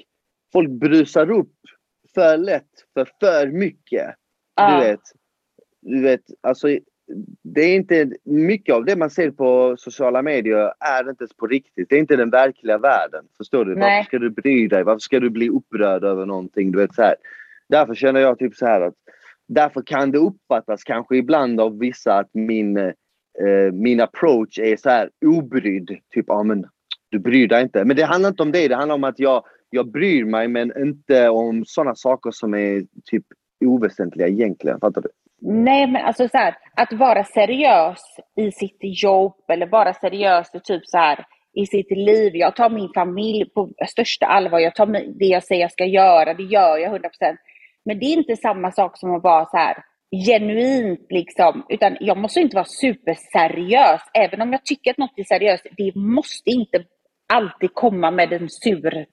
folk 0.53 0.71
brusar 0.71 1.31
upp 1.31 1.53
för 2.15 2.37
lätt 2.37 2.71
för 2.95 3.09
för 3.21 3.47
mycket. 3.47 4.15
Ja. 4.57 4.75
Du 4.75 4.87
vet, 4.87 5.01
du 5.81 6.03
vet, 6.03 6.23
alltså 6.41 6.69
det 7.43 7.61
är 7.61 7.77
inte 7.77 8.11
mycket 8.25 8.75
av 8.75 8.85
det 8.85 8.97
man 8.97 9.11
ser 9.11 9.31
på 9.31 9.75
sociala 9.79 10.23
medier 10.23 10.73
är 10.81 11.11
inte 11.11 11.23
ens 11.23 11.37
på 11.37 11.47
riktigt. 11.47 11.89
Det 11.89 11.95
är 11.97 12.01
inte 12.01 12.17
den 12.17 12.31
verkliga 12.31 12.79
världen. 12.79 13.25
Förstår 13.37 13.65
du? 13.65 13.75
Nej. 13.75 13.97
Varför 13.97 14.05
ska 14.05 14.19
du 14.19 14.31
bry 14.31 14.69
dig? 14.69 14.85
Varför 14.85 15.01
ska 15.01 15.21
du 15.21 15.31
bli 15.31 15.49
upprörd 15.49 16.05
över 16.05 16.27
någonting? 16.27 16.73
Du 16.73 16.79
vet, 16.79 16.95
så 16.95 17.03
här. 17.03 17.15
Därför 17.69 17.95
känner 17.95 18.21
jag 18.21 18.39
typ 18.39 18.55
så 18.55 18.67
här 18.67 18.81
att 18.81 18.95
därför 19.49 19.83
kan 19.83 20.11
det 20.11 20.19
uppfattas 20.19 20.85
kanske 20.85 21.17
ibland 21.17 21.61
av 21.61 21.79
vissa 21.79 22.19
att 22.19 22.31
min, 22.33 22.77
eh, 22.77 22.93
min 23.73 24.01
approach 24.01 24.59
är 24.59 24.77
så 24.77 24.91
här 24.91 25.11
obrydd. 25.25 25.89
Typ, 26.15 26.25
ja 26.29 26.43
men 26.43 26.67
du 27.09 27.19
bryr 27.19 27.49
dig 27.49 27.63
inte. 27.63 27.85
Men 27.85 27.97
det 27.97 28.03
handlar 28.03 28.29
inte 28.29 28.43
om 28.43 28.53
det. 28.53 28.69
Det 28.69 28.77
handlar 28.77 28.95
om 28.95 29.05
att 29.05 29.19
jag, 29.19 29.45
jag 29.73 29.93
bryr 29.93 30.25
mig 30.25 30.49
men 30.49 30.73
inte 30.77 31.29
om 31.29 31.63
sådana 31.67 31.95
saker 31.95 32.31
som 32.31 32.55
är 32.55 32.83
typ 33.05 33.25
oväsentliga 33.65 34.29
egentligen. 34.29 34.81
Fattar 34.81 35.03
du? 35.03 35.09
Nej, 35.41 35.87
men 35.87 36.05
alltså 36.05 36.29
så 36.29 36.39
här, 36.39 36.55
att 36.77 36.93
vara 36.93 37.25
seriös 37.25 38.01
i 38.37 38.53
sitt 38.53 39.03
jobb 39.03 39.35
eller 39.49 39.67
vara 39.67 39.95
seriös 39.95 40.55
i 40.55 40.61
typ 40.61 40.83
så 40.87 40.99
här 40.99 41.25
i 41.55 41.67
sitt 41.67 41.91
liv. 41.91 42.37
Jag 42.37 42.57
tar 42.57 42.71
min 42.71 42.91
familj 42.95 43.51
på 43.55 43.71
största 43.89 44.27
allvar. 44.27 44.59
Jag 44.59 44.75
tar 44.75 44.87
det 45.19 45.25
jag 45.25 45.45
säger 45.45 45.63
jag 45.63 45.73
ska 45.73 45.85
göra, 45.85 46.35
det 46.35 46.43
gör 46.43 46.79
jag 46.79 46.95
100%. 46.95 47.03
Men 47.85 47.99
det 47.99 48.05
är 48.05 48.17
inte 48.17 48.37
samma 48.37 48.73
sak 48.73 48.99
som 48.99 49.15
att 49.15 49.23
vara 49.23 49.47
så 49.47 49.57
här 49.57 49.77
genuint 50.27 51.07
liksom, 51.11 51.67
utan 51.69 51.97
jag 52.01 52.19
måste 52.19 52.41
inte 52.41 52.57
vara 52.57 52.65
superseriös. 52.65 54.01
Även 54.15 54.43
om 54.43 54.53
jag 54.53 54.65
tycker 54.65 54.91
att 54.91 54.99
något 54.99 55.19
är 55.19 55.25
seriöst, 55.25 55.67
det 55.77 55.97
måste 55.97 56.51
inte 56.51 56.85
alltid 57.33 57.75
komma 57.75 58.11
med 58.11 58.33
en 58.33 58.49
sur 58.51 59.07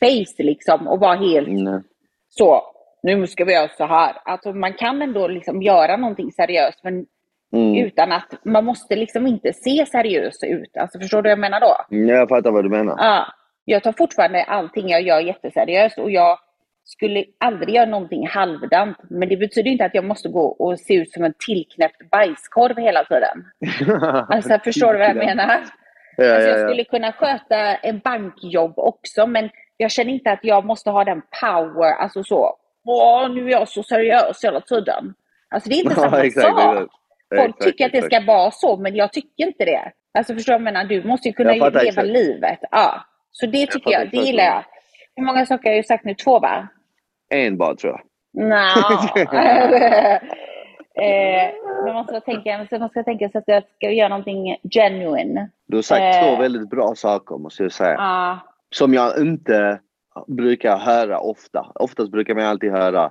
face 0.00 0.42
liksom 0.42 0.88
och 0.88 1.00
vara 1.00 1.14
helt 1.16 1.48
Nej. 1.48 1.80
så, 2.28 2.62
nu 3.02 3.26
ska 3.26 3.44
vi 3.44 3.52
göra 3.52 3.68
så 3.68 3.86
här. 3.86 4.16
Alltså 4.24 4.52
man 4.52 4.72
kan 4.74 5.02
ändå 5.02 5.28
liksom 5.28 5.62
göra 5.62 5.96
någonting 5.96 6.32
seriöst 6.32 6.80
men 6.84 7.06
Mm. 7.54 7.86
utan 7.86 8.12
att 8.12 8.44
man 8.44 8.64
måste 8.64 8.96
liksom 8.96 9.26
inte 9.26 9.52
se 9.52 9.86
seriös 9.86 10.44
ut. 10.44 10.76
Alltså 10.76 10.98
förstår 10.98 11.22
du 11.22 11.28
vad 11.28 11.30
jag 11.32 11.38
menar 11.38 11.60
då? 11.60 11.76
Jag 12.12 12.28
fattar 12.28 12.50
vad 12.50 12.64
du 12.64 12.68
menar. 12.70 12.94
Ja. 12.98 13.26
Jag 13.64 13.82
tar 13.82 13.92
fortfarande 13.92 14.44
allting 14.44 14.88
jag 14.88 15.02
gör 15.02 15.20
jätteseriöst 15.20 15.98
och 15.98 16.10
jag 16.10 16.38
skulle 16.84 17.24
aldrig 17.40 17.74
göra 17.74 17.86
någonting 17.86 18.26
halvdant. 18.26 18.96
Men 19.10 19.28
det 19.28 19.36
betyder 19.36 19.70
inte 19.70 19.84
att 19.84 19.94
jag 19.94 20.04
måste 20.04 20.28
gå 20.28 20.44
och 20.46 20.80
se 20.80 20.94
ut 20.94 21.12
som 21.12 21.24
en 21.24 21.34
tillknäppt 21.46 22.10
bajskorv 22.10 22.76
hela 22.78 23.04
tiden. 23.04 23.44
Alltså 24.28 24.58
förstår 24.64 24.92
du 24.92 24.98
vad 24.98 25.08
jag 25.08 25.16
menar? 25.16 25.60
Ja, 26.16 26.34
Alltså 26.34 26.48
ja, 26.48 26.56
jag 26.56 26.60
ja. 26.60 26.68
skulle 26.68 26.84
kunna 26.84 27.12
sköta 27.12 27.56
en 27.74 27.98
bankjobb 27.98 28.78
också, 28.78 29.26
men 29.26 29.50
jag 29.76 29.90
känner 29.90 30.12
inte 30.12 30.30
att 30.30 30.40
jag 30.42 30.64
måste 30.64 30.90
ha 30.90 31.04
den 31.04 31.22
power, 31.40 31.92
alltså 31.92 32.24
så. 32.24 32.56
Åh, 32.84 33.28
nu 33.34 33.46
är 33.46 33.50
jag 33.50 33.68
så 33.68 33.82
seriös 33.82 34.44
hela 34.44 34.60
tiden. 34.60 35.14
Alltså 35.50 35.68
det 35.68 35.74
är 35.74 35.82
inte 35.82 35.94
samma 36.00 36.22
exakt, 36.24 36.46
sak. 36.46 36.74
Folk 37.36 37.48
Exakt, 37.48 37.62
tycker 37.64 37.86
att 37.86 37.92
det 37.92 37.98
exakt. 37.98 38.14
ska 38.14 38.24
vara 38.32 38.50
så, 38.50 38.76
men 38.76 38.94
jag 38.96 39.12
tycker 39.12 39.46
inte 39.46 39.64
det. 39.64 39.92
Alltså 40.18 40.34
förstår 40.34 40.52
du 40.52 40.54
jag 40.54 40.62
menar? 40.62 40.84
Du 40.84 41.04
måste 41.04 41.28
ju 41.28 41.34
kunna 41.34 41.56
Jag 41.56 41.72
leva 41.72 41.82
exakt. 41.88 42.06
livet. 42.08 42.58
Ja. 42.70 43.04
Så 43.30 43.46
det 43.46 43.66
tycker 43.66 43.78
fattar 43.90 43.90
jag, 43.92 44.10
det 44.10 44.16
gillar 44.16 44.44
jag. 44.44 44.64
Hur 45.16 45.24
många 45.24 45.46
saker 45.46 45.68
har 45.70 45.76
jag 45.76 45.86
sagt 45.86 46.04
nu? 46.04 46.14
Två 46.14 46.38
va? 46.38 46.68
En 47.30 47.56
bara 47.56 47.74
tror 47.74 47.92
jag. 47.92 48.00
Nja. 48.48 48.74
eh, 50.94 51.50
men 51.84 51.94
man 51.94 52.04
ska 52.04 52.20
tänka, 52.20 52.66
man 52.78 52.88
ska 52.88 53.02
tänka 53.02 53.28
sig 53.28 53.38
att 53.38 53.44
jag 53.46 53.62
ska 53.76 53.90
göra 53.90 54.08
någonting 54.08 54.56
genuine. 54.70 55.48
Du 55.66 55.76
har 55.76 55.82
sagt 55.82 56.16
Eh. 56.16 56.22
två 56.22 56.42
väldigt 56.42 56.70
bra 56.70 56.94
saker 56.94 57.38
måste 57.38 57.62
jag 57.62 57.72
säga. 57.72 57.94
Ja. 57.94 58.38
Som 58.74 58.94
jag 58.94 59.18
inte 59.20 59.80
brukar 60.26 60.76
höra 60.76 61.18
ofta. 61.18 61.66
Oftast 61.74 62.10
brukar 62.10 62.34
man 62.34 62.44
alltid 62.44 62.70
höra, 62.72 63.10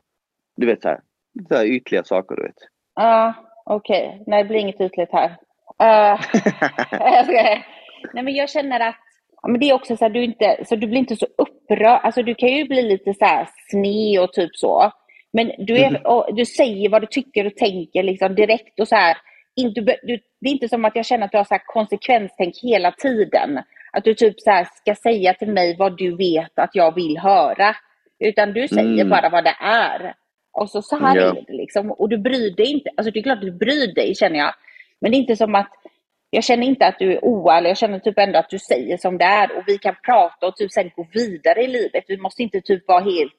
du 0.58 0.66
vet 0.68 0.82
så 0.82 0.88
här, 0.88 1.00
så 1.48 1.56
här 1.56 1.66
ytliga 1.66 2.04
saker 2.04 2.36
du 2.36 2.44
vet. 2.44 2.56
Ja, 2.96 3.34
okej. 3.66 4.24
Nej, 4.28 4.44
det 4.44 4.48
blir 4.50 4.60
inget 4.60 4.82
ytligt 4.82 5.12
här. 5.12 5.36
Skojar. 7.24 7.66
Nej, 8.14 8.24
men 8.24 8.36
jag 8.36 8.50
känner 8.50 8.80
att 8.80 8.96
ja, 9.42 9.48
men 9.50 9.60
det 9.60 9.70
är 9.70 9.74
också 9.74 9.98
så 9.98 10.06
här, 10.06 10.10
du, 10.10 10.24
inte, 10.24 10.58
så 10.66 10.76
du 10.76 10.88
blir 10.88 11.00
inte 11.00 11.16
så 11.16 11.28
upprörd. 11.38 12.00
Alltså, 12.04 12.24
du 12.24 12.36
kan 12.36 12.50
ju 12.50 12.66
bli 12.68 12.82
lite 12.82 13.14
så 13.14 13.26
här 13.26 13.50
sned 13.70 14.20
och 14.22 14.34
typ 14.34 14.56
så. 14.56 14.92
Men 15.34 15.52
du, 15.58 15.78
är, 15.78 16.08
och 16.08 16.36
du 16.36 16.46
säger 16.46 16.90
vad 16.90 17.02
du 17.02 17.08
tycker 17.08 17.46
och 17.46 17.56
tänker 17.56 18.04
liksom 18.04 18.36
direkt 18.36 18.80
och 18.80 18.88
så 18.88 18.96
här. 18.96 19.18
Inte, 19.56 19.82
du, 19.82 20.20
det 20.42 20.50
är 20.50 20.52
inte 20.52 20.70
som 20.70 20.86
att 20.86 20.96
jag 20.96 21.06
känner 21.06 21.26
att 21.26 21.32
du 21.32 21.38
har 21.38 21.46
så 21.46 21.54
här 21.54 21.64
konsekvenstänk 21.66 22.56
hela 22.64 22.92
tiden. 22.92 23.60
Att 23.92 24.04
du 24.04 24.14
typ 24.14 24.42
så 24.42 24.50
här 24.52 24.68
ska 24.76 24.96
säga 24.96 25.34
till 25.34 25.48
mig 25.54 25.76
vad 25.80 25.98
du 25.98 26.16
vet 26.16 26.60
att 26.60 26.70
jag 26.74 26.96
vill 26.96 27.18
höra. 27.18 27.76
Utan 28.20 28.54
du 28.54 28.68
säger 28.68 28.94
Mm. 29.02 29.10
bara 29.10 29.30
vad 29.30 29.44
det 29.44 29.56
är. 29.62 30.14
Och 30.54 30.70
så, 30.70 30.82
så 30.82 30.98
här 30.98 31.16
Ja. 31.16 31.22
är 31.22 31.34
det 31.34 31.54
liksom. 31.54 31.92
Och 31.92 32.10
du 32.10 32.18
bryr 32.18 32.56
dig 32.56 32.72
inte. 32.72 32.90
Alltså 32.98 33.12
det 33.12 33.20
är 33.20 33.24
klart 33.24 33.42
du 33.42 33.52
bryr 33.52 33.94
dig 33.96 34.16
känner 34.16 34.40
jag. 34.40 34.54
Men 35.02 35.12
det 35.12 35.18
är 35.18 35.20
inte 35.20 35.36
som 35.36 35.56
att 35.56 35.72
jag 36.30 36.44
känner 36.44 36.68
inte 36.68 36.88
att 36.88 37.00
du 37.00 37.14
är 37.14 37.26
oärlig. 37.26 37.70
Jag 37.70 37.78
känner 37.78 38.00
typ 38.00 38.18
ändå 38.20 38.40
att 38.40 38.50
du 38.50 38.60
säger 38.60 38.98
som 38.98 39.18
det 39.18 39.26
är. 39.26 39.58
Och 39.58 39.64
vi 39.68 39.78
kan 39.78 39.96
prata 40.06 40.48
och 40.48 40.56
typ 40.56 40.72
sen 40.72 40.92
gå 40.96 41.08
vidare 41.14 41.64
i 41.64 41.68
livet. 41.68 42.04
Vi 42.08 42.18
måste 42.18 42.44
inte 42.44 42.62
typ 42.62 42.88
vara 42.88 43.00
helt 43.04 43.34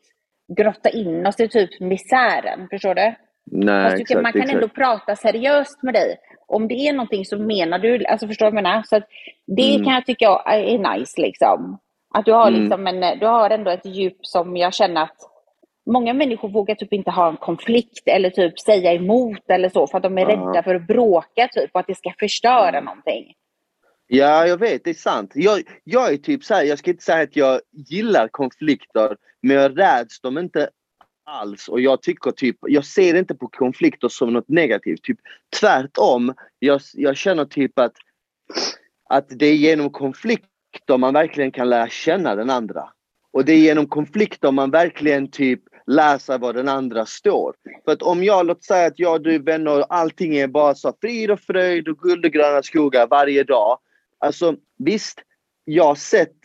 grotta 0.57 0.91
in 0.91 1.27
oss 1.27 1.41
i 1.41 1.49
typ 1.49 1.81
misären. 1.81 2.69
Förstår 2.71 2.95
du? 2.95 3.15
Nej, 3.45 3.85
Fast 3.85 3.97
du 3.97 4.03
exakt, 4.03 4.23
man 4.23 4.33
kan 4.33 4.41
exakt. 4.43 4.55
ändå 4.55 4.69
prata 4.69 5.17
seriöst 5.17 5.83
med 5.83 5.95
dig. 5.95 6.17
Om 6.47 6.69
det 6.69 6.75
är 6.75 6.93
någonting 6.93 7.25
så 7.25 7.39
menar 7.39 7.79
du, 7.79 8.05
alltså 8.07 8.27
förstår 8.27 8.47
du 8.47 8.51
vad 8.51 8.59
jag 8.59 8.63
menar? 8.63 8.83
Så 8.83 8.97
att 8.97 9.09
det 9.47 9.71
Mm. 9.75 9.85
kan 9.85 9.95
jag 9.95 10.07
tycka 10.07 10.43
är 10.47 10.99
nice 10.99 11.21
liksom. 11.21 11.79
Att 12.15 12.25
du 12.25 12.33
har 12.33 12.49
Mm. 12.49 12.61
liksom 12.61 12.87
en, 12.87 13.19
du 13.19 13.27
har 13.27 13.51
ändå 13.51 13.71
ett 13.71 13.87
djup 13.87 14.17
som 14.27 14.57
jag 14.57 14.75
känner 14.75 15.03
att 15.03 15.17
många 15.87 16.13
människor 16.15 16.49
vågar 16.49 16.75
typ 16.75 16.93
inte 16.93 17.11
ha 17.11 17.29
en 17.29 17.37
konflikt 17.37 18.03
eller 18.09 18.31
typ 18.31 18.61
säga 18.61 18.93
emot 18.93 19.51
eller 19.51 19.69
så 19.69 19.87
för 19.87 19.97
att 19.97 20.03
de 20.03 20.19
är 20.19 20.23
Ja. 20.23 20.29
rädda 20.29 20.63
för 20.63 20.75
att 20.75 20.87
bråka 20.87 21.49
typ 21.53 21.71
och 21.75 21.81
att 21.81 21.87
det 21.87 21.95
ska 21.95 22.13
förstöra 22.19 22.69
Mm. 22.69 22.85
någonting. 22.85 23.35
Ja, 24.07 24.47
jag 24.47 24.57
vet. 24.57 24.85
Det 24.85 24.91
är 24.91 24.95
sant. 24.95 25.31
Jag, 25.35 25.61
jag 25.85 26.13
är 26.13 26.17
typ 26.17 26.45
så 26.45 26.55
här, 26.55 26.63
jag 26.63 26.79
ska 26.79 26.91
inte 26.91 27.05
säga 27.05 27.23
att 27.23 27.37
jag 27.37 27.61
gillar 27.89 28.29
konflikter, 28.29 29.17
men 29.43 29.57
jag 29.57 29.79
räds 29.79 30.21
dem 30.21 30.39
inte 30.39 30.71
alls. 31.25 31.69
Och 31.69 31.81
jag 31.81 32.03
tycker 32.03 32.31
typ, 32.31 32.57
jag 32.61 32.85
ser 32.85 33.15
inte 33.15 33.35
på 33.35 33.49
konflikter 33.49 34.09
som 34.09 34.33
något 34.33 34.49
negativt. 34.49 35.03
Typ 35.03 35.19
tvärtom. 35.61 36.35
Jag, 36.59 36.81
jag 36.95 37.17
känner 37.17 37.45
typ 37.45 37.79
att, 37.79 37.93
att 39.09 39.27
det 39.29 39.47
är 39.47 39.55
genom 39.55 39.91
konflikter 39.91 40.99
man 40.99 41.15
verkligen 41.15 41.51
kan 41.51 41.71
lära 41.71 41.89
känna 41.89 42.35
den 42.35 42.51
andra. 42.51 42.89
Och 43.33 43.45
det 43.45 43.53
är 43.53 43.59
genom 43.59 43.87
konflikter 43.87 44.51
man 44.51 44.71
verkligen 44.71 45.31
typ 45.31 45.61
lär 45.87 46.19
sig 46.19 46.39
var 46.39 46.53
den 46.53 46.69
andra 46.69 47.07
står. 47.07 47.55
För 47.85 47.93
att 47.93 48.03
om 48.03 48.25
jag, 48.25 48.47
låt 48.47 48.65
säga 48.65 48.87
att 48.87 48.99
jag 48.99 49.15
och 49.15 49.21
du 49.21 49.35
är 49.35 49.39
vänner 49.39 49.79
och 49.79 49.95
allting 49.95 50.37
är 50.37 50.47
bara 50.47 50.75
så 50.75 50.93
frid 51.01 51.31
och 51.31 51.41
fröjd 51.41 51.89
och 51.89 51.99
guld 51.99 52.25
och 52.25 52.33
gröna 52.33 52.63
skogar 52.63 53.07
varje 53.07 53.45
dag. 53.45 53.79
Alltså 54.19 54.57
visst, 54.79 55.19
jag 55.65 55.85
har 55.85 55.95
sett 55.95 56.37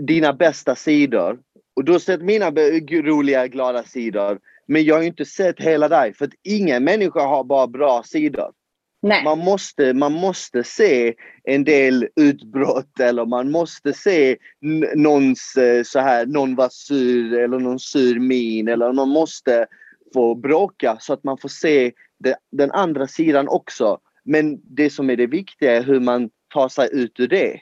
dina 0.00 0.32
bästa 0.32 0.74
sidor 0.74 1.38
och 1.76 1.84
du 1.84 1.92
har 1.92 1.98
sett 1.98 2.22
mina 2.22 2.50
roliga, 2.90 3.46
glada 3.46 3.82
sidor. 3.82 4.38
Men 4.68 4.84
jag 4.84 4.94
har 4.94 5.02
ju 5.02 5.08
inte 5.08 5.24
sett 5.24 5.60
hela 5.60 5.88
dig 5.88 6.14
för 6.14 6.24
att 6.24 6.34
ingen 6.42 6.84
människa 6.84 7.20
har 7.20 7.44
bara 7.44 7.66
bra 7.66 8.02
sidor. 8.02 8.52
Nej. 9.02 9.24
Man 9.24 9.38
måste, 9.38 9.94
man 9.94 10.12
måste 10.12 10.64
se 10.64 11.14
en 11.44 11.64
del 11.64 12.08
utbrott 12.16 13.00
eller 13.00 13.26
man 13.26 13.50
måste 13.50 13.92
se 13.92 14.36
någons 14.94 15.56
eh, 15.56 15.82
så 15.82 15.98
här, 15.98 16.26
någon 16.26 16.54
var 16.54 16.68
sur 16.68 17.38
eller 17.38 17.58
någon 17.58 17.78
sur 17.78 18.18
min 18.18 18.68
eller 18.68 18.92
man 18.92 19.08
måste 19.08 19.66
få 20.14 20.34
bråka 20.34 20.96
så 21.00 21.12
att 21.12 21.24
man 21.24 21.38
får 21.38 21.48
se 21.48 21.92
det, 22.18 22.36
den 22.52 22.72
andra 22.72 23.06
sidan 23.06 23.48
också. 23.48 23.98
Men 24.24 24.60
det 24.76 24.90
som 24.90 25.10
är 25.10 25.16
det 25.16 25.26
viktiga 25.26 25.76
är 25.76 25.82
hur 25.82 26.00
man 26.00 26.30
tar 26.54 26.68
sig 26.68 26.88
ut 26.92 27.20
ur 27.20 27.28
det 27.28 27.60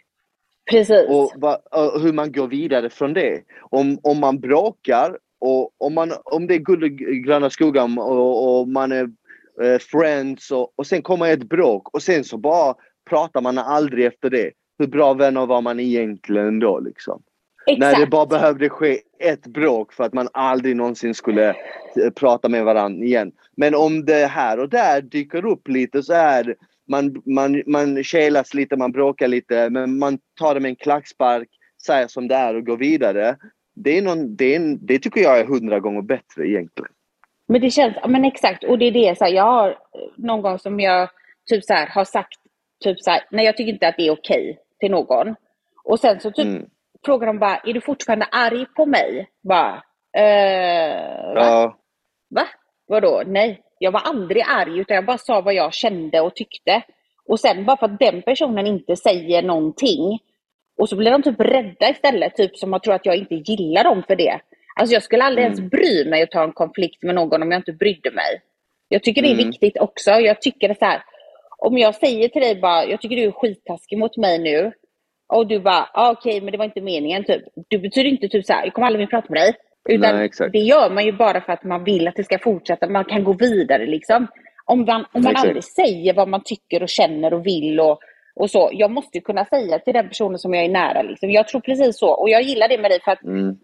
Precis. 0.70 1.08
och, 1.08 1.32
va, 1.36 1.58
och 1.70 2.00
hur 2.00 2.12
man 2.12 2.32
går 2.32 2.48
vidare 2.48 2.90
från 2.90 3.12
det. 3.12 3.42
Om, 3.60 3.98
om 4.02 4.20
man 4.20 4.40
bråkar 4.40 5.18
och 5.40 5.70
om, 5.78 5.94
man, 5.94 6.12
om 6.24 6.46
det 6.46 6.54
är 6.54 6.58
guld 6.58 6.84
och 6.84 6.90
gröna 7.24 7.50
skogar 7.50 7.98
och, 7.98 8.60
och 8.60 8.68
man 8.68 8.92
är 8.92 9.08
eh, 9.62 9.78
friends 9.78 10.50
och, 10.50 10.72
och 10.76 10.86
sen 10.86 11.02
kommer 11.02 11.32
ett 11.32 11.48
bråk 11.48 11.94
och 11.94 12.02
sen 12.02 12.24
så 12.24 12.36
bara 12.36 12.74
pratar 13.10 13.40
man 13.40 13.58
aldrig 13.58 14.06
efter 14.06 14.30
det. 14.30 14.50
Hur 14.78 14.86
bra 14.86 15.14
vänner 15.14 15.46
var 15.46 15.60
man 15.60 15.80
egentligen 15.80 16.58
då 16.58 16.80
liksom? 16.80 17.22
Exakt. 17.66 17.80
När 17.80 18.00
det 18.00 18.10
bara 18.10 18.26
behövde 18.26 18.68
ske 18.68 19.00
ett 19.18 19.46
bråk 19.46 19.92
för 19.92 20.04
att 20.04 20.12
man 20.12 20.28
aldrig 20.32 20.76
någonsin 20.76 21.14
skulle 21.14 21.48
eh, 21.48 22.10
prata 22.14 22.48
med 22.48 22.64
varandra 22.64 23.04
igen. 23.04 23.32
Men 23.56 23.74
om 23.74 24.04
det 24.04 24.26
här 24.26 24.58
och 24.58 24.68
där 24.68 25.00
dyker 25.00 25.46
upp 25.46 25.68
lite 25.68 26.02
så 26.02 26.12
är 26.12 26.54
man, 26.88 27.22
man, 27.26 27.62
man 27.66 28.04
kelas 28.04 28.54
lite, 28.54 28.76
man 28.76 28.92
bråkar 28.92 29.28
lite, 29.28 29.70
men 29.70 29.98
man 29.98 30.18
tar 30.40 30.54
det 30.54 30.60
med 30.60 30.68
en 30.68 30.76
klackspark, 30.76 31.48
säger 31.86 32.06
som 32.08 32.28
det 32.28 32.34
är 32.34 32.54
och 32.54 32.66
går 32.66 32.76
vidare. 32.76 33.36
Det, 33.74 33.98
är 33.98 34.02
någon, 34.02 34.36
det, 34.36 34.44
är 34.44 34.56
en, 34.56 34.86
det 34.86 34.98
tycker 34.98 35.20
jag 35.20 35.40
är 35.40 35.44
hundra 35.44 35.80
gånger 35.80 36.02
bättre 36.02 36.48
egentligen. 36.48 36.90
Men 37.48 37.60
det 37.60 37.70
känns, 37.70 37.96
men 38.08 38.24
exakt, 38.24 38.64
och 38.64 38.78
det 38.78 38.84
är 38.84 38.92
det 38.92 39.18
så 39.18 39.24
här, 39.24 39.32
jag 39.32 39.44
har 39.44 39.78
någon 40.16 40.42
gång 40.42 40.58
som 40.58 40.80
jag 40.80 41.08
typ 41.50 41.64
så 41.64 41.74
här, 41.74 41.86
har 41.86 42.04
sagt 42.04 42.38
typ 42.84 43.00
så 43.00 43.10
här, 43.10 43.24
nej 43.30 43.44
jag 43.44 43.56
tycker 43.56 43.72
inte 43.72 43.88
att 43.88 43.96
det 43.96 44.06
är 44.06 44.12
okej 44.12 44.58
till 44.80 44.90
någon. 44.90 45.34
Och 45.84 46.00
sen 46.00 46.20
så 46.20 46.30
typ 46.30 46.46
Mm. 46.46 46.66
frågar 47.04 47.26
de 47.26 47.38
bara, 47.38 47.56
är 47.56 47.72
du 47.72 47.80
fortfarande 47.80 48.24
arg 48.24 48.66
på 48.76 48.86
mig? 48.86 49.28
Bara, 49.42 49.82
eh, 50.16 51.34
va? 51.34 51.40
Ja. 51.44 51.78
Va? 52.30 52.42
Vadå? 52.86 53.22
Nej, 53.26 53.62
jag 53.84 53.92
var 53.92 54.00
aldrig 54.00 54.42
arg 54.48 54.78
utan 54.80 54.94
jag 54.94 55.04
bara 55.06 55.18
sa 55.18 55.40
vad 55.40 55.54
jag 55.54 55.74
kände 55.74 56.20
och 56.20 56.34
tyckte. 56.36 56.82
Och 57.28 57.40
sen 57.40 57.64
bara 57.64 57.76
för 57.76 57.86
att 57.86 57.98
den 57.98 58.22
personen 58.22 58.66
inte 58.66 58.96
säger 58.96 59.42
någonting 59.42 60.18
och 60.78 60.88
så 60.88 60.96
blir 60.96 61.10
de 61.10 61.22
typ 61.22 61.40
rädda 61.40 61.90
istället, 61.90 62.36
typ 62.36 62.56
som 62.56 62.74
att 62.74 62.82
tro 62.82 62.92
att 62.92 63.06
jag 63.06 63.16
inte 63.16 63.34
gillar 63.34 63.84
dem 63.84 64.02
för 64.06 64.16
det. 64.16 64.38
Alltså 64.76 64.94
jag 64.94 65.02
skulle 65.02 65.24
aldrig 65.24 65.46
Mm. 65.46 65.58
ens 65.58 65.70
bry 65.70 66.10
mig 66.10 66.22
att 66.22 66.30
ta 66.30 66.42
en 66.44 66.52
konflikt 66.52 67.02
med 67.02 67.14
någon 67.14 67.42
om 67.42 67.50
jag 67.52 67.58
inte 67.58 67.72
brydde 67.72 68.10
mig. 68.10 68.40
Jag 68.88 69.02
tycker 69.02 69.22
det 69.22 69.28
är 69.28 69.34
Mm. 69.34 69.46
viktigt 69.50 69.78
också. 69.78 70.10
Jag 70.10 70.40
tycker 70.42 70.74
så 70.74 70.84
här, 70.84 71.02
om 71.58 71.78
jag 71.78 71.94
säger 71.94 72.28
till 72.28 72.42
dig 72.42 72.54
bara, 72.60 72.84
jag 72.84 73.00
tycker 73.00 73.16
du 73.16 73.22
är 73.24 73.30
skittaskig 73.32 73.98
mot 73.98 74.16
mig 74.16 74.38
nu. 74.38 74.72
Och 75.28 75.46
du 75.46 75.60
bara, 75.60 75.88
ah, 75.94 76.10
okej 76.12 76.40
men 76.40 76.52
det 76.52 76.58
var 76.58 76.64
inte 76.64 76.80
meningen 76.80 77.24
typ. 77.24 77.42
Det 77.70 77.78
betyder 77.78 78.10
inte 78.10 78.28
typ 78.28 78.46
så 78.46 78.52
här, 78.52 78.64
jag 78.64 78.72
kommer 78.74 78.86
aldrig 78.86 79.00
mer 79.02 79.06
prata 79.10 79.26
med 79.30 79.42
dig. 79.42 79.54
Utan 79.88 80.16
Nej, 80.16 80.30
det 80.52 80.58
gör 80.58 80.90
man 80.90 81.04
ju 81.04 81.12
bara 81.12 81.40
för 81.40 81.52
att 81.52 81.64
man 81.64 81.84
vill 81.84 82.08
att 82.08 82.16
det 82.16 82.24
ska 82.24 82.38
fortsätta, 82.38 82.88
man 82.88 83.04
kan 83.04 83.24
gå 83.24 83.32
vidare 83.32 83.86
liksom. 83.86 84.26
Om 84.64 84.84
man, 84.84 85.04
om 85.12 85.22
man 85.22 85.32
Exakt. 85.32 85.46
aldrig 85.46 85.64
säger 85.64 86.14
vad 86.14 86.28
man 86.28 86.42
tycker 86.44 86.82
och 86.82 86.88
känner 86.88 87.34
och 87.34 87.46
vill 87.46 87.80
och, 87.80 87.98
och 88.34 88.50
så. 88.50 88.70
Jag 88.72 88.90
måste 88.90 89.18
ju 89.18 89.22
kunna 89.24 89.44
säga 89.44 89.78
till 89.78 89.94
den 89.94 90.08
personen 90.08 90.38
som 90.38 90.54
jag 90.54 90.64
är 90.64 90.68
nära. 90.68 91.02
Liksom. 91.02 91.30
Jag 91.30 91.48
tror 91.48 91.60
precis 91.60 91.98
så. 91.98 92.08
Och 92.08 92.30
jag 92.30 92.42
gillar 92.42 92.68
det 92.68 92.78
med 92.78 92.90
dig 92.90 93.00
för 93.04 93.12
att 93.12 93.22
Mm. 93.22 93.56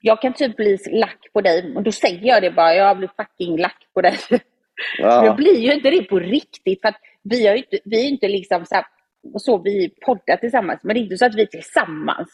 jag 0.00 0.22
kan 0.22 0.32
typ 0.32 0.56
bli 0.56 0.78
lack 0.90 1.18
på 1.32 1.40
dig 1.40 1.72
och 1.76 1.82
då 1.82 1.92
säger 1.92 2.26
jag 2.28 2.42
det 2.42 2.50
bara, 2.50 2.74
jag 2.74 2.98
blir 2.98 3.10
fucking 3.16 3.56
lack 3.58 3.86
på 3.94 4.00
dig. 4.00 4.16
Ja. 4.98 5.24
Jag 5.24 5.36
blir 5.36 5.58
ju 5.60 5.72
inte 5.74 5.90
det 5.90 6.02
på 6.02 6.18
riktigt 6.18 6.80
för 6.80 6.94
vi, 7.22 7.46
har 7.46 7.54
inte, 7.54 7.78
vi 7.84 7.98
är 7.98 8.02
ju 8.02 8.08
inte 8.08 8.28
liksom 8.28 8.64
så, 8.64 8.74
här, 8.74 8.84
så 9.38 9.58
vi 9.58 9.88
poddar 10.06 10.36
tillsammans 10.36 10.80
men 10.82 10.94
det 10.94 11.00
är 11.00 11.02
inte 11.02 11.16
så 11.16 11.26
att 11.26 11.34
vi 11.34 11.42
är 11.42 11.46
tillsammans. 11.46 12.28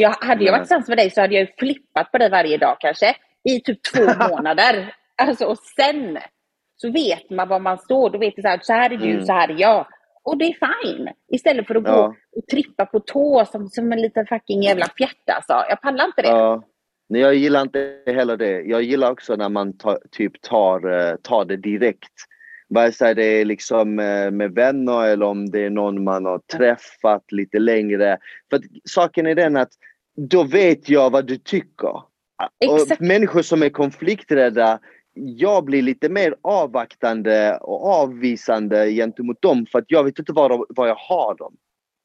Jag, 0.00 0.10
hade 0.10 0.44
jag 0.44 0.52
varit 0.52 0.62
tillsammans 0.62 0.88
med 0.88 0.98
dig 0.98 1.10
så 1.10 1.20
hade 1.20 1.34
jag 1.34 1.40
ju 1.40 1.52
flippat 1.58 2.12
på 2.12 2.18
dig 2.18 2.30
varje 2.30 2.56
dag 2.58 2.76
kanske 2.80 3.14
i 3.48 3.60
typ 3.60 3.78
två 3.94 4.02
månader. 4.30 4.94
Alltså 5.22 5.44
och 5.46 5.58
sen 5.58 6.18
så 6.76 6.90
vet 6.90 7.30
man 7.30 7.48
var 7.48 7.60
man 7.60 7.78
står. 7.78 8.10
Då 8.10 8.18
vet 8.18 8.36
du 8.36 8.42
så 8.42 8.48
här, 8.48 8.58
så 8.62 8.72
här 8.72 8.90
är 8.92 8.96
du, 8.96 9.10
Mm. 9.10 9.24
så 9.26 9.32
här 9.32 9.48
är 9.48 9.60
jag. 9.60 9.86
Och 10.22 10.38
det 10.38 10.44
är 10.44 10.84
fine. 10.84 11.08
Istället 11.32 11.66
för 11.66 11.74
att 11.74 11.84
gå 11.84 11.90
Ja. 11.90 12.14
och 12.36 12.46
trippa 12.50 12.86
på 12.86 13.00
tå 13.00 13.44
som, 13.44 13.68
som 13.68 13.92
en 13.92 14.00
liten 14.02 14.26
fucking 14.26 14.62
jävla 14.62 14.86
fjärta 14.96 15.32
alltså. 15.32 15.52
Jag 15.68 15.80
pallar 15.80 16.04
inte 16.04 16.22
det. 16.22 16.28
Ja. 16.28 16.62
Nej, 17.08 17.20
jag 17.22 17.34
gillar 17.34 17.62
inte 17.62 17.98
heller 18.06 18.36
det. 18.36 18.60
Jag 18.60 18.82
gillar 18.82 19.10
också 19.10 19.36
när 19.36 19.48
man 19.48 19.78
tar, 19.78 19.98
typ 20.10 20.40
tar, 20.42 20.90
eh, 21.10 21.16
tar 21.16 21.44
det 21.44 21.56
direkt. 21.56 22.12
Vare 22.68 22.92
sig 22.92 23.14
det 23.14 23.24
är 23.24 23.44
liksom 23.44 23.98
eh, 23.98 24.30
med 24.30 24.54
vänner 24.54 25.06
eller 25.06 25.26
om 25.26 25.50
det 25.50 25.60
är 25.60 25.70
någon 25.70 26.04
man 26.04 26.24
har 26.24 26.38
träffat 26.38 27.32
lite 27.32 27.58
längre. 27.58 28.18
För 28.50 28.60
saken 28.84 29.26
är 29.26 29.34
den 29.34 29.56
att 29.56 29.72
då 30.16 30.44
vet 30.44 30.88
jag 30.88 31.10
vad 31.10 31.26
du 31.26 31.36
tycker. 31.36 32.02
Exakt. 32.60 33.00
Och 33.00 33.06
människor 33.06 33.42
som 33.42 33.62
är 33.62 33.68
konflikträdda, 33.68 34.78
jag 35.14 35.64
blir 35.64 35.82
lite 35.82 36.08
mer 36.08 36.34
avvaktande 36.42 37.58
och 37.60 37.86
avvisande 37.86 38.90
gentemot 38.90 39.42
dem 39.42 39.66
för 39.72 39.78
att 39.78 39.84
jag 39.88 40.04
vet 40.04 40.18
inte 40.18 40.32
var, 40.32 40.48
de, 40.48 40.64
var 40.68 40.86
jag 40.86 40.94
har 40.94 41.34
dem. 41.34 41.56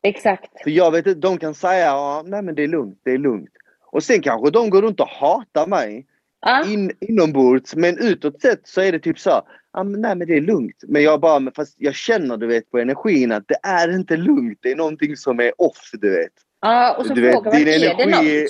Exakt. 0.04 0.64
För 0.64 0.72
jag 0.72 0.92
vet 0.92 1.08
inte, 1.08 1.20
de 1.20 1.38
kan 1.38 1.54
säga 1.54 2.22
nej 2.22 2.42
men 2.42 2.56
det 2.56 2.64
är 2.64 2.68
lugnt, 2.68 3.00
det 3.04 3.12
är 3.12 3.18
lugnt. 3.18 3.52
Och 3.92 4.04
sen 4.04 4.22
kanske 4.22 4.52
de 4.52 4.70
går 4.70 4.82
runt 4.82 5.00
och 5.00 5.08
hatar 5.08 5.68
mig 5.68 6.06
Ja. 6.46 6.66
in, 6.72 6.92
inombords 7.00 7.76
men 7.76 7.98
utåt 7.98 8.42
sett 8.42 8.62
så 8.64 8.82
är 8.82 8.92
det 8.92 9.00
typ 9.00 9.20
så 9.20 9.42
ja, 9.74 9.84
men 9.84 10.02
nej 10.02 10.16
men 10.16 10.28
det 10.28 10.38
är 10.38 10.42
lugnt. 10.42 10.76
Men 10.88 11.04
jag 11.04 11.20
bara, 11.22 11.40
men 11.40 11.54
fast 11.54 11.76
jag 11.78 11.96
känner 11.96 12.38
du 12.38 12.48
vet 12.48 12.72
på 12.72 12.80
energin 12.80 13.32
att 13.32 13.44
det 13.48 13.58
är 13.64 13.96
inte 13.96 14.18
lugnt, 14.18 14.60
det 14.62 14.72
är 14.72 14.76
någonting 14.76 15.18
som 15.18 15.40
är 15.40 15.62
off 15.62 15.90
du 15.94 16.10
vet. 16.10 16.32
Ja, 16.62 16.96
och 17.00 17.06
så 17.06 17.14
Du 17.14 17.22
vet, 17.22 17.34
frågar 17.34 17.52
man, 17.52 17.60
din 17.64 17.68
är 17.74 17.80
det 17.80 18.04
energi- 18.04 18.42
något? 18.42 18.50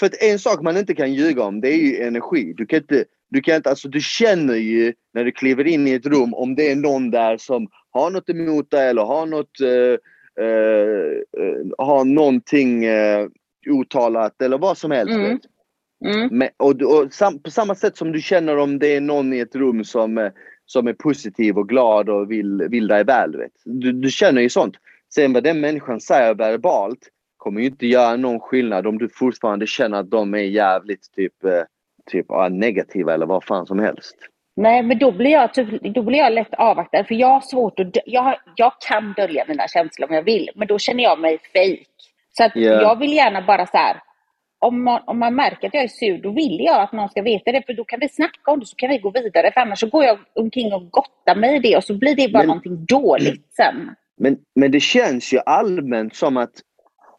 För 0.00 0.06
att 0.06 0.22
en 0.22 0.38
sak 0.38 0.62
man 0.62 0.76
inte 0.76 0.94
kan 0.94 1.12
ljuga 1.14 1.42
om 1.42 1.60
det 1.60 1.68
är 1.68 1.76
ju 1.76 1.96
energi. 2.02 2.54
Du 2.56 2.66
kan 2.66 2.76
inte, 2.78 3.04
du 3.30 3.40
kan 3.40 3.56
inte, 3.56 3.70
alltså 3.70 3.88
du 3.88 4.00
känner 4.00 4.54
ju 4.54 4.92
när 5.14 5.24
du 5.24 5.32
kliver 5.32 5.66
in 5.66 5.88
i 5.88 5.92
ett 5.92 6.06
rum 6.06 6.34
om 6.34 6.54
det 6.54 6.70
är 6.70 6.76
någon 6.76 7.10
där 7.10 7.36
som 7.38 7.68
har 7.90 8.10
något 8.10 8.28
emot 8.30 8.70
dig 8.70 8.88
eller 8.88 9.02
har 9.02 9.26
något, 9.26 9.60
eh, 9.60 9.98
eh, 10.44 11.10
eh, 11.42 11.66
har 11.78 12.04
någonting 12.04 12.84
eh, 12.84 13.26
otalat 13.70 14.42
eller 14.42 14.58
vad 14.58 14.78
som 14.78 14.90
helst. 14.90 15.14
Mm. 15.14 15.38
Mm. 16.04 16.28
Men, 16.32 16.48
och, 16.56 16.82
och 16.82 17.12
sam, 17.12 17.38
på 17.42 17.50
samma 17.50 17.74
sätt 17.74 17.96
som 17.96 18.12
du 18.12 18.20
känner 18.20 18.56
om 18.58 18.78
det 18.78 18.96
är 18.96 19.00
någon 19.00 19.32
i 19.32 19.38
ett 19.38 19.56
rum 19.56 19.84
som, 19.84 20.18
eh, 20.18 20.30
som 20.66 20.86
är 20.86 20.92
positiv 20.92 21.58
och 21.58 21.68
glad 21.68 22.08
och 22.08 22.30
vill, 22.30 22.66
vill 22.70 22.88
dig 22.88 23.04
väl. 23.04 23.36
Vet. 23.36 23.52
Du, 23.64 23.92
du 23.92 24.10
känner 24.10 24.42
ju 24.42 24.48
sånt. 24.48 24.74
Sen 25.14 25.32
vad 25.32 25.44
den 25.44 25.60
människan 25.60 26.00
säger 26.00 26.34
verbalt 26.34 26.98
kommer 27.36 27.60
ju 27.60 27.66
inte 27.66 27.86
göra 27.86 28.16
någon 28.16 28.40
skillnad 28.40 28.86
om 28.86 28.98
du 28.98 29.08
fortfarande 29.08 29.66
känner 29.66 29.98
att 29.98 30.10
de 30.10 30.34
är 30.34 30.38
jävligt 30.38 31.12
typ, 31.16 31.44
eh, 31.44 31.62
typ 32.10 32.26
negativa 32.50 33.14
eller 33.14 33.26
vad 33.26 33.44
fan 33.44 33.66
som 33.66 33.78
helst. 33.78 34.16
Nej, 34.56 34.82
men 34.82 34.98
då 34.98 35.12
blir 35.12 35.30
jag, 35.30 35.54
typ, 35.54 35.94
då 35.94 36.02
blir 36.02 36.18
jag 36.18 36.32
lätt 36.32 36.54
avvaktad. 36.54 37.04
För 37.04 37.14
jag 37.14 37.28
har 37.28 37.40
svårt 37.40 37.80
att... 37.80 37.96
Jag, 38.06 38.38
jag 38.56 38.72
kan 38.88 39.12
dölja 39.12 39.44
mina 39.48 39.68
känslor 39.68 40.08
om 40.08 40.14
jag 40.14 40.22
vill, 40.22 40.50
men 40.54 40.68
då 40.68 40.78
känner 40.78 41.02
jag 41.02 41.18
mig 41.20 41.38
fake. 41.38 41.84
Så 42.32 42.44
att 42.44 42.52
Ja. 42.54 42.82
jag 42.82 42.98
vill 42.98 43.12
gärna 43.12 43.42
bara 43.42 43.66
så 43.66 43.76
här... 43.76 43.96
Om 44.58 44.82
man, 44.84 45.02
om 45.06 45.18
man 45.18 45.34
märker 45.34 45.68
att 45.68 45.74
jag 45.74 45.82
är 45.84 45.88
sur, 45.88 46.18
då 46.22 46.30
vill 46.30 46.60
jag 46.60 46.80
att 46.82 46.92
någon 46.92 47.08
ska 47.08 47.22
veta 47.22 47.52
det. 47.52 47.62
För 47.66 47.72
då 47.74 47.84
kan 47.84 48.00
vi 48.00 48.08
snacka 48.08 48.50
om 48.50 48.60
det, 48.60 48.66
så 48.66 48.76
kan 48.76 48.90
vi 48.90 48.98
gå 48.98 49.10
vidare. 49.10 49.52
För 49.52 49.60
annars 49.60 49.80
så 49.80 49.86
går 49.86 50.04
jag 50.04 50.18
omkring 50.34 50.72
och 50.72 50.90
gottar 50.90 51.36
mig 51.36 51.56
i 51.56 51.58
det 51.58 51.76
och 51.76 51.84
så 51.84 51.94
blir 51.98 52.16
det 52.16 52.28
bara 52.32 52.38
Men- 52.38 52.46
någonting 52.46 52.84
dåligt 52.84 53.46
sen. 53.56 53.90
Men, 54.18 54.38
men 54.54 54.70
det 54.70 54.80
känns 54.80 55.32
ju 55.32 55.38
allmänt 55.46 56.14
som 56.16 56.36
att 56.36 56.52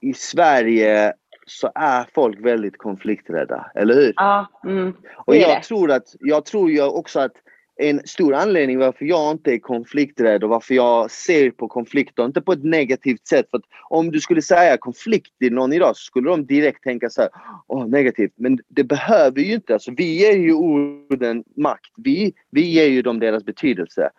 i 0.02 0.14
Sverige 0.14 1.14
så 1.46 1.72
är 1.76 2.06
folk 2.16 2.46
väldigt 2.46 2.78
konflikträdda, 2.78 3.72
eller 3.76 3.94
hur? 3.94 4.14
Ja, 4.16 4.48
mm, 4.66 4.94
Och 5.26 5.36
jag 5.36 5.58
det. 5.58 5.64
tror, 5.64 5.92
att, 5.92 6.04
jag 6.20 6.46
tror 6.46 6.72
ju 6.72 6.82
också 6.84 7.20
att 7.20 7.32
en 7.80 8.02
stor 8.06 8.34
anledning 8.34 8.78
varför 8.78 9.06
jag 9.06 9.32
inte 9.32 9.54
är 9.54 9.60
konflikträdd 9.60 10.44
och 10.44 10.50
varför 10.50 10.76
jag 10.76 11.12
ser 11.12 11.52
på 11.52 11.68
konflikter, 11.68 12.26
inte 12.26 12.42
på 12.42 12.52
ett 12.52 12.64
negativt 12.64 13.28
sätt. 13.28 13.48
För 13.52 13.58
att 13.58 13.64
om 13.90 14.12
du 14.12 14.20
skulle 14.20 14.42
säga 14.42 14.78
konflikt 14.78 15.40
till 15.40 15.54
någon 15.54 15.74
idag 15.74 15.98
så 15.98 16.02
skulle 16.04 16.30
de 16.30 16.46
direkt 16.46 16.84
tänka 16.84 17.10
så 17.10 17.22
här, 17.22 17.30
åh 17.68 17.88
negativt. 17.88 18.34
Men 18.36 18.60
det 18.68 18.84
behöver 18.84 19.42
ju 19.42 19.54
inte. 19.54 19.74
Alltså, 19.74 19.92
vi 19.98 20.20
ger 20.20 20.38
ju 20.38 20.54
orden 20.54 21.44
makt. 21.58 21.92
Vi, 21.98 22.34
vi 22.52 22.62
ger 22.62 22.88
ju 22.88 23.02
dem 23.02 23.20
deras 23.20 23.46
betydelse. 23.46 24.10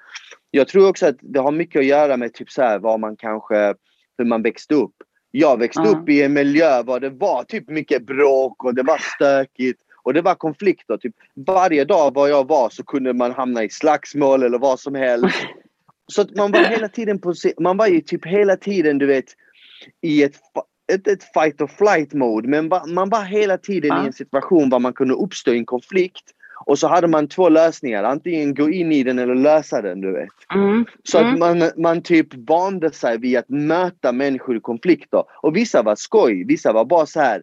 Jag 0.50 0.68
tror 0.68 0.88
också 0.88 1.06
att 1.06 1.16
det 1.20 1.40
har 1.40 1.52
mycket 1.52 1.80
att 1.80 1.86
göra 1.86 2.16
med 2.16 2.34
typ 2.34 2.50
så 2.50 2.62
här, 2.62 2.78
vad 2.78 3.00
man 3.00 3.16
kanske, 3.16 3.74
hur 4.18 4.24
man 4.24 4.42
växte 4.42 4.74
upp. 4.74 4.94
Jag 5.30 5.58
växte 5.58 5.82
Ja. 5.84 5.90
upp 5.90 6.08
i 6.08 6.22
en 6.22 6.32
miljö 6.32 6.82
där 6.82 7.00
det 7.00 7.10
var 7.10 7.44
typ 7.44 7.68
mycket 7.70 8.06
bråk 8.06 8.64
och 8.64 8.74
det 8.74 8.82
var 8.82 8.98
stökigt. 9.16 9.82
Och 10.08 10.14
det 10.14 10.22
var 10.22 10.34
konflikter. 10.34 10.96
Typ, 10.96 11.14
varje 11.46 11.84
dag 11.84 12.14
var 12.14 12.28
jag 12.28 12.48
var 12.48 12.70
så 12.70 12.84
kunde 12.84 13.12
man 13.12 13.32
hamna 13.32 13.64
i 13.64 13.70
slagsmål 13.70 14.42
eller 14.42 14.58
vad 14.58 14.80
som 14.80 14.94
helst. 14.94 15.36
Så 16.12 16.22
att 16.22 16.36
man 16.36 16.52
var 16.52 16.60
hela 16.60 16.88
tiden 16.88 17.18
på 17.18 17.34
man 17.60 17.76
var 17.76 17.86
ju 17.86 18.00
typ 18.00 18.26
hela 18.26 18.56
tiden 18.56 18.98
du 18.98 19.06
vet 19.06 19.24
i 20.02 20.22
ett, 20.22 20.34
fa- 20.34 21.02
ett, 21.12 21.22
fight 21.34 21.60
or 21.60 21.66
flight 21.66 22.12
mode. 22.12 22.48
Men 22.48 22.68
man 22.94 23.08
var 23.08 23.24
hela 23.24 23.58
tiden 23.58 23.90
Ja. 23.96 24.04
i 24.04 24.06
en 24.06 24.12
situation 24.12 24.70
där 24.70 24.78
man 24.78 24.92
kunde 24.92 25.14
uppstå 25.14 25.52
i 25.52 25.58
en 25.58 25.66
konflikt. 25.66 26.24
Och 26.66 26.78
så 26.78 26.88
hade 26.88 27.06
man 27.08 27.28
två 27.28 27.48
lösningar. 27.48 28.04
Antingen 28.04 28.54
gå 28.54 28.70
in 28.70 28.92
i 28.92 29.02
den 29.02 29.18
eller 29.18 29.34
lösa 29.34 29.82
den 29.82 30.00
du 30.00 30.12
vet. 30.12 30.28
Mm, 30.54 30.84
Så 31.04 31.18
mm. 31.18 31.32
att 31.32 31.38
man, 31.38 31.70
man 31.76 32.02
typ 32.02 32.28
vande 32.34 32.92
sig 32.92 33.18
vid 33.18 33.38
att 33.38 33.48
möta 33.48 34.12
människor 34.12 34.56
i 34.56 34.60
konflikter. 34.60 35.22
Och 35.42 35.56
vissa 35.56 35.82
var 35.82 35.96
skoj, 35.96 36.44
vissa 36.44 36.72
var 36.72 36.84
bara 36.84 37.06
så 37.06 37.20
här. 37.20 37.42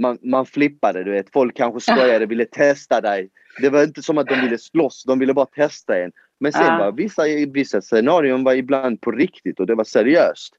Man, 0.00 0.18
man 0.22 0.46
flippade, 0.46 1.04
du 1.04 1.10
vet. 1.10 1.32
Folk 1.32 1.56
kanske 1.56 1.80
skojade, 1.80 2.26
ville 2.26 2.44
testa 2.44 3.00
dig. 3.00 3.30
Det 3.60 3.68
var 3.68 3.82
inte 3.82 4.02
som 4.02 4.18
att 4.18 4.26
de 4.26 4.40
ville 4.40 4.58
slåss, 4.58 5.04
de 5.04 5.18
ville 5.18 5.34
bara 5.34 5.46
testa 5.46 5.98
en. 5.98 6.12
Men 6.40 6.52
sen 6.52 6.78
var 6.78 6.92
vissa, 6.92 7.22
vissa 7.52 7.80
scenarion 7.80 8.44
var 8.44 8.54
ibland 8.54 9.00
på 9.00 9.10
riktigt 9.10 9.60
och 9.60 9.66
det 9.66 9.74
var 9.74 9.84
seriöst. 9.84 10.54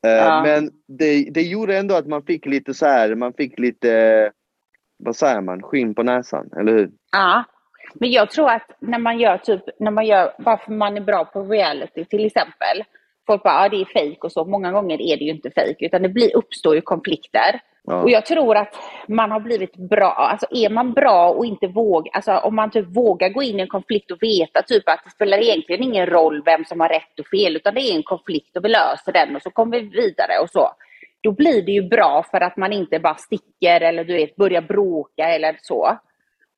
Ja. 0.00 0.42
Men 0.42 0.70
det, 0.88 1.30
det 1.30 1.42
gjorde 1.42 1.78
ändå 1.78 1.94
att 1.94 2.06
man 2.06 2.22
fick 2.22 2.46
lite 2.46 2.74
så 2.74 2.86
här, 2.86 3.14
man 3.14 3.32
fick 3.32 3.58
lite, 3.58 4.30
vad 4.98 5.16
säger 5.16 5.40
man, 5.40 5.62
skinn 5.62 5.94
på 5.94 6.02
näsan, 6.02 6.50
eller 6.56 6.72
hur? 6.72 6.90
Ja, 7.12 7.44
men 7.94 8.10
jag 8.10 8.30
tror 8.30 8.50
att 8.50 8.70
när 8.80 8.98
man 8.98 9.18
gör 9.18 9.38
typ, 9.38 9.62
när 9.78 9.90
man 9.90 10.06
gör, 10.06 10.32
bara 10.38 10.58
för 10.58 10.72
man 10.72 10.96
är 10.96 11.00
bra 11.00 11.24
på 11.24 11.42
reality 11.42 12.04
till 12.04 12.26
exempel. 12.26 12.84
Folk 13.26 13.42
bara, 13.42 13.62
ja 13.62 13.68
det 13.68 13.80
är 13.80 13.84
fejk 13.84 14.24
och 14.24 14.32
så. 14.32 14.44
Många 14.44 14.72
gånger 14.72 15.00
är 15.00 15.16
det 15.16 15.24
ju 15.24 15.30
inte 15.30 15.50
fejk 15.50 15.76
utan 15.80 16.02
det 16.02 16.08
blir, 16.08 16.36
uppstår 16.36 16.74
ju 16.74 16.80
konflikter. 16.80 17.60
Ja. 17.84 18.02
Och 18.02 18.10
jag 18.10 18.26
tror 18.26 18.56
att 18.56 18.74
man 19.08 19.30
har 19.30 19.40
blivit 19.40 19.76
bra, 19.76 20.12
alltså 20.12 20.46
är 20.50 20.70
man 20.70 20.92
bra 20.92 21.28
och 21.30 21.46
inte 21.46 21.66
vågar, 21.66 22.12
alltså 22.14 22.32
om 22.32 22.56
man 22.56 22.70
typ 22.70 22.96
vågar 22.96 23.28
gå 23.28 23.42
in 23.42 23.58
i 23.58 23.62
en 23.62 23.68
konflikt 23.68 24.10
och 24.10 24.22
veta 24.22 24.62
typ 24.62 24.88
att 24.88 25.04
det 25.04 25.10
spelar 25.10 25.38
egentligen 25.38 25.82
ingen 25.82 26.06
roll 26.06 26.42
vem 26.44 26.64
som 26.64 26.80
har 26.80 26.88
rätt 26.88 27.20
och 27.20 27.26
fel 27.26 27.56
utan 27.56 27.74
det 27.74 27.80
är 27.80 27.96
en 27.96 28.02
konflikt 28.02 28.56
och 28.56 28.64
vi 28.64 28.68
löser 28.68 29.12
den 29.12 29.36
och 29.36 29.42
så 29.42 29.50
kommer 29.50 29.80
vi 29.80 29.86
vidare 29.86 30.38
och 30.42 30.50
så. 30.50 30.70
Då 31.22 31.32
blir 31.32 31.62
det 31.62 31.72
ju 31.72 31.82
bra 31.82 32.24
för 32.30 32.40
att 32.40 32.56
man 32.56 32.72
inte 32.72 32.98
bara 32.98 33.14
sticker 33.14 33.80
eller 33.80 34.04
du 34.04 34.14
vet 34.14 34.36
börjar 34.36 34.62
bråka 34.62 35.28
eller 35.28 35.56
så. 35.62 35.98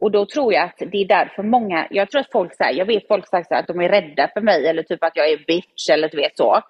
Och 0.00 0.10
då 0.10 0.26
tror 0.26 0.52
jag 0.52 0.64
att 0.64 0.78
det 0.78 0.98
är 0.98 1.08
därför 1.08 1.42
många, 1.42 1.86
jag 1.90 2.10
tror 2.10 2.20
att 2.20 2.32
folk 2.32 2.54
säger, 2.54 2.78
jag 2.78 2.86
vet 2.86 3.08
folk 3.08 3.28
säger 3.28 3.54
att 3.54 3.66
de 3.66 3.80
är 3.80 3.88
rädda 3.88 4.30
för 4.34 4.40
mig 4.40 4.66
eller 4.66 4.82
typ 4.82 5.04
att 5.04 5.16
jag 5.16 5.30
är 5.30 5.44
bitch 5.46 5.90
eller 5.90 6.08
du 6.08 6.16
vet 6.16 6.36
så. 6.36 6.60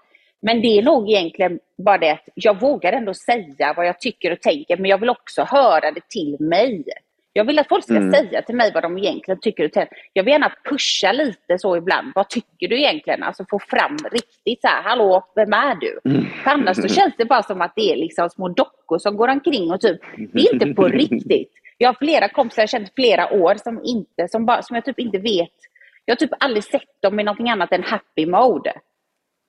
Men 0.43 0.61
det 0.62 0.78
är 0.78 0.82
nog 0.82 1.11
egentligen 1.11 1.59
bara 1.78 1.99
det 1.99 2.11
att 2.11 2.28
jag 2.35 2.61
vågar 2.61 2.93
ändå 2.93 3.14
säga 3.14 3.74
vad 3.76 3.87
jag 3.87 4.01
tycker 4.01 4.30
och 4.32 4.41
tänker, 4.41 4.76
men 4.76 4.91
jag 4.91 4.99
vill 4.99 5.11
också 5.11 5.43
höra 5.43 5.91
det 5.91 6.09
till 6.09 6.37
mig. 6.41 6.85
Jag 7.32 7.45
vill 7.45 7.59
att 7.59 7.68
folk 7.68 7.85
ska 7.85 7.97
Mm. 7.97 8.12
säga 8.12 8.43
till 8.43 8.55
mig 8.55 8.70
vad 8.74 8.82
de 8.82 8.99
egentligen 8.99 9.41
tycker 9.41 9.64
och 9.64 9.72
tänker. 9.72 9.97
Jag 10.12 10.24
vill 10.24 10.32
gärna 10.32 10.53
pusha 10.70 11.12
lite 11.12 11.59
så 11.59 11.76
ibland. 11.76 12.12
Vad 12.14 12.28
tycker 12.28 12.68
du 12.68 12.78
egentligen? 12.78 13.22
Alltså 13.22 13.45
få 13.51 13.59
fram 13.59 13.97
riktigt 14.12 14.61
så 14.61 14.68
här, 14.68 14.82
hallå, 14.82 15.24
vem 15.35 15.53
är 15.53 15.74
du? 15.74 16.01
Mm. 16.05 16.24
För 16.45 16.51
annars 16.51 16.76
så 16.76 16.89
känns 16.89 17.14
det 17.18 17.24
bara 17.24 17.43
som 17.43 17.61
att 17.61 17.72
det 17.76 17.93
är 17.93 17.97
liksom 17.97 18.30
små 18.30 18.49
dockor 18.49 18.99
som 18.99 19.16
går 19.16 19.28
omkring 19.28 19.70
och 19.70 19.80
typ, 19.80 20.01
det 20.32 20.41
är 20.41 20.53
inte 20.55 20.66
på 20.74 20.89
riktigt. 20.89 21.53
Jag 21.78 21.89
har 21.89 21.95
flera 21.95 22.28
kompisar 22.28 22.62
jag 22.62 22.62
har 22.62 22.78
känt 22.78 22.93
flera 22.95 23.32
år 23.32 23.55
som 23.55 23.80
inte, 23.85 24.28
som, 24.28 24.47
bara, 24.47 24.62
som 24.62 24.74
jag 24.74 24.85
typ 24.85 24.99
inte 24.99 25.18
vet. 25.18 25.53
Jag 26.05 26.14
har 26.14 26.16
typ 26.16 26.30
aldrig 26.41 26.64
sett 26.64 27.03
dem 27.03 27.20
i 27.20 27.22
någonting 27.22 27.51
annat 27.51 27.72
än 27.72 27.82
happy 27.85 28.26
mode. 28.26 28.72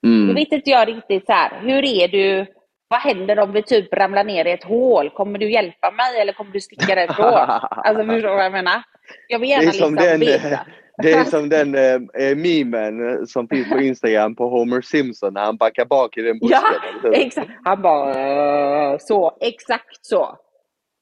Då 0.02 0.08
Mm. 0.08 0.34
vet 0.34 0.52
inte 0.52 0.70
jag 0.70 0.88
riktigt 0.88 1.26
så 1.26 1.32
här, 1.32 1.60
hur 1.60 1.84
är 1.84 2.08
du? 2.08 2.46
Vad 2.88 3.00
händer 3.00 3.38
om 3.38 3.52
vi 3.52 3.62
typ 3.62 3.94
ramlar 3.94 4.24
ner 4.24 4.44
i 4.44 4.50
ett 4.52 4.64
hål? 4.64 5.10
Kommer 5.10 5.38
du 5.38 5.50
hjälpa 5.50 5.90
mig 5.90 6.20
eller 6.20 6.32
kommer 6.32 6.52
du 6.52 6.60
sticka 6.60 6.94
därifrån? 6.94 7.32
Alltså 7.70 8.04
förstår 8.04 8.28
du 8.28 8.34
vad 8.34 8.44
jag 8.44 8.52
menar? 8.52 8.82
Jag 9.28 9.38
vill 9.38 9.48
Det 9.48 9.54
gärna 9.54 9.68
är 9.68 9.72
som 9.72 9.94
liksom 9.94 9.94
den, 9.94 10.20
veta. 10.20 10.60
det 11.02 11.12
är 11.12 11.24
som 11.24 11.48
den 11.48 11.74
eh, 11.74 12.26
eh, 12.28 12.36
memen 12.36 13.26
som 13.26 13.48
finns 13.48 13.68
på 13.70 13.78
Instagram 13.80 14.34
på 14.36 14.48
Homer 14.48 14.80
Simpson 14.80 15.34
när 15.34 15.40
han 15.44 15.56
backar 15.56 15.84
bak 15.84 16.16
i 16.16 16.22
den 16.22 16.38
busken. 16.38 16.58
Ja, 17.02 17.12
exakt. 17.12 17.50
Han 17.64 17.82
bara 17.82 18.98
så, 18.98 19.36
exakt 19.40 19.98
så. 20.06 20.36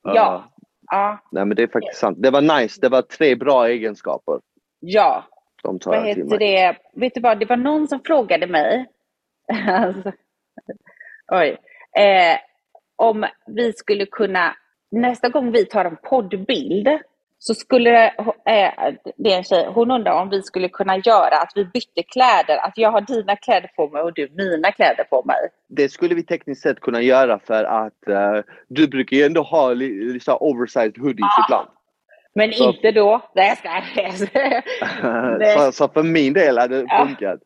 Ja. 0.03 0.51
Ja, 0.91 1.19
Nej 1.33 1.45
men 1.45 1.57
det 1.57 1.63
är 1.63 1.67
faktiskt 1.67 2.01
sant. 2.01 2.19
Det 2.21 2.31
var 2.31 2.61
nice. 2.61 2.81
Det 2.81 2.89
var 2.89 3.03
tre 3.03 3.35
bra 3.37 3.69
egenskaper. 3.69 4.39
ja. 4.81 5.25
De 5.65 5.79
tar 5.79 5.91
Vad 5.91 6.07
heter 6.07 6.39
det? 6.39 6.77
Vet 6.93 7.15
du 7.15 7.21
vad, 7.21 7.41
det 7.41 7.47
var 7.47 7.57
någon 7.57 7.89
som 7.89 8.01
frågade 8.01 8.47
mig. 8.47 8.87
alltså, 9.69 10.13
oj. 11.33 11.57
Eh, 11.99 12.39
om 12.97 13.27
vi 13.47 13.73
skulle 13.73 14.07
kunna, 14.07 14.57
nästa 14.91 15.29
gång 15.29 15.53
vi 15.53 15.65
tar 15.65 15.85
en 15.85 15.97
poddbild 15.97 16.89
så 17.39 17.55
skulle 17.55 17.91
det, 17.91 18.15
eh, 18.53 18.95
det 19.17 19.33
är 19.33 19.37
en 19.37 19.45
tjej, 19.45 19.67
hon 19.75 19.91
undrar 19.91 20.23
om 20.23 20.31
vi 20.31 20.43
skulle 20.43 20.69
kunna 20.69 20.97
göra 20.97 21.37
att 21.37 21.53
vi 21.55 21.65
bytte 21.65 22.03
kläder, 22.03 22.57
att 22.57 22.73
jag 22.79 22.91
har 22.91 23.01
dina 23.01 23.37
kläder 23.37 23.71
på 23.77 23.89
mig 23.89 24.03
och 24.03 24.15
du 24.15 24.29
mina 24.37 24.73
kläder 24.73 25.05
på 25.05 25.23
mig. 25.27 25.49
Det 25.69 25.89
skulle 25.89 26.15
vi 26.15 26.23
tekniskt 26.23 26.63
sett 26.63 26.81
kunna 26.81 27.03
göra 27.03 27.39
för 27.39 27.65
att 27.65 28.09
eh, 28.09 28.41
du 28.69 28.89
brukar 28.89 29.17
ju 29.17 29.23
ändå 29.23 29.43
ha 29.43 29.73
li, 29.73 29.89
li, 29.89 30.21
oversized 30.41 30.99
hoodies 30.99 31.35
ibland. 31.47 31.69
Men 32.35 32.53
Så- 32.53 32.71
inte 32.73 32.91
då. 32.93 33.21
Nej, 33.35 33.59
jag 33.65 34.19
så, 35.59 35.73
så 35.73 35.89
för 35.89 36.03
min 36.03 36.33
del 36.33 36.59
hade 36.59 36.77
det 36.83 36.87
Ja. 36.89 37.07
funkat. 37.07 37.41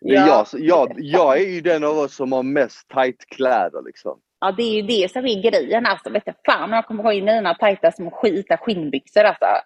Ja. 0.00 0.46
jag, 0.52 0.60
jag, 0.60 0.92
jag 0.96 1.40
är 1.40 1.48
ju 1.48 1.60
den 1.60 1.84
av 1.84 1.98
oss 1.98 2.14
som 2.16 2.32
har 2.32 2.42
mest 2.42 2.88
tight 2.88 3.24
kläder 3.28 3.82
liksom. 3.86 4.20
Ja, 4.40 4.52
det 4.52 4.62
är 4.62 4.74
ju 4.74 4.82
det 4.82 5.10
som 5.12 5.26
är 5.26 5.42
grejen. 5.50 5.86
Alltså, 5.86 6.10
vet 6.10 6.24
du, 6.24 6.32
fan 6.46 6.70
jag 6.70 6.86
kommer 6.86 7.02
ha 7.02 7.12
in 7.12 7.24
mina 7.24 7.54
tajta 7.54 7.92
små 7.92 8.10
skita 8.10 8.56
skinnbyxor 8.56 9.24
alltså. 9.24 9.46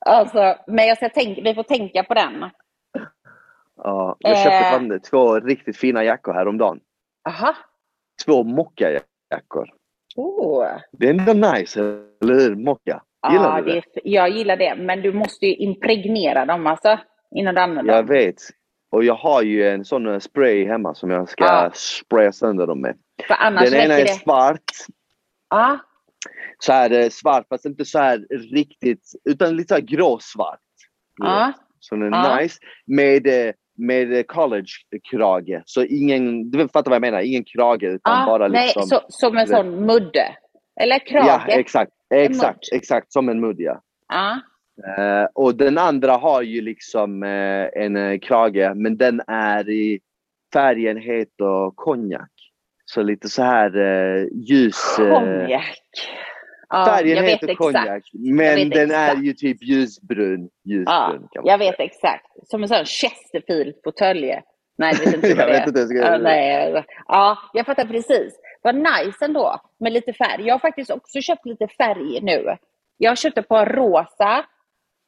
alltså, 0.00 0.56
men 0.66 0.86
jag 0.86 0.96
ska 0.96 1.08
tänka, 1.08 1.42
vi 1.42 1.54
får 1.54 1.62
tänka 1.62 2.02
på 2.02 2.14
den. 2.14 2.50
Ja, 3.76 4.16
jag 4.18 4.36
köpte 4.36 4.50
Eh. 4.56 4.70
fan 4.70 5.00
två 5.00 5.40
riktigt 5.40 5.76
fina 5.76 6.04
jackor 6.04 6.32
häromdagen. 6.32 6.80
Aha. 7.28 7.54
Två 8.26 8.42
mockajackor. 8.44 9.68
Oh. 10.16 10.66
Det 10.92 11.06
är 11.06 11.10
ändå 11.10 11.32
nice, 11.52 11.80
eller 12.22 12.34
hur? 12.34 12.54
Mocka. 12.56 13.02
Gillar 13.30 13.56
Ja, 13.58 13.62
du 13.64 13.72
det? 13.72 13.80
det 13.94 14.00
jag 14.04 14.30
gillar 14.30 14.56
det, 14.56 14.74
men 14.74 15.02
du 15.02 15.12
måste 15.12 15.46
ju 15.46 15.54
impregnera 15.54 16.46
dem 16.46 16.66
alltså. 16.66 16.98
Innan 17.36 17.54
du 17.54 17.60
använder 17.60 17.94
Jag 17.94 18.06
dem. 18.06 18.14
vet. 18.16 18.34
Och 18.90 19.04
jag 19.04 19.14
har 19.14 19.42
ju 19.42 19.68
en 19.68 19.84
sån 19.84 20.06
eh, 20.06 20.18
spray 20.18 20.66
hemma 20.66 20.94
som 20.94 21.10
jag 21.10 21.28
ska 21.28 21.44
Ja. 21.44 21.70
spraya 21.74 22.32
sönder 22.32 22.66
dem 22.66 22.80
med. 22.80 22.96
Den 23.28 23.74
ena 23.74 23.94
är 23.94 24.04
det. 24.04 24.08
svart. 24.08 24.70
Ja, 25.50 25.78
Så 26.58 26.72
här 26.72 26.90
eh, 26.90 27.08
svart 27.08 27.46
fast 27.48 27.64
inte 27.64 27.84
så 27.84 27.98
här 27.98 28.18
riktigt 28.54 29.12
utan 29.24 29.56
lite 29.56 29.68
så 29.68 29.74
här 29.74 29.82
gråsvart. 29.82 30.60
ja, 31.16 31.52
Så 31.80 31.94
den 31.96 32.14
är 32.14 32.28
Ja. 32.30 32.36
nice. 32.40 32.58
Med, 32.86 33.26
eh, 33.26 33.52
med 33.82 34.26
college-krage. 34.26 35.62
Så 35.64 35.84
ingen, 35.84 36.50
du 36.50 36.68
fattar 36.68 36.90
vad 36.90 36.94
jag 36.94 37.00
menar? 37.00 37.20
Ingen 37.20 37.44
krage 37.44 37.82
utan 37.82 38.20
ja. 38.20 38.26
bara 38.26 38.48
Nej, 38.48 38.66
liksom... 38.66 38.82
så, 38.82 39.00
som 39.08 39.36
en 39.36 39.46
sån 39.46 39.86
mudde. 39.86 40.36
Eller 40.80 40.98
krage. 41.06 41.26
Ja, 41.26 41.42
exakt. 41.48 41.92
Exakt, 42.14 42.72
exakt. 42.72 43.12
Som 43.12 43.28
en 43.28 43.40
mudd 43.40 43.60
ja. 43.60 43.80
Ja. 44.08 44.40
Eh, 44.98 45.26
och 45.34 45.56
den 45.56 45.78
andra 45.78 46.12
har 46.12 46.42
ju 46.42 46.60
liksom 46.60 47.22
eh, 47.22 47.82
en 47.84 47.96
eh, 47.96 48.18
krage 48.18 48.72
men 48.74 48.96
den 48.96 49.20
är 49.26 49.70
i 49.70 50.00
färgen 50.52 50.96
heter 50.96 51.70
konjak. 51.74 52.30
Så 52.84 53.02
lite 53.02 53.28
så 53.28 53.42
här 53.42 53.70
ljus... 54.32 54.96
Konjak. 54.96 55.78
Ja, 56.72 56.84
färgen 56.86 57.16
jag 57.16 57.24
heter 57.24 57.54
konjak 57.54 58.02
Jag 58.12 58.34
men 58.34 58.70
den 58.70 58.90
är 58.90 59.04
exakt. 59.08 59.22
ju 59.24 59.32
typ 59.32 59.62
ljusbrun. 59.62 60.48
ljusbrun 60.64 61.28
Ja, 61.32 61.42
jag 61.44 61.58
vet 61.58 61.80
exakt. 61.80 62.26
Som 62.46 62.62
en 62.62 62.68
sån 62.68 62.84
Chesterfield-fåtölj. 62.84 64.40
Nej, 64.78 64.94
det 64.98 65.04
vet 65.04 65.14
inte 65.14 65.28
Jag 65.28 65.36
det 65.38 65.52
vet 65.52 65.76
är. 65.76 65.80
inte 65.80 65.94
jag 65.94 66.12
Ja, 66.12 66.18
nej. 66.18 66.84
jag 67.52 67.66
fattar 67.66 67.84
precis. 67.84 68.34
Vad 68.62 68.74
nice 68.74 69.24
ändå 69.24 69.60
med 69.80 69.92
lite 69.92 70.12
färg. 70.12 70.46
Jag 70.46 70.54
har 70.54 70.58
faktiskt 70.58 70.90
också 70.90 71.20
köpt 71.20 71.46
lite 71.46 71.68
färg 71.68 72.20
nu. 72.22 72.56
Jag 72.96 73.18
köpte 73.18 73.42
på 73.42 73.64
rosa. 73.64 74.44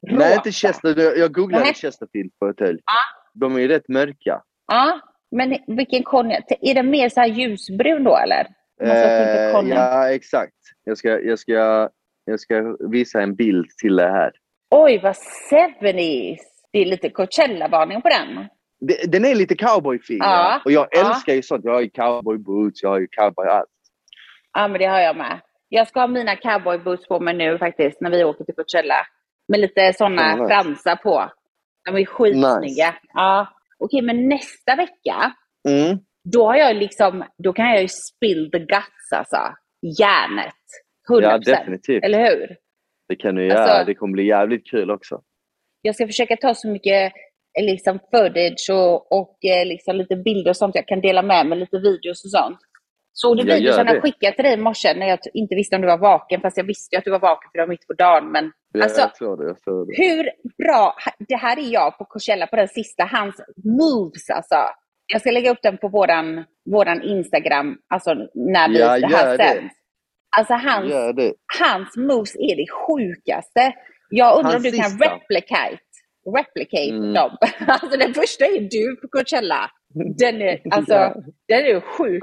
Nej, 0.03 0.35
inte 0.35 0.53
Chester. 0.53 1.19
Jag 1.19 1.33
googlade 1.33 1.65
Nej. 1.65 1.75
Chesterfield 1.75 2.31
fåtölj. 2.39 2.79
Ja. 2.85 3.31
De 3.41 3.57
är 3.57 3.61
ju 3.61 3.69
rätt 3.69 3.89
mörka. 3.89 4.43
Ja, 4.67 5.01
men 5.31 5.59
vilken 5.67 6.03
konjak? 6.03 6.45
Är 6.61 6.75
den 6.75 6.91
mer 6.91 7.09
så 7.09 7.21
här 7.21 7.29
ljusbrun 7.29 8.05
då 8.05 8.17
eller? 8.17 8.47
Jag 8.77 9.63
Eh, 9.65 9.69
ja, 9.69 10.11
exakt. 10.11 10.53
Jag 10.85 10.99
ska, 10.99 11.21
jag, 11.21 11.39
ska, 11.39 11.89
jag 12.25 12.41
ska 12.41 12.77
visa 12.91 13.21
en 13.23 13.35
bild 13.35 13.69
till 13.83 13.97
det 13.97 14.11
här. 14.11 14.33
Oj, 14.71 15.01
vad 15.03 15.15
70s! 15.51 16.37
Det 16.73 16.79
är 16.79 16.85
lite 16.87 17.09
Coachella-varning 17.11 18.03
på 18.03 18.09
den. 18.09 18.47
Det- 18.81 19.13
Den 19.13 19.25
är 19.25 19.35
lite 19.35 19.55
cowboy-fin. 19.55 20.19
Ja. 20.21 20.61
Och 20.65 20.73
jag 20.73 20.89
Ja. 20.91 21.01
älskar 21.11 21.35
ju 21.35 21.43
sånt. 21.43 21.65
Jag 21.65 21.73
har 21.73 21.81
ju 21.81 21.89
cowboy-boots, 21.89 22.79
jag 22.83 22.89
har 22.91 22.99
ju 22.99 23.07
cowboy-allt. 23.07 23.69
Ja, 24.53 24.69
men 24.69 24.79
det 24.81 24.87
har 24.87 25.01
jag 25.01 25.17
med. 25.17 25.41
Jag 25.69 25.89
ska 25.89 26.01
ha 26.01 26.07
mina 26.07 26.37
cowboyboots 26.37 27.09
på 27.09 27.21
mig 27.21 27.35
nu 27.35 27.59
faktiskt 27.59 28.01
när 28.01 28.11
vi 28.11 28.25
åker 28.25 28.45
till 28.45 28.55
Coachella. 28.55 28.95
Med 29.49 29.61
lite 29.61 29.93
sådana 29.93 30.23
Ja, 30.23 30.37
nice. 30.37 30.49
fransar 30.55 30.97
på. 30.97 31.31
De 31.85 31.97
är 31.97 32.05
skitsnygga. 32.05 32.61
Nice. 32.61 32.95
Ja. 33.15 33.49
Okej, 33.79 34.03
men 34.03 34.29
nästa 34.29 34.77
vecka, 34.77 35.33
Mm. 35.69 35.99
då 36.33 36.47
har 36.47 36.57
jag 36.57 36.77
liksom, 36.77 37.25
då 37.39 37.53
kan 37.53 37.67
jag 37.69 37.83
ju 37.83 37.89
spill 37.89 38.51
the 38.53 38.59
guts 38.59 39.13
alltså. 39.15 39.37
Järnet. 40.01 40.55
100%. 41.09 41.23
Ja, 41.23 41.39
definitivt. 41.39 42.05
Eller 42.05 42.19
hur? 42.31 42.57
Det 43.09 43.17
kan 43.17 43.35
du 43.35 43.51
Alltså- 43.51 43.75
göra. 43.75 43.85
Det 43.85 43.95
kommer 43.95 44.13
bli 44.13 44.27
jävligt 44.27 44.67
kul 44.71 44.91
också. 44.91 45.21
Jag 45.83 45.95
ska 45.95 46.07
försöka 46.07 46.37
ta 46.37 46.55
så 46.55 46.69
mycket 46.69 47.13
eh, 47.59 47.65
liksom 47.65 47.99
footage 48.11 48.71
och, 48.73 49.13
och 49.13 49.45
eh, 49.45 49.67
liksom 49.67 49.97
lite 49.97 50.17
bilder 50.17 50.51
och 50.51 50.57
sånt 50.57 50.75
jag 50.75 50.87
kan 50.87 51.01
dela 51.01 51.23
med 51.23 51.47
mig, 51.47 51.59
lite 51.59 51.79
videos 51.79 52.25
och 52.25 52.31
sånt. 52.31 52.59
Såg 53.13 53.37
du 53.37 53.43
gör 53.57 53.85
jag 53.87 54.03
skickade 54.03 54.37
till 54.37 54.45
dig 54.45 54.55
i 54.55 54.57
morse 54.57 54.95
när 54.95 55.07
jag 55.09 55.19
inte 55.35 55.55
visste 55.55 55.77
om 55.77 55.83
du 55.83 55.89
var 55.89 55.99
vaken, 55.99 56.41
fast 56.41 56.57
jag 56.57 56.65
visste 56.65 56.97
ju 56.97 56.99
att 56.99 57.05
du 57.05 57.11
var 57.11 57.19
vaken 57.19 57.49
för 57.53 57.59
det 57.59 57.63
var 57.63 57.69
mitt 57.69 57.87
på 57.87 57.93
dagen. 57.93 58.33
Men 58.33 58.53
Ja, 58.73 58.83
Alltså- 58.83 59.01
jag 59.01 59.15
tror 59.15 59.37
det. 59.37 59.45
Jag 59.47 59.59
tror 59.61 59.87
det. 59.87 59.93
hur 60.09 60.31
bra, 60.65 60.95
det 61.29 61.37
här 61.37 61.59
är 61.59 61.73
jag 61.73 61.99
på 61.99 62.05
Coachella 62.05 62.47
på 62.47 62.57
den 62.57 62.69
sista, 62.69 63.05
hans 63.05 63.41
moves 63.65 64.31
alltså. 64.31 64.57
Jag 65.07 65.21
ska 65.21 65.31
lägga 65.31 65.51
upp 65.51 65.59
den 65.63 65.79
på 65.79 65.89
våran, 65.89 66.45
våran 66.71 67.03
Instagram, 67.03 67.77
alltså 67.89 68.15
när 68.35 68.69
vi, 68.69 68.79
Ja, 68.79 68.99
det 68.99 69.07
här 69.17 69.37
sänds. 69.37 69.75
Alltså 70.37 70.55
hans, 70.55 70.93
hans 71.61 71.97
moves 71.97 72.37
är 72.37 72.57
det 72.57 72.67
sjukaste. 72.87 73.73
Jag 74.11 74.37
undrar 74.39 74.49
om 74.57 74.63
Hans 74.63 74.65
du 74.65 74.73
kan 74.73 74.91
sista. 74.91 75.15
replicate, 75.15 75.79
replicate 76.37 76.91
Mm. 76.91 77.13
dem. 77.15 77.37
Alltså 77.67 77.99
den 77.99 78.15
första 78.15 78.45
är 78.45 78.61
du 78.71 78.97
på 78.97 79.09
Coachella. 79.09 79.71
Den 80.19 80.43
är, 80.43 80.61
alltså, 80.71 80.95
Ja. 80.95 81.15
den 81.49 81.65
är 81.65 81.81
sjuk. 81.81 82.23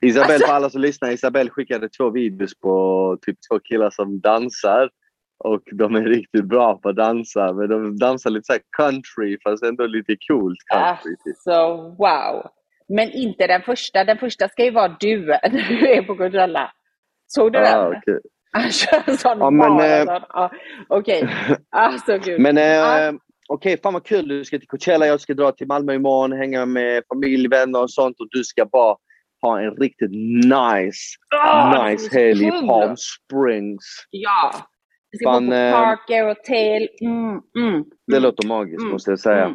Isabelle, 0.00 0.32
Alltså- 0.34 0.46
för 0.46 0.54
alla 0.54 0.70
som 0.70 0.80
lyssnar, 0.80 1.10
Isabelle 1.10 1.50
skickade 1.50 1.88
två 1.88 2.10
videos 2.10 2.58
på 2.60 3.18
typ 3.22 3.36
två 3.50 3.58
killar 3.60 3.90
som 3.90 4.20
dansar. 4.20 4.90
Och 5.38 5.62
de 5.72 5.94
är 5.96 6.02
riktigt 6.04 6.44
bra 6.44 6.76
på 6.78 6.88
att 6.88 6.96
dansa. 6.96 7.52
Men 7.52 7.68
de 7.68 7.96
dansar 7.98 8.30
lite 8.30 8.52
så 8.54 8.58
country 8.76 9.38
fast 9.44 9.64
ändå 9.64 9.86
lite 9.86 10.16
coolt 10.28 10.58
country. 10.72 11.10
Typ. 11.16 11.26
Alltså, 11.26 11.78
wow. 11.98 12.50
Men 12.88 13.10
inte 13.10 13.46
den 13.46 13.62
första. 13.62 14.04
Den 14.04 14.18
första 14.18 14.48
ska 14.48 14.64
ju 14.64 14.70
vara 14.70 14.96
du 15.00 15.26
när 15.26 15.68
du 15.68 15.88
är 15.92 16.02
på 16.02 16.16
Coachella. 16.16 16.72
Såg 17.26 17.52
du 17.52 17.58
Ah, 17.58 17.62
den? 17.90 17.98
okej. 17.98 18.20
Han 18.52 18.62
kör 18.70 19.02
en 19.06 19.16
sån 19.18 19.38
Ja, 19.38 19.50
men, 19.50 19.80
eh. 19.80 20.04
Ja, 20.28 20.50
Okej. 20.88 21.28
Alltså 21.70 22.18
gud. 22.18 22.40
Men 22.40 22.56
Ja. 22.56 23.12
okej, 23.48 23.78
fan 23.82 23.92
vad 23.92 24.04
kul. 24.04 24.28
Du 24.28 24.44
ska 24.44 24.58
till 24.58 24.68
Coachella, 24.68 25.06
jag 25.06 25.20
ska 25.20 25.34
dra 25.34 25.52
till 25.52 25.66
Malmö 25.66 25.94
imorgon, 25.94 26.32
hänga 26.32 26.66
med 26.66 27.02
familj, 27.08 27.48
vänner 27.48 27.82
och 27.82 27.90
sånt. 27.90 28.20
Och 28.20 28.26
du 28.30 28.44
ska 28.44 28.64
bara 28.66 28.96
ha 29.42 29.60
en 29.60 29.70
riktigt 29.76 30.10
nice, 30.44 31.16
det 31.30 31.84
nice 31.90 32.18
helg 32.18 32.46
i. 32.46 32.50
Palm 32.50 32.96
Springs. 32.96 33.84
Ja. 34.10 34.52
Vi 35.10 35.18
ska 35.18 35.30
Fan, 35.32 35.46
bo 35.46 35.50
på 35.50 35.56
eh, 35.56 35.72
Park, 35.72 36.10
Aerotail. 36.10 36.88
Mm, 37.00 37.30
mm, 37.58 37.84
Det 38.06 38.16
mm, 38.16 38.22
låter 38.22 38.46
magiskt 38.48 38.80
mm, 38.80 38.92
måste 38.92 39.10
jag 39.10 39.20
säga. 39.20 39.42
mm. 39.42 39.54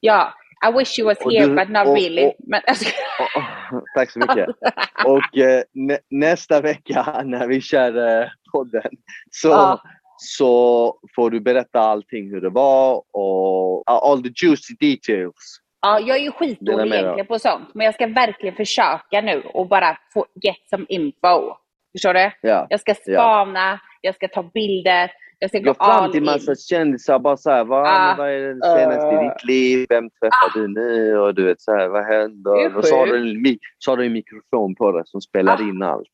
Ja, 0.00 0.34
I 0.68 0.78
wish 0.78 0.98
you 0.98 1.06
was 1.08 1.18
Och 1.18 1.32
here 1.32 1.46
du- 1.46 1.54
but 1.54 1.68
not 1.68 1.86
och- 1.86 1.96
really. 1.96 2.26
och- 2.26 2.34
Men, 2.38 2.60
alltså, 2.66 2.84
Och- 3.20 3.42
och- 3.78 3.84
Tack 3.94 4.10
så 4.10 4.18
mycket. 4.18 4.46
Och 5.04 5.38
eh, 5.38 5.62
nä, 5.74 5.98
nästa 6.10 6.60
vecka 6.60 7.22
när 7.24 7.46
vi 7.46 7.60
kör 7.60 8.20
eh, 8.22 8.28
podden 8.52 8.90
så, 9.30 9.48
Ja. 9.48 9.82
så 10.16 10.98
får 11.16 11.30
du 11.30 11.40
berätta 11.40 11.80
allting 11.80 12.30
hur 12.30 12.40
det 12.40 12.50
var 12.50 13.02
och 13.12 13.82
all 13.86 14.22
the 14.22 14.30
juicy 14.46 14.74
details. 14.80 15.60
ja, 15.82 16.00
jag 16.00 16.16
är 16.16 16.22
ju 16.22 16.32
skitdålig 16.32 16.92
egentligen 16.94 17.26
på 17.26 17.38
sånt. 17.38 17.68
Men 17.74 17.84
jag 17.84 17.94
ska 17.94 18.06
verkligen 18.06 18.54
försöka 18.56 19.20
nu 19.20 19.42
och 19.54 19.68
bara 19.68 19.98
få 20.14 20.26
get 20.42 20.56
some 20.70 20.84
info. 20.88 21.56
Förstår 21.92 22.14
du? 22.14 22.30
Ja. 22.40 22.66
Jag 22.70 22.80
ska 22.80 22.94
spana, 22.94 23.80
jag 24.04 24.14
ska 24.14 24.28
ta 24.28 24.42
bilder, 24.54 25.10
jag 25.38 25.50
ska 25.50 25.58
gå 25.58 25.74
fram 25.74 25.90
all 25.90 26.10
till 26.12 26.18
in. 26.18 26.24
massa 26.24 26.54
kändisar 26.54 27.18
bara 27.18 27.36
såhär, 27.36 27.64
vad, 27.64 27.86
Ah. 27.86 28.14
vad 28.18 28.28
är 28.30 28.54
det 28.54 28.78
senaste 28.78 29.14
i 29.14 29.16
Uh. 29.16 29.22
ditt 29.32 29.44
liv? 29.44 29.86
Vem 29.88 30.10
träffar 30.10 30.60
du 30.60 30.68
nu? 30.68 31.18
Och 31.18 31.34
du 31.34 31.44
vet 31.44 31.60
såhär, 31.60 31.88
vad 31.88 32.04
händer? 32.04 32.76
Och 32.76 32.84
så 32.84 32.96
har, 32.96 33.06
du 33.06 33.58
så 33.78 33.90
har 33.90 33.96
du 33.96 34.06
en 34.06 34.12
mikrofon 34.12 34.74
på 34.74 34.92
dig 34.92 35.02
som 35.06 35.20
spelar 35.20 35.56
Ah. 35.56 35.68
in 35.68 35.82
allt. 35.82 36.08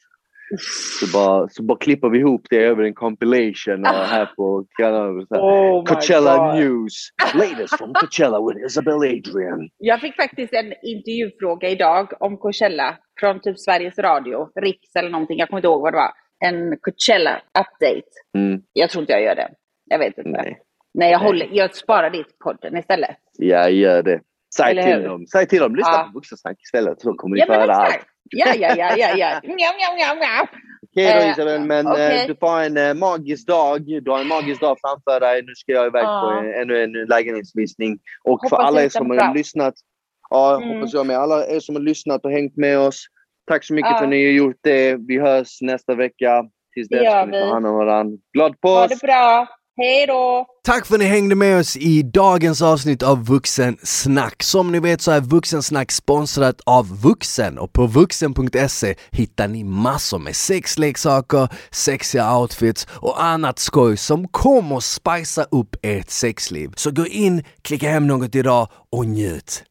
Så 1.00 1.06
bara, 1.18 1.48
så 1.48 1.62
bara 1.62 1.78
klipper 1.78 2.08
vi 2.08 2.18
ihop 2.18 2.42
det 2.50 2.64
över 2.64 2.82
en 2.84 2.94
compilation 2.94 3.80
och 3.80 3.86
Ah. 3.94 4.02
här 4.04 4.26
på 4.36 4.64
kanalen. 4.78 5.26
Oh 5.30 5.84
Coachella. 5.84 6.54
News. 6.54 6.94
Latest 7.34 7.78
from 7.78 7.92
Coachella 7.94 8.38
with 8.48 8.66
Isabel 8.66 8.94
Adrian. 8.94 9.68
Jag 9.78 10.00
fick 10.00 10.16
faktiskt 10.16 10.52
en 10.52 10.72
intervjufråga 10.82 11.68
idag 11.68 12.12
om 12.20 12.36
Coachella 12.38 12.96
från 13.20 13.40
typ 13.40 13.58
Sveriges 13.58 13.98
Radio, 13.98 14.48
Riks 14.60 14.96
eller 14.96 15.10
någonting. 15.10 15.38
Jag 15.38 15.48
kommer 15.48 15.58
inte 15.58 15.66
ihåg 15.68 15.80
vad 15.82 15.92
det 15.92 15.96
var. 15.96 16.10
En 16.44 16.76
Coachella-update. 16.78 18.10
Mm, 18.38 18.62
Jag 18.72 18.90
tror 18.90 19.02
inte 19.02 19.12
jag 19.12 19.22
gör 19.22 19.34
det. 19.34 19.48
Jag 19.84 19.98
vet 19.98 20.18
inte. 20.18 20.30
Nej, 20.30 20.58
nej. 20.94 21.10
jag. 21.10 21.18
Håller, 21.18 21.48
jag 21.52 21.74
sparar 21.74 22.10
det 22.10 22.24
till 22.24 22.32
podden 22.44 22.76
istället. 22.76 23.16
Ja, 23.38 23.68
gör 23.68 24.02
det. 24.02 24.20
Säg 24.56 24.70
Eller 24.70 24.82
till 24.82 24.92
hur? 24.94 25.08
dem. 25.08 25.26
Säg 25.26 25.46
till 25.46 25.60
dem. 25.60 25.76
Lyssna 25.76 25.92
Ja. 25.92 26.08
på 26.12 26.18
Vuxensnack 26.18 26.56
istället 26.62 27.00
så 27.00 27.12
kommer 27.14 27.36
ni 27.36 27.40
Ja, 27.40 27.46
få 27.46 27.52
höra 27.52 27.74
allt. 27.74 27.98
Ja, 28.30 28.54
ja, 28.54 28.74
ja, 28.76 28.96
ja, 28.96 29.16
ja. 29.16 29.40
Okej 30.82 31.12
då 31.14 31.20
Eh, 31.20 31.30
Isabel, 31.30 31.60
men 31.60 31.86
eh, 31.86 32.26
du 32.26 32.36
får 32.40 32.60
en 32.60 32.76
eh, 32.76 32.94
magisk 32.94 33.46
dag. 33.46 33.80
Du 34.02 34.10
har 34.10 34.20
en 34.20 34.26
magisk 34.28 34.60
dag 34.60 34.76
framför 34.80 35.20
dig. 35.20 35.42
Nu 35.42 35.54
ska 35.54 35.72
jag 35.72 35.86
iväg 35.86 36.04
Ja. 36.04 36.20
på 36.40 36.46
en, 36.46 36.54
ännu 36.62 36.82
en 36.82 36.92
lägenhetsvisning. 36.92 37.98
Och 38.24 38.40
för 38.40 38.56
Hoppas 38.56 38.66
alla 38.66 38.80
det 38.80 38.84
er 38.86 38.88
som 38.88 39.10
har 39.10 39.34
lyssnat. 39.34 39.74
Ja, 40.30 40.56
Mm. 40.56 40.68
hoppas 40.68 40.92
jag 40.94 41.06
med. 41.06 41.16
Alla 41.16 41.46
er 41.46 41.60
som 41.60 41.74
har 41.74 41.82
lyssnat 41.82 42.24
och 42.24 42.30
hängt 42.30 42.56
med 42.56 42.78
oss. 42.78 43.06
Tack 43.50 43.64
så 43.64 43.74
mycket 43.74 43.90
Ja. 43.90 43.96
för 43.98 44.04
att 44.04 44.10
ni 44.10 44.24
har 44.24 44.32
gjort 44.32 44.56
det. 44.62 44.96
Vi 45.08 45.18
hörs 45.20 45.58
nästa 45.60 45.94
vecka. 45.94 46.44
Tills 46.74 46.88
Det 46.88 46.96
dess 46.96 47.12
får 47.14 47.26
ni 47.26 47.32
ta 47.32 47.52
hand 47.54 47.66
om 47.66 47.74
varandra. 47.74 48.16
Glad 48.32 48.54
Ha 48.62 48.86
påsk! 48.86 49.00
det 49.00 49.06
bra. 49.06 49.46
Hej 49.76 50.06
då! 50.06 50.46
Tack 50.64 50.86
för 50.86 50.94
att 50.94 51.00
ni 51.00 51.06
hängde 51.06 51.34
med 51.34 51.58
oss 51.60 51.76
i 51.76 52.02
dagens 52.02 52.62
avsnitt 52.62 53.02
av 53.02 53.24
Vuxensnack. 53.26 54.42
Som 54.42 54.72
ni 54.72 54.80
vet 54.80 55.00
så 55.00 55.10
är 55.10 55.20
Vuxensnack 55.20 55.92
sponsrat 55.92 56.60
av 56.66 57.00
Vuxen 57.02 57.58
och 57.58 57.72
på 57.72 57.86
vuxen.se 57.86 58.94
hittar 59.10 59.48
ni 59.48 59.64
massor 59.64 60.18
med 60.18 60.36
sexleksaker, 60.36 61.48
sexiga 61.70 62.36
outfits 62.38 62.86
och 62.90 63.24
annat 63.24 63.58
skoj 63.58 63.96
som 63.96 64.28
kommer 64.28 64.76
att 64.76 64.84
spicea 64.84 65.44
upp 65.50 65.76
ert 65.82 66.10
sexliv. 66.10 66.70
Så 66.76 66.90
gå 66.90 67.06
in, 67.06 67.44
klicka 67.62 67.88
hem 67.90 68.06
något 68.06 68.34
idag 68.34 68.68
och 68.92 69.06
njut! 69.06 69.64